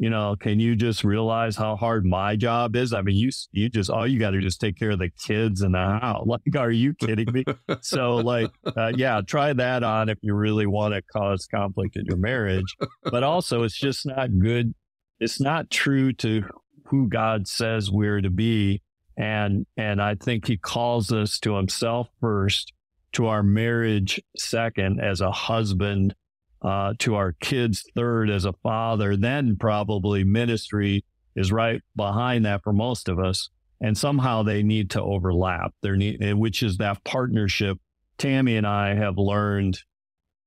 you 0.00 0.08
know, 0.08 0.34
can 0.34 0.58
you 0.58 0.76
just 0.76 1.04
realize 1.04 1.56
how 1.56 1.76
hard 1.76 2.06
my 2.06 2.34
job 2.34 2.74
is? 2.74 2.94
I 2.94 3.02
mean, 3.02 3.16
you 3.16 3.30
you 3.52 3.68
just 3.68 3.90
all 3.90 4.06
you 4.06 4.18
got 4.18 4.30
to 4.30 4.40
just 4.40 4.58
take 4.58 4.78
care 4.78 4.92
of 4.92 4.98
the 4.98 5.10
kids 5.10 5.60
and 5.60 5.74
the 5.74 5.78
house. 5.78 6.26
Like, 6.26 6.56
are 6.56 6.70
you 6.70 6.94
kidding 6.94 7.30
me? 7.30 7.44
so, 7.82 8.16
like, 8.16 8.50
uh, 8.64 8.92
yeah, 8.96 9.20
try 9.26 9.52
that 9.52 9.82
on 9.82 10.08
if 10.08 10.16
you 10.22 10.34
really 10.34 10.66
want 10.66 10.94
to 10.94 11.02
cause 11.02 11.46
conflict 11.46 11.96
in 11.96 12.06
your 12.06 12.16
marriage. 12.16 12.76
But 13.04 13.24
also, 13.24 13.62
it's 13.62 13.78
just 13.78 14.06
not 14.06 14.38
good. 14.38 14.74
It's 15.18 15.38
not 15.38 15.68
true 15.68 16.14
to 16.14 16.44
who 16.86 17.06
God 17.06 17.46
says 17.46 17.90
we're 17.90 18.22
to 18.22 18.30
be, 18.30 18.80
and 19.20 19.66
and 19.76 20.00
I 20.00 20.14
think 20.14 20.46
He 20.46 20.56
calls 20.56 21.12
us 21.12 21.38
to 21.40 21.56
Himself 21.56 22.08
first, 22.20 22.72
to 23.12 23.26
our 23.26 23.42
marriage 23.42 24.20
second, 24.36 25.00
as 25.00 25.20
a 25.20 25.30
husband 25.30 26.14
uh, 26.62 26.94
to 26.98 27.14
our 27.14 27.32
kids 27.40 27.84
third 27.94 28.30
as 28.30 28.44
a 28.46 28.54
father, 28.62 29.16
then 29.16 29.56
probably 29.56 30.24
ministry 30.24 31.04
is 31.36 31.52
right 31.52 31.82
behind 31.96 32.44
that 32.46 32.62
for 32.62 32.72
most 32.72 33.08
of 33.08 33.18
us. 33.18 33.50
And 33.82 33.96
somehow 33.96 34.42
they 34.42 34.62
need 34.62 34.90
to 34.90 35.02
overlap. 35.02 35.72
There 35.82 35.96
need, 35.96 36.34
which 36.34 36.62
is 36.62 36.78
that 36.78 37.02
partnership. 37.04 37.78
Tammy 38.18 38.56
and 38.56 38.66
I 38.66 38.94
have 38.94 39.16
learned 39.16 39.80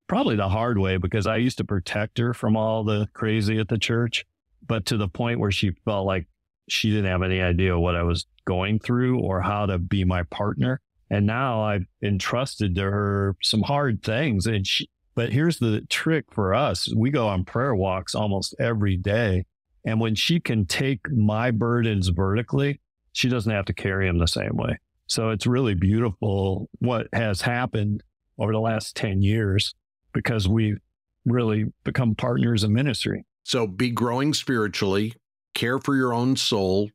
probably 0.07 0.36
the 0.36 0.49
hard 0.49 0.78
way 0.78 0.97
because 0.97 1.26
I 1.26 1.38
used 1.38 1.57
to 1.57 1.63
protect 1.63 2.19
her 2.19 2.34
from 2.34 2.55
all 2.55 2.84
the 2.84 3.07
crazy 3.13 3.57
at 3.57 3.69
the 3.69 3.80
church, 3.80 4.26
but 4.67 4.86
to 4.88 4.97
the 4.97 5.07
point 5.07 5.39
where 5.39 5.51
she 5.51 5.71
felt 5.86 6.05
like 6.05 6.28
she 6.70 6.89
didn't 6.89 7.11
have 7.11 7.24
any 7.24 7.41
idea 7.41 7.78
what 7.78 7.95
I 7.95 8.03
was 8.03 8.26
going 8.45 8.80
through 8.80 9.20
or 9.20 9.41
how 9.41 9.66
to 9.66 9.78
be 9.78 10.03
my 10.03 10.24
partner. 10.24 10.82
And 11.09 11.26
now 11.26 11.61
I've 11.61 11.86
entrusted 12.01 12.76
to 12.76 12.84
her 12.84 13.36
some 13.41 13.61
hard 13.61 14.03
things. 14.03 14.47
And 14.47 14.66
she, 14.66 14.89
but 15.16 15.32
here's 15.32 15.59
the 15.59 15.82
trick 15.89 16.26
for 16.32 16.53
us. 16.53 16.91
We 16.95 17.11
go 17.11 17.28
on 17.28 17.45
prayer 17.45 17.76
walks 17.76 18.16
almost 18.16 18.55
every 18.59 18.97
day. 18.97 19.45
And 19.86 19.99
when 19.99 20.16
she 20.16 20.39
can 20.39 20.66
take 20.66 21.11
my 21.11 21.51
burdens 21.51 22.07
vertically, 22.07 22.80
she 23.11 23.30
doesn't 23.30 23.51
have 23.51 23.66
to 23.66 23.74
carry 23.74 24.07
them 24.07 24.18
the 24.18 24.28
same 24.28 24.55
way. 24.55 24.80
So 25.07 25.30
it's 25.30 25.45
really 25.45 25.76
beautiful 25.76 26.70
what 26.80 27.07
has 27.14 27.41
happened 27.41 28.01
over 28.39 28.51
the 28.51 28.59
last 28.59 28.95
10 28.95 29.22
years 29.22 29.76
because 30.14 30.47
we've 30.47 30.80
really 31.26 31.66
become 31.84 32.16
partners 32.16 32.64
in 32.64 32.74
ministry. 32.74 33.26
So 33.43 33.68
be 33.68 33.91
growing 33.91 34.34
spiritually, 34.34 35.14
care 35.54 35.80
for 35.80 35.95
your 35.95 36.14
own 36.14 36.36
soul, 36.36 36.89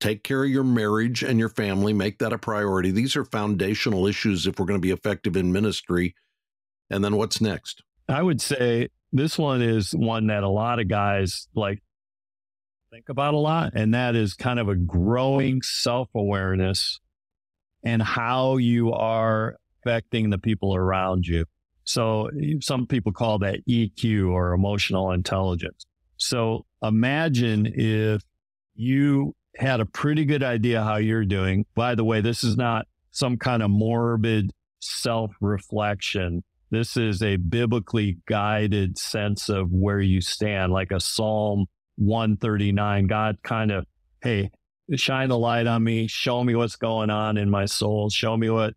take 0.00 0.24
care 0.24 0.44
of 0.44 0.50
your 0.50 0.64
marriage 0.64 1.22
and 1.22 1.38
your 1.38 1.48
family, 1.48 1.92
make 1.92 2.18
that 2.18 2.32
a 2.32 2.38
priority. 2.38 2.90
These 2.90 3.16
are 3.16 3.24
foundational 3.24 4.06
issues 4.06 4.46
if 4.46 4.58
we're 4.58 4.66
going 4.66 4.80
to 4.80 4.86
be 4.86 4.92
effective 4.92 5.36
in 5.36 5.52
ministry. 5.52 6.14
And 6.90 7.04
then 7.04 7.16
what's 7.16 7.40
next? 7.40 7.82
I 8.08 8.22
would 8.22 8.40
say 8.40 8.88
this 9.12 9.38
one 9.38 9.62
is 9.62 9.92
one 9.92 10.26
that 10.28 10.42
a 10.42 10.48
lot 10.48 10.80
of 10.80 10.88
guys 10.88 11.48
like 11.54 11.82
think 12.90 13.08
about 13.08 13.34
a 13.34 13.38
lot, 13.38 13.72
and 13.74 13.94
that 13.94 14.16
is 14.16 14.34
kind 14.34 14.58
of 14.58 14.68
a 14.68 14.74
growing 14.74 15.62
self 15.62 16.08
awareness 16.14 16.98
and 17.84 18.02
how 18.02 18.56
you 18.56 18.92
are 18.92 19.56
affecting 19.80 20.30
the 20.30 20.38
people 20.38 20.74
around 20.74 21.26
you. 21.26 21.44
So 21.84 22.30
some 22.60 22.86
people 22.86 23.12
call 23.12 23.38
that 23.40 23.66
EQ 23.68 24.30
or 24.30 24.52
emotional 24.52 25.12
intelligence. 25.12 25.86
So 26.16 26.66
imagine 26.82 27.66
if 27.74 28.22
you 28.74 29.34
had 29.56 29.80
a 29.80 29.86
pretty 29.86 30.24
good 30.24 30.42
idea 30.42 30.82
how 30.82 30.96
you're 30.96 31.24
doing. 31.24 31.66
By 31.74 31.94
the 31.94 32.04
way, 32.04 32.20
this 32.20 32.44
is 32.44 32.56
not 32.56 32.86
some 33.10 33.36
kind 33.36 33.62
of 33.62 33.70
morbid 33.70 34.50
self 34.80 35.32
reflection. 35.40 36.42
This 36.70 36.96
is 36.96 37.22
a 37.22 37.36
biblically 37.36 38.18
guided 38.26 38.96
sense 38.96 39.48
of 39.48 39.70
where 39.70 40.00
you 40.00 40.20
stand, 40.20 40.72
like 40.72 40.92
a 40.92 41.00
Psalm 41.00 41.66
139. 41.96 43.06
God 43.08 43.38
kind 43.42 43.72
of, 43.72 43.84
hey, 44.22 44.50
shine 44.94 45.28
the 45.28 45.38
light 45.38 45.66
on 45.66 45.82
me, 45.82 46.06
show 46.06 46.44
me 46.44 46.54
what's 46.54 46.76
going 46.76 47.10
on 47.10 47.36
in 47.36 47.50
my 47.50 47.64
soul, 47.64 48.08
show 48.08 48.36
me 48.36 48.50
what, 48.50 48.74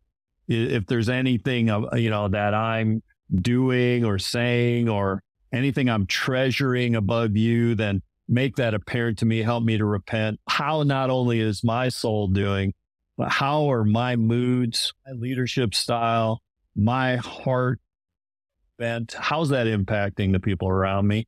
if 0.48 0.86
there's 0.88 1.10
anything, 1.10 1.68
you 1.94 2.10
know, 2.10 2.28
that 2.30 2.54
I'm 2.54 3.04
doing 3.34 4.06
or 4.06 4.20
saying 4.20 4.90
or 4.90 5.22
anything 5.54 5.90
I'm 5.90 6.08
treasuring 6.08 6.96
above 6.96 7.38
you, 7.38 7.76
then 7.76 8.02
make 8.28 8.56
that 8.56 8.74
apparent 8.74 9.20
to 9.20 9.26
me. 9.26 9.44
Help 9.44 9.64
me 9.64 9.78
to 9.78 9.86
repent. 9.86 10.40
How 10.50 10.84
not 10.84 11.10
only 11.10 11.40
is 11.40 11.64
my 11.64 11.90
soul 11.90 12.28
doing, 12.28 12.74
but 13.18 13.32
how 13.32 13.72
are 13.72 13.84
my 13.84 14.16
moods, 14.16 14.94
my 15.06 15.14
leadership 15.14 15.76
style, 15.76 16.42
my 16.76 17.18
heart 17.18 17.80
bent? 18.78 19.14
How's 19.18 19.50
that 19.50 19.68
impacting 19.68 20.32
the 20.32 20.40
people 20.40 20.68
around 20.68 21.08
me? 21.08 21.28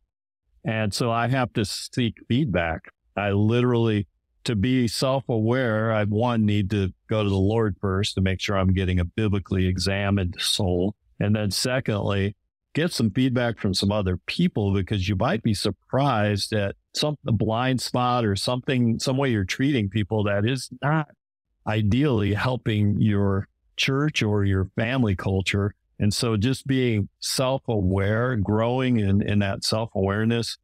And 0.65 0.93
so 0.93 1.11
I 1.11 1.27
have 1.27 1.53
to 1.53 1.63
seek 1.63 2.15
feedback. 2.27 2.89
I 3.15 3.31
literally, 3.31 4.07
to 4.45 4.55
be 4.55 4.87
self 4.87 5.29
aware, 5.29 5.93
I 5.93 6.05
one 6.05 6.45
need 6.45 6.71
to 6.71 6.91
go 7.07 7.23
to 7.23 7.29
the 7.29 7.35
Lord 7.35 7.75
first 7.79 8.15
to 8.15 8.21
make 8.21 8.41
sure 8.41 8.57
I'm 8.57 8.73
getting 8.73 8.99
a 8.99 9.05
biblically 9.05 9.67
examined 9.67 10.35
soul. 10.39 10.95
And 11.19 11.35
then 11.35 11.51
secondly, 11.51 12.35
get 12.75 12.91
some 12.91 13.09
feedback 13.09 13.57
from 13.57 13.73
some 13.73 13.91
other 13.91 14.17
people 14.27 14.73
because 14.73 15.07
you 15.07 15.15
might 15.15 15.41
be 15.41 15.53
surprised 15.53 16.53
at 16.53 16.75
some 16.93 17.15
blind 17.23 17.81
spot 17.81 18.25
or 18.25 18.35
something, 18.35 18.99
some 18.99 19.17
way 19.17 19.29
you're 19.29 19.45
treating 19.45 19.89
people 19.89 20.25
that 20.25 20.45
is 20.45 20.69
not 20.83 21.07
ideally 21.65 22.33
helping 22.33 22.99
your 22.99 23.47
church 23.77 24.21
or 24.21 24.43
your 24.43 24.69
family 24.75 25.15
culture. 25.15 25.73
And 25.99 26.13
so 26.13 26.35
just 26.35 26.67
being 26.67 27.07
self 27.21 27.63
aware, 27.67 28.35
growing 28.35 28.97
in, 28.99 29.21
in 29.21 29.39
that 29.39 29.63
self 29.63 29.89
awareness 29.95 30.57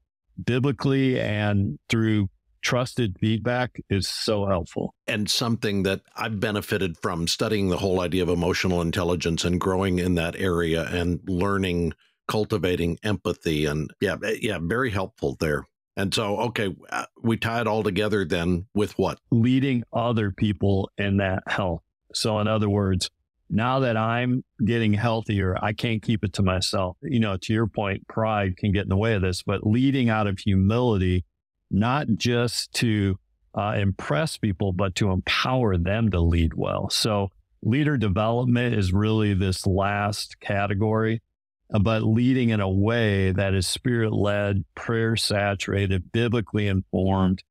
biblically 0.45 1.20
and 1.20 1.80
through 1.88 2.30
trusted 2.62 3.18
feedback 3.20 3.82
is 3.89 4.07
so 4.07 4.45
helpful. 4.45 4.93
And 5.07 5.30
something 5.30 5.84
that 5.84 6.01
I've 6.16 6.39
benefited 6.39 6.97
from 6.97 7.28
studying 7.28 7.70
the 7.70 7.78
whole 7.78 7.99
idea 7.99 8.24
of 8.24 8.30
emotional 8.30 8.82
intelligence 8.82 9.43
and 9.43 9.59
growing 9.59 9.99
in 9.99 10.16
that 10.16 10.36
area 10.36 10.88
and 10.88 11.20
learning, 11.28 11.93
cultivating 12.28 12.97
empathy. 13.03 13.66
And 13.66 13.91
yeah, 13.99 14.18
eh, 14.24 14.38
yeah, 14.41 14.59
very 14.62 14.91
helpful 14.91 15.38
there. 15.39 15.66
And 15.97 16.14
so, 16.14 16.38
okay, 16.38 16.74
uh, 16.89 17.05
we 17.22 17.38
tie 17.38 17.62
it 17.62 17.68
all 17.68 17.84
together 17.84 18.24
then 18.24 18.68
with 18.74 18.97
what? 18.97 19.20
Leading 19.30 19.84
other 19.91 20.32
people 20.32 20.89
in 20.97 21.18
that 21.18 21.43
health. 21.47 21.82
So, 22.14 22.39
in 22.39 22.47
other 22.47 22.70
words, 22.70 23.09
now 23.49 23.80
that 23.80 23.97
I'm 23.97 24.43
getting 24.66 24.93
healthier, 24.93 25.57
I 25.62 25.74
can't 25.74 26.01
keep 26.01 26.24
it 26.24 26.34
to 26.34 26.43
myself. 26.43 26.95
You 27.01 27.20
know, 27.20 27.36
to 27.36 27.53
your 27.53 27.68
point, 27.68 28.07
pride 28.07 28.55
can 28.55 28.72
get 28.72 28.84
in 28.84 28.89
the 28.89 28.97
way 28.97 29.14
of 29.14 29.22
this, 29.22 29.43
but 29.43 29.68
leading 29.68 30.09
out 30.09 30.28
of 30.28 30.39
humility 30.39 31.26
not 31.72 32.08
just 32.16 32.74
to 32.74 33.18
uh, 33.56 33.76
impress 33.78 34.38
people, 34.38 34.74
but 34.74 34.96
to 34.96 35.12
empower 35.12 35.78
them 35.78 36.10
to 36.12 36.20
lead 36.20 36.54
well. 36.54 36.90
So, 36.90 37.32
leader 37.64 37.98
development 37.98 38.76
is 38.76 38.92
really 38.94 39.34
this 39.34 39.68
last 39.68 40.40
category, 40.40 41.22
but 41.70 42.04
leading 42.04 42.50
in 42.50 42.60
a 42.60 42.70
way 42.70 43.32
that 43.32 43.54
is 43.54 43.68
spirit 43.68 44.14
led, 44.14 44.64
prayer 44.76 45.16
saturated, 45.16 46.12
biblically 46.12 46.68
informed, 46.68 47.44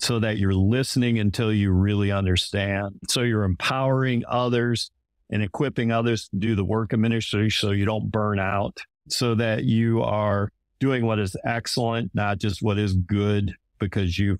so 0.00 0.18
that 0.18 0.38
you're 0.38 0.54
listening 0.54 1.18
until 1.18 1.52
you 1.52 1.70
really 1.70 2.10
understand. 2.10 2.98
So, 3.08 3.22
you're 3.22 3.44
empowering 3.44 4.24
others 4.28 4.90
and 5.30 5.42
equipping 5.42 5.90
others 5.90 6.28
to 6.28 6.36
do 6.36 6.54
the 6.54 6.64
work 6.64 6.92
of 6.92 7.00
ministry 7.00 7.50
so 7.50 7.70
you 7.70 7.84
don't 7.84 8.10
burn 8.10 8.38
out, 8.38 8.78
so 9.08 9.34
that 9.34 9.64
you 9.64 10.02
are 10.02 10.50
doing 10.80 11.06
what 11.06 11.18
is 11.18 11.36
excellent, 11.44 12.10
not 12.14 12.38
just 12.38 12.62
what 12.62 12.78
is 12.78 12.94
good 12.94 13.54
because 13.88 14.18
you've 14.18 14.38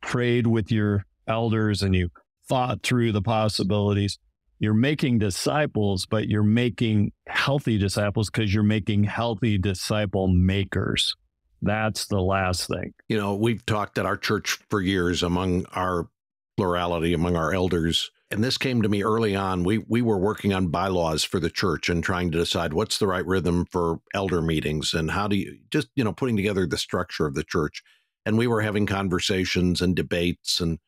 prayed 0.00 0.46
with 0.46 0.70
your 0.70 1.04
elders 1.26 1.82
and 1.82 1.94
you 1.94 2.08
thought 2.48 2.82
through 2.82 3.12
the 3.12 3.22
possibilities. 3.22 4.18
You're 4.58 4.74
making 4.74 5.18
disciples, 5.18 6.06
but 6.06 6.28
you're 6.28 6.42
making 6.42 7.12
healthy 7.26 7.76
disciples 7.76 8.30
because 8.30 8.54
you're 8.54 8.62
making 8.62 9.04
healthy 9.04 9.58
disciple 9.58 10.28
makers. 10.28 11.14
That's 11.60 12.06
the 12.06 12.20
last 12.20 12.68
thing. 12.68 12.94
You 13.08 13.18
know, 13.18 13.34
we've 13.34 13.64
talked 13.66 13.98
at 13.98 14.06
our 14.06 14.16
church 14.16 14.58
for 14.70 14.80
years 14.80 15.22
among 15.22 15.66
our 15.72 16.08
plurality, 16.56 17.12
among 17.12 17.36
our 17.36 17.52
elders. 17.52 18.10
And 18.30 18.42
this 18.42 18.58
came 18.58 18.82
to 18.82 18.88
me 18.88 19.02
early 19.02 19.36
on. 19.36 19.62
We 19.62 19.78
we 19.78 20.02
were 20.02 20.18
working 20.18 20.52
on 20.52 20.68
bylaws 20.68 21.22
for 21.22 21.38
the 21.38 21.50
church 21.50 21.88
and 21.88 22.02
trying 22.02 22.30
to 22.32 22.38
decide 22.38 22.72
what's 22.72 22.98
the 22.98 23.06
right 23.06 23.24
rhythm 23.24 23.66
for 23.70 24.00
elder 24.14 24.42
meetings 24.42 24.94
and 24.94 25.10
how 25.10 25.28
do 25.28 25.36
you 25.36 25.58
just, 25.70 25.88
you 25.94 26.02
know, 26.02 26.12
putting 26.12 26.36
together 26.36 26.66
the 26.66 26.78
structure 26.78 27.26
of 27.26 27.34
the 27.34 27.44
church 27.44 27.82
and 28.26 28.36
we 28.36 28.48
were 28.48 28.60
having 28.60 28.84
conversations 28.84 29.80
and 29.80 29.96
debates 29.96 30.60
and 30.60 30.78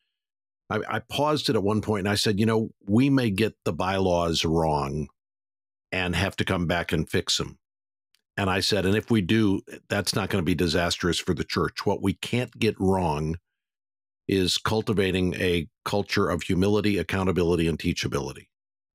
I, 0.68 0.80
I, 0.86 0.98
paused 0.98 1.48
it 1.48 1.56
at 1.56 1.62
one 1.62 1.80
point 1.80 2.00
and 2.00 2.08
I 2.10 2.14
said, 2.14 2.38
you 2.38 2.44
know, 2.44 2.70
we 2.86 3.08
may 3.08 3.30
get 3.30 3.54
the 3.64 3.72
bylaws 3.72 4.44
wrong 4.44 5.08
and 5.90 6.14
have 6.14 6.36
to 6.36 6.44
come 6.44 6.66
back 6.66 6.92
and 6.92 7.08
fix 7.08 7.38
them. 7.38 7.58
And 8.36 8.50
I 8.50 8.60
said, 8.60 8.84
and 8.84 8.94
if 8.94 9.10
we 9.10 9.22
do, 9.22 9.62
that's 9.88 10.14
not 10.14 10.28
going 10.28 10.42
to 10.42 10.46
be 10.46 10.54
disastrous 10.54 11.18
for 11.18 11.32
the 11.32 11.44
church. 11.44 11.86
What 11.86 12.02
we 12.02 12.12
can't 12.12 12.56
get 12.58 12.78
wrong 12.78 13.36
is 14.28 14.58
cultivating 14.58 15.34
a 15.36 15.68
culture 15.86 16.28
of 16.28 16.42
humility, 16.42 16.98
accountability, 16.98 17.66
and 17.66 17.78
teachability. 17.78 18.48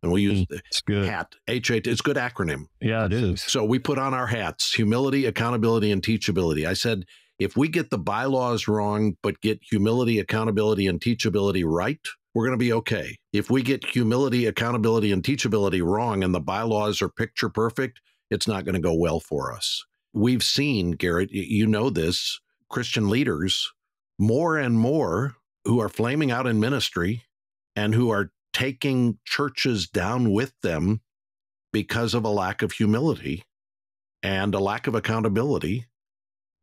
And 0.03 0.11
we 0.11 0.21
use 0.21 0.45
mm, 0.45 0.59
it's 0.67 0.81
good. 0.81 1.07
HAT, 1.07 1.35
H-A-T, 1.47 1.89
it's 1.89 2.01
good 2.01 2.17
acronym. 2.17 2.67
Yeah, 2.79 3.05
it 3.05 3.13
is. 3.13 3.41
So 3.41 3.65
we 3.65 3.79
put 3.79 3.97
on 3.97 4.13
our 4.13 4.27
hats, 4.27 4.73
humility, 4.73 5.25
accountability, 5.25 5.91
and 5.91 6.03
teachability. 6.03 6.67
I 6.67 6.73
said, 6.73 7.05
if 7.39 7.57
we 7.57 7.67
get 7.67 7.89
the 7.89 7.97
bylaws 7.97 8.67
wrong, 8.67 9.17
but 9.21 9.41
get 9.41 9.59
humility, 9.61 10.19
accountability, 10.19 10.87
and 10.87 10.99
teachability 10.99 11.63
right, 11.65 11.99
we're 12.33 12.45
going 12.45 12.57
to 12.57 12.63
be 12.63 12.73
okay. 12.73 13.17
If 13.31 13.49
we 13.49 13.61
get 13.61 13.85
humility, 13.85 14.45
accountability, 14.45 15.11
and 15.11 15.23
teachability 15.23 15.83
wrong 15.83 16.23
and 16.23 16.33
the 16.33 16.39
bylaws 16.39 17.01
are 17.01 17.09
picture 17.09 17.49
perfect, 17.49 17.99
it's 18.29 18.47
not 18.47 18.65
going 18.65 18.75
to 18.75 18.81
go 18.81 18.93
well 18.93 19.19
for 19.19 19.53
us. 19.53 19.83
We've 20.13 20.43
seen, 20.43 20.91
Garrett, 20.91 21.31
you 21.31 21.67
know 21.67 21.89
this, 21.89 22.39
Christian 22.69 23.09
leaders 23.09 23.71
more 24.19 24.57
and 24.57 24.77
more 24.77 25.35
who 25.65 25.79
are 25.79 25.89
flaming 25.89 26.31
out 26.31 26.47
in 26.47 26.59
ministry 26.59 27.23
and 27.75 27.93
who 27.93 28.09
are 28.09 28.31
taking 28.53 29.17
churches 29.25 29.87
down 29.87 30.31
with 30.31 30.53
them 30.61 31.01
because 31.71 32.13
of 32.13 32.23
a 32.23 32.29
lack 32.29 32.61
of 32.61 32.73
humility 32.73 33.43
and 34.21 34.53
a 34.53 34.59
lack 34.59 34.87
of 34.87 34.95
accountability 34.95 35.87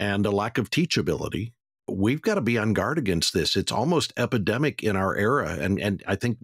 and 0.01 0.25
a 0.25 0.31
lack 0.31 0.59
of 0.59 0.71
teachability. 0.71 1.53
We've 1.87 2.23
got 2.23 2.37
to 2.37 2.41
be 2.41 2.57
on 2.57 2.73
guard 2.73 2.99
against 2.99 3.35
this. 3.35 3.55
It's 3.55 3.71
almost 3.71 4.13
epidemic 4.17 4.83
in 4.83 4.97
our 4.97 5.15
era. 5.15 5.57
And, 5.61 5.79
and 5.79 6.03
I 6.07 6.17
think 6.17 6.39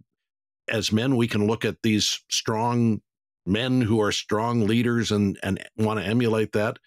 as 0.68 0.92
men, 0.92 1.16
we 1.16 1.26
can 1.26 1.46
look 1.46 1.64
at 1.64 1.82
these 1.82 2.20
strong 2.28 3.00
men 3.46 3.80
who 3.80 4.00
are 4.00 4.12
strong 4.12 4.66
leaders 4.66 5.10
and, 5.10 5.38
and 5.42 5.64
want 5.76 6.00
to 6.00 6.06
emulate 6.06 6.52
that. 6.52 6.78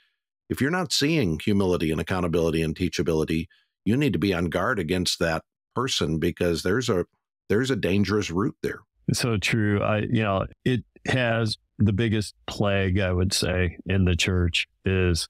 If 0.50 0.62
you're 0.62 0.72
not 0.72 0.94
seeing 0.94 1.40
humility 1.40 1.92
and 1.92 2.00
accountability 2.00 2.62
and 2.62 2.76
teachability, 2.76 3.48
you 3.86 3.98
need 3.98 4.14
to 4.14 4.20
be 4.20 4.34
on 4.34 4.46
guard 4.46 4.78
against 4.78 5.20
that 5.20 5.44
person 5.76 6.20
because 6.20 6.64
there's 6.64 6.90
a 6.90 7.06
there's 7.48 7.72
a 7.72 7.76
dangerous 7.76 8.30
root 8.30 8.56
there. 8.62 8.82
So 9.14 9.38
true. 9.38 9.82
I 9.82 10.00
you 10.00 10.22
know, 10.22 10.46
it 10.66 10.84
has 11.08 11.58
the 11.78 11.94
biggest 11.94 12.36
plague 12.46 13.00
I 13.00 13.12
would 13.12 13.32
say 13.32 13.78
in 13.86 14.06
the 14.06 14.16
church 14.16 14.68
is 14.84 15.28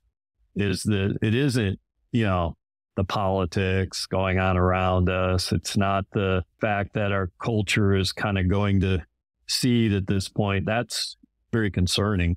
is 0.61 0.83
that 0.83 1.17
it 1.21 1.35
isn't, 1.35 1.79
you 2.11 2.25
know, 2.25 2.55
the 2.95 3.03
politics 3.03 4.05
going 4.05 4.39
on 4.39 4.57
around 4.57 5.09
us. 5.09 5.51
It's 5.51 5.77
not 5.77 6.05
the 6.11 6.43
fact 6.59 6.93
that 6.95 7.11
our 7.11 7.31
culture 7.41 7.95
is 7.95 8.11
kind 8.11 8.37
of 8.37 8.49
going 8.49 8.81
to 8.81 9.05
seed 9.47 9.93
at 9.93 10.07
this 10.07 10.27
point. 10.27 10.65
That's 10.65 11.15
very 11.51 11.71
concerning. 11.71 12.35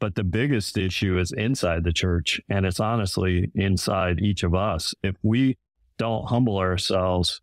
But 0.00 0.14
the 0.14 0.24
biggest 0.24 0.78
issue 0.78 1.18
is 1.18 1.30
inside 1.30 1.84
the 1.84 1.92
church, 1.92 2.40
and 2.48 2.64
it's 2.64 2.80
honestly 2.80 3.50
inside 3.54 4.18
each 4.20 4.42
of 4.42 4.54
us. 4.54 4.94
If 5.02 5.14
we 5.22 5.58
don't 5.98 6.26
humble 6.28 6.56
ourselves, 6.56 7.42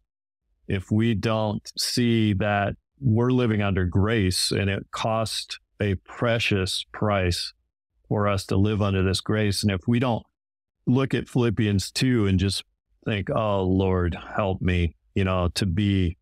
if 0.68 0.92
we 0.92 1.14
don't 1.14 1.72
see 1.78 2.34
that 2.34 2.76
we're 3.00 3.32
living 3.32 3.62
under 3.62 3.86
grace 3.86 4.52
and 4.52 4.70
it 4.70 4.88
cost 4.92 5.60
a 5.80 5.96
precious 6.06 6.84
price 6.92 7.54
for 8.08 8.28
us 8.28 8.46
to 8.48 8.58
live 8.58 8.82
under 8.82 9.04
this 9.04 9.22
grace, 9.22 9.64
and 9.64 9.72
if 9.72 9.88
we 9.88 10.00
don't 10.00 10.26
look 10.86 11.14
at 11.14 11.28
Philippians 11.28 11.92
2 11.92 12.28
and 12.28 12.40
just 12.40 12.64
think, 13.06 13.30
oh, 13.30 13.64
Lord, 13.64 14.18
help 14.36 14.62
me, 14.62 14.96
you 15.16 15.24
know, 15.24 15.50
to 15.56 15.66
be 15.66 16.18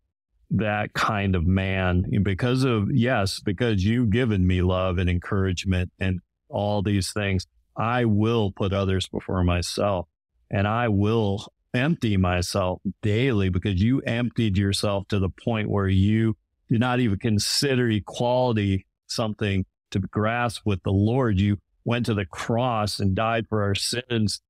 that 0.50 0.92
kind 0.94 1.34
of 1.34 1.46
man 1.46 2.04
because 2.22 2.64
of, 2.64 2.90
yes, 2.92 3.40
because 3.40 3.84
you've 3.84 4.10
given 4.10 4.46
me 4.46 4.62
love 4.62 4.98
and 4.98 5.10
encouragement 5.10 5.90
and 5.98 6.20
all 6.48 6.82
these 6.82 7.12
things. 7.12 7.46
I 7.76 8.04
will 8.04 8.52
put 8.52 8.72
others 8.72 9.06
before 9.08 9.42
myself 9.44 10.06
and 10.50 10.66
I 10.66 10.88
will 10.88 11.52
empty 11.74 12.16
myself 12.16 12.80
daily 13.02 13.48
because 13.48 13.82
you 13.82 14.00
emptied 14.00 14.56
yourself 14.56 15.06
to 15.08 15.18
the 15.18 15.28
point 15.28 15.68
where 15.68 15.88
you 15.88 16.36
did 16.68 16.80
not 16.80 17.00
even 17.00 17.18
consider 17.18 17.90
equality 17.90 18.86
something 19.06 19.64
to 19.90 20.00
grasp 20.00 20.62
with 20.64 20.82
the 20.82 20.92
Lord. 20.92 21.38
You 21.38 21.58
went 21.86 22.04
to 22.06 22.14
the 22.14 22.26
cross 22.26 23.00
and 23.00 23.14
died 23.14 23.46
for 23.48 23.62
our 23.62 23.74
sins 23.74 24.40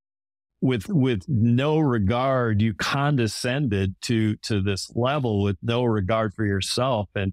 with 0.61 0.89
with 0.89 1.23
no 1.29 1.79
regard. 1.79 2.61
You 2.61 2.75
condescended 2.75 3.95
to 4.03 4.37
to 4.37 4.61
this 4.61 4.91
level 4.95 5.43
with 5.43 5.57
no 5.63 5.85
regard 5.85 6.35
for 6.35 6.45
yourself. 6.45 7.09
And 7.15 7.33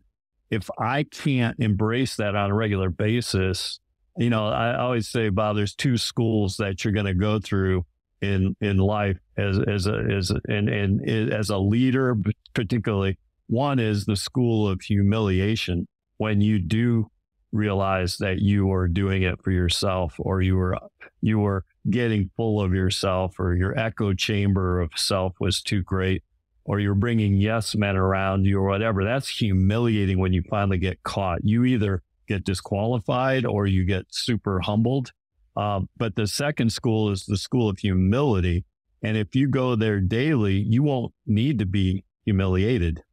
if 0.51 0.70
i 0.78 1.01
can't 1.01 1.60
embrace 1.60 2.16
that 2.18 2.36
on 2.36 2.51
a 2.51 2.54
regular 2.54 2.91
basis 2.91 3.80
you 4.18 4.30
know 4.30 4.49
i 4.49 4.78
always 4.78 5.08
say 5.08 5.30
bob 5.30 5.56
there's 5.56 5.74
two 5.74 5.97
schools 5.97 6.58
that 6.58 6.84
you're 6.84 6.93
going 6.93 7.08
to 7.08 7.14
go 7.16 7.39
through 7.39 7.84
in 8.22 8.56
in 8.62 8.78
life 8.78 9.18
as 9.36 9.58
as 9.68 9.88
a 9.88 9.95
as 10.16 10.30
a, 10.30 10.39
and, 10.47 10.70
and 10.70 11.34
as 11.34 11.49
a 11.49 11.58
leader 11.58 12.16
particularly 12.54 13.18
one 13.47 13.80
is 13.80 14.06
the 14.06 14.16
school 14.16 14.68
of 14.68 14.82
humiliation. 14.82 15.88
When 16.18 16.41
you 16.41 16.60
do 16.60 17.10
realize 17.54 18.18
that 18.18 18.39
you 18.39 18.72
are 18.74 18.88
doing 18.88 19.22
it 19.24 19.41
for 19.43 19.51
yourself 19.51 20.16
or 20.18 20.41
you 20.41 20.58
were 20.58 20.78
you 21.22 21.39
were 21.39 21.64
getting 21.89 22.30
full 22.36 22.60
of 22.60 22.74
yourself 22.74 23.39
or 23.39 23.54
your 23.56 23.78
echo 23.78 24.14
chamber 24.14 24.82
of 24.82 24.91
self 24.95 25.34
was 25.39 25.62
too 25.62 25.84
great 25.84 26.24
or 26.66 26.80
you're 26.80 26.95
bringing 26.95 27.36
yes 27.36 27.76
men 27.76 27.95
around 27.95 28.45
you 28.45 28.58
or 28.58 28.68
whatever. 28.68 29.04
That's 29.04 29.30
humiliating 29.30 30.18
when 30.18 30.34
you 30.34 30.43
finally 30.49 30.78
get 30.78 31.04
caught. 31.04 31.43
You 31.43 31.66
either 31.66 32.01
get 32.28 32.43
disqualified 32.43 33.45
or 33.45 33.68
you 33.68 33.86
get 33.86 34.06
super 34.10 34.60
humbled. 34.62 35.12
Um, 35.56 35.89
but 35.97 36.16
the 36.16 36.26
second 36.26 36.72
school 36.72 37.12
is 37.12 37.26
the 37.26 37.38
school 37.38 37.70
of 37.70 37.78
humility 37.78 38.66
and 39.04 39.18
if 39.18 39.36
you 39.36 39.47
go 39.47 39.76
there 39.76 39.99
daily 39.99 40.56
you 40.56 40.82
won't 40.82 41.14
need 41.28 41.60
to 41.60 41.66
be 41.68 42.04
humiliated 42.26 43.04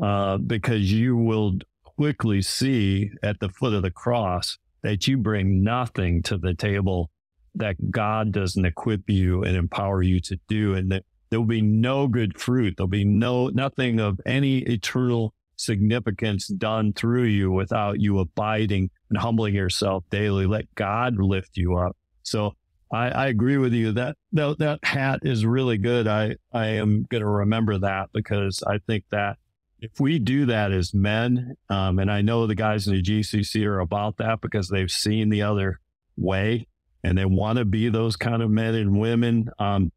uh, 0.00 0.36
because 0.36 0.92
you 0.92 1.16
will 1.16 1.58
quickly 2.00 2.40
see 2.40 3.10
at 3.22 3.38
the 3.40 3.48
foot 3.50 3.74
of 3.74 3.82
the 3.82 3.90
cross 3.90 4.56
that 4.82 5.06
you 5.06 5.18
bring 5.18 5.62
nothing 5.62 6.22
to 6.22 6.38
the 6.38 6.54
table 6.54 7.10
that 7.54 7.90
God 7.90 8.32
doesn't 8.32 8.64
equip 8.64 9.10
you 9.10 9.42
and 9.42 9.54
empower 9.54 10.00
you 10.00 10.18
to 10.20 10.38
do, 10.48 10.72
and 10.72 10.90
that 10.90 11.04
there 11.28 11.38
will 11.38 11.46
be 11.46 11.60
no 11.60 12.08
good 12.08 12.40
fruit. 12.40 12.72
There'll 12.74 12.88
be 12.88 13.04
no 13.04 13.48
nothing 13.48 14.00
of 14.00 14.18
any 14.24 14.60
eternal 14.60 15.34
significance 15.56 16.46
done 16.46 16.94
through 16.94 17.24
you 17.24 17.50
without 17.50 18.00
you 18.00 18.18
abiding 18.18 18.88
and 19.10 19.18
humbling 19.18 19.54
yourself 19.54 20.02
daily. 20.08 20.46
Let 20.46 20.74
God 20.76 21.16
lift 21.18 21.58
you 21.58 21.76
up. 21.76 21.98
So 22.22 22.54
I, 22.90 23.10
I 23.10 23.26
agree 23.26 23.58
with 23.58 23.74
you 23.74 23.92
that, 23.92 24.16
that 24.32 24.58
that 24.58 24.78
hat 24.84 25.20
is 25.22 25.44
really 25.44 25.76
good. 25.76 26.08
I 26.08 26.36
I 26.50 26.68
am 26.68 27.04
going 27.10 27.20
to 27.20 27.28
remember 27.28 27.76
that 27.76 28.08
because 28.14 28.62
I 28.66 28.78
think 28.86 29.04
that 29.10 29.36
if 29.80 29.98
we 29.98 30.18
do 30.18 30.46
that 30.46 30.72
as 30.72 30.92
men, 30.94 31.56
um, 31.68 31.98
and 31.98 32.10
I 32.10 32.22
know 32.22 32.46
the 32.46 32.54
guys 32.54 32.86
in 32.86 32.94
the 32.94 33.02
GCC 33.02 33.64
are 33.66 33.80
about 33.80 34.18
that 34.18 34.40
because 34.40 34.68
they've 34.68 34.90
seen 34.90 35.30
the 35.30 35.42
other 35.42 35.80
way 36.16 36.66
and 37.02 37.16
they 37.16 37.24
want 37.24 37.58
to 37.58 37.64
be 37.64 37.88
those 37.88 38.16
kind 38.16 38.42
of 38.42 38.50
men 38.50 38.74
and 38.74 38.98
women, 38.98 39.50
um, 39.58 39.90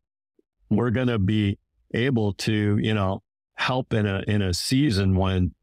we're 0.70 0.92
going 0.92 1.08
to 1.08 1.20
be 1.20 1.60
able 1.94 2.34
to, 2.34 2.78
you 2.82 2.94
know, 2.94 3.22
help 3.56 3.94
in 3.94 4.06
a 4.06 4.24
in 4.28 4.42
a 4.42 4.54
season 4.54 5.16
when 5.16 5.54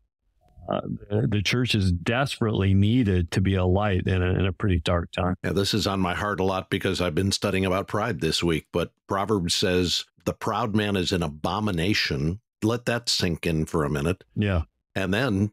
uh, 0.69 0.81
the, 1.29 1.43
church 1.43 1.75
is 1.75 1.91
desperately 1.91 2.73
needed 2.75 3.31
to 3.33 3.41
be 3.41 3.57
a 3.57 3.65
light 3.65 4.07
in 4.07 4.23
a, 4.23 4.31
in 4.31 4.47
a 4.47 4.53
pretty 4.53 4.79
dark 4.79 5.11
time. 5.11 5.35
Yeah, 5.43 5.53
this 5.53 5.75
is 5.75 5.87
on 5.87 5.99
my 5.99 6.15
heart 6.15 6.39
a 6.39 6.45
lot 6.45 6.71
because 6.71 7.01
I've 7.01 7.15
been 7.15 7.33
studying 7.33 7.67
about 7.67 7.89
pride 7.89 8.21
this 8.21 8.41
week. 8.41 8.67
But 8.73 8.93
Proverbs 9.09 9.55
says 9.55 10.05
the 10.27 10.33
proud 10.33 10.77
man 10.77 10.95
is 10.95 11.11
an 11.11 11.25
abomination 11.25 12.41
let 12.63 12.85
that 12.87 13.09
sink 13.09 13.47
in 13.47 13.67
for 13.67 13.85
a 13.85 13.91
minute. 13.91 14.25
Yeah. 14.35 14.63
And 14.95 15.13
then 15.15 15.53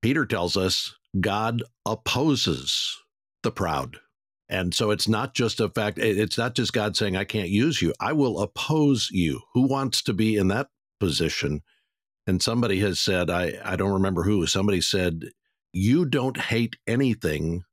Peter 0.00 0.26
tells 0.26 0.56
us 0.56 0.94
God 1.20 1.62
opposes 1.86 2.98
the 3.42 3.50
proud. 3.50 3.98
And 4.48 4.74
so 4.74 4.90
it's 4.90 5.08
not 5.08 5.34
just 5.34 5.60
a 5.60 5.70
fact, 5.70 5.98
it's 5.98 6.36
not 6.36 6.54
just 6.54 6.72
God 6.72 6.96
saying, 6.96 7.16
I 7.16 7.24
can't 7.24 7.48
use 7.48 7.80
you. 7.80 7.94
I 8.00 8.12
will 8.12 8.40
oppose 8.40 9.08
you. 9.10 9.40
Who 9.54 9.66
wants 9.66 10.02
to 10.02 10.12
be 10.12 10.36
in 10.36 10.48
that 10.48 10.68
position? 11.00 11.62
And 12.26 12.42
somebody 12.42 12.80
has 12.80 13.00
said, 13.00 13.30
I, 13.30 13.54
I 13.64 13.76
don't 13.76 13.94
remember 13.94 14.24
who, 14.24 14.46
somebody 14.46 14.80
said, 14.80 15.30
You 15.72 16.04
don't 16.04 16.36
hate 16.36 16.76
anything 16.86 17.64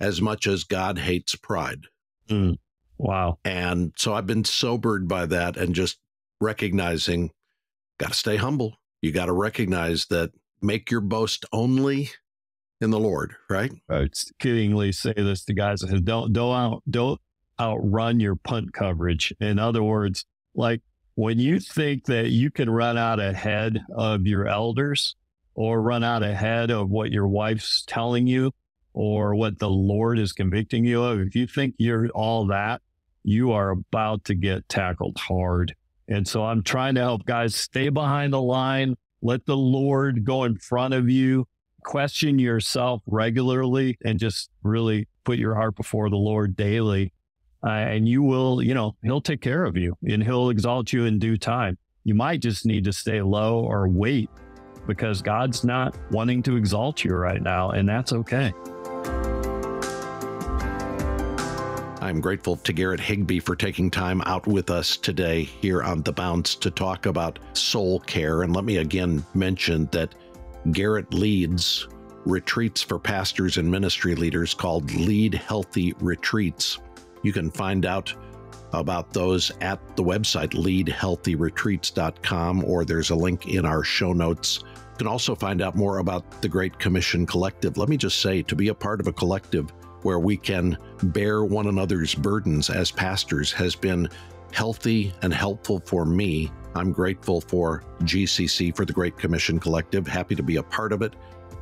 as 0.00 0.20
much 0.20 0.46
as 0.46 0.64
God 0.64 0.98
hates 0.98 1.34
pride. 1.36 1.82
Mm, 2.28 2.56
wow. 2.98 3.38
And 3.44 3.92
so 3.96 4.14
I've 4.14 4.26
been 4.26 4.44
sobered 4.44 5.08
by 5.08 5.26
that 5.26 5.56
and 5.56 5.74
just 5.74 5.98
recognizing 6.40 7.30
got 7.98 8.12
to 8.12 8.18
stay 8.18 8.36
humble. 8.36 8.76
You 9.02 9.12
got 9.12 9.26
to 9.26 9.32
recognize 9.32 10.06
that 10.06 10.30
make 10.60 10.90
your 10.90 11.00
boast 11.00 11.44
only 11.52 12.10
in 12.80 12.90
the 12.90 12.98
Lord, 12.98 13.34
right? 13.50 13.72
I 13.88 14.08
kiddingly 14.40 14.94
say 14.94 15.12
this 15.16 15.44
to 15.44 15.54
guys 15.54 15.80
don't 15.80 16.32
don't 16.32 16.54
out 16.54 16.82
don't 16.88 17.20
outrun 17.60 18.20
your 18.20 18.36
punt 18.36 18.72
coverage. 18.72 19.34
In 19.40 19.58
other 19.58 19.82
words, 19.82 20.24
like 20.54 20.82
when 21.14 21.38
you 21.38 21.58
think 21.58 22.04
that 22.06 22.28
you 22.28 22.50
can 22.50 22.70
run 22.70 22.96
out 22.96 23.18
ahead 23.18 23.80
of 23.96 24.26
your 24.26 24.46
elders 24.46 25.16
or 25.54 25.82
run 25.82 26.04
out 26.04 26.22
ahead 26.22 26.70
of 26.70 26.88
what 26.88 27.10
your 27.10 27.26
wife's 27.26 27.82
telling 27.86 28.28
you 28.28 28.52
or 28.92 29.34
what 29.34 29.58
the 29.58 29.68
Lord 29.68 30.18
is 30.18 30.32
convicting 30.32 30.84
you 30.84 31.02
of, 31.02 31.20
if 31.20 31.34
you 31.34 31.48
think 31.48 31.74
you're 31.78 32.08
all 32.10 32.46
that, 32.46 32.80
you 33.24 33.50
are 33.50 33.70
about 33.70 34.24
to 34.24 34.34
get 34.34 34.68
tackled 34.68 35.16
hard. 35.18 35.74
And 36.08 36.26
so 36.26 36.44
I'm 36.44 36.62
trying 36.62 36.94
to 36.94 37.00
help 37.00 37.24
guys 37.26 37.54
stay 37.54 37.90
behind 37.90 38.32
the 38.32 38.40
line, 38.40 38.96
let 39.22 39.44
the 39.46 39.56
Lord 39.56 40.24
go 40.24 40.44
in 40.44 40.56
front 40.56 40.94
of 40.94 41.08
you, 41.08 41.46
question 41.84 42.38
yourself 42.38 43.02
regularly, 43.06 43.98
and 44.04 44.18
just 44.18 44.50
really 44.62 45.06
put 45.24 45.38
your 45.38 45.54
heart 45.54 45.76
before 45.76 46.08
the 46.08 46.16
Lord 46.16 46.56
daily. 46.56 47.12
Uh, 47.64 47.70
and 47.70 48.08
you 48.08 48.22
will, 48.22 48.62
you 48.62 48.72
know, 48.72 48.96
He'll 49.02 49.20
take 49.20 49.40
care 49.40 49.64
of 49.64 49.76
you 49.76 49.94
and 50.06 50.22
He'll 50.22 50.50
exalt 50.50 50.92
you 50.92 51.04
in 51.04 51.18
due 51.18 51.36
time. 51.36 51.76
You 52.04 52.14
might 52.14 52.40
just 52.40 52.64
need 52.64 52.84
to 52.84 52.92
stay 52.92 53.20
low 53.20 53.58
or 53.58 53.88
wait 53.88 54.30
because 54.86 55.20
God's 55.20 55.64
not 55.64 55.94
wanting 56.10 56.42
to 56.44 56.56
exalt 56.56 57.04
you 57.04 57.14
right 57.14 57.42
now, 57.42 57.70
and 57.70 57.86
that's 57.86 58.12
okay. 58.14 58.54
I'm 62.08 62.20
grateful 62.22 62.56
to 62.56 62.72
Garrett 62.72 63.00
Higbee 63.00 63.38
for 63.38 63.54
taking 63.54 63.90
time 63.90 64.22
out 64.22 64.46
with 64.46 64.70
us 64.70 64.96
today 64.96 65.42
here 65.42 65.82
on 65.82 66.00
The 66.00 66.12
Bounce 66.12 66.54
to 66.54 66.70
talk 66.70 67.04
about 67.04 67.38
soul 67.52 68.00
care. 68.00 68.44
And 68.44 68.56
let 68.56 68.64
me 68.64 68.78
again 68.78 69.22
mention 69.34 69.90
that 69.92 70.14
Garrett 70.72 71.12
leads 71.12 71.86
retreats 72.24 72.80
for 72.80 72.98
pastors 72.98 73.58
and 73.58 73.70
ministry 73.70 74.14
leaders 74.14 74.54
called 74.54 74.90
Lead 74.94 75.34
Healthy 75.34 75.92
Retreats. 76.00 76.78
You 77.22 77.34
can 77.34 77.50
find 77.50 77.84
out 77.84 78.14
about 78.72 79.12
those 79.12 79.52
at 79.60 79.78
the 79.94 80.02
website 80.02 80.54
leadhealthyretreats.com 80.54 82.64
or 82.64 82.86
there's 82.86 83.10
a 83.10 83.16
link 83.16 83.48
in 83.48 83.66
our 83.66 83.84
show 83.84 84.14
notes. 84.14 84.64
You 84.64 84.96
can 84.96 85.08
also 85.08 85.34
find 85.34 85.60
out 85.60 85.76
more 85.76 85.98
about 85.98 86.40
the 86.40 86.48
Great 86.48 86.78
Commission 86.78 87.26
Collective. 87.26 87.76
Let 87.76 87.90
me 87.90 87.98
just 87.98 88.22
say 88.22 88.40
to 88.44 88.56
be 88.56 88.68
a 88.68 88.74
part 88.74 88.98
of 88.98 89.08
a 89.08 89.12
collective 89.12 89.70
where 90.02 90.18
we 90.18 90.36
can 90.36 90.76
bear 91.02 91.44
one 91.44 91.66
another's 91.66 92.14
burdens 92.14 92.70
as 92.70 92.90
pastors 92.90 93.52
has 93.52 93.74
been 93.74 94.08
healthy 94.52 95.12
and 95.22 95.32
helpful 95.32 95.80
for 95.84 96.04
me. 96.04 96.50
I'm 96.74 96.92
grateful 96.92 97.40
for 97.40 97.82
GCC 98.02 98.76
for 98.76 98.84
the 98.84 98.92
Great 98.92 99.18
Commission 99.18 99.58
Collective, 99.58 100.06
happy 100.06 100.34
to 100.34 100.42
be 100.42 100.56
a 100.56 100.62
part 100.62 100.92
of 100.92 101.02
it, 101.02 101.14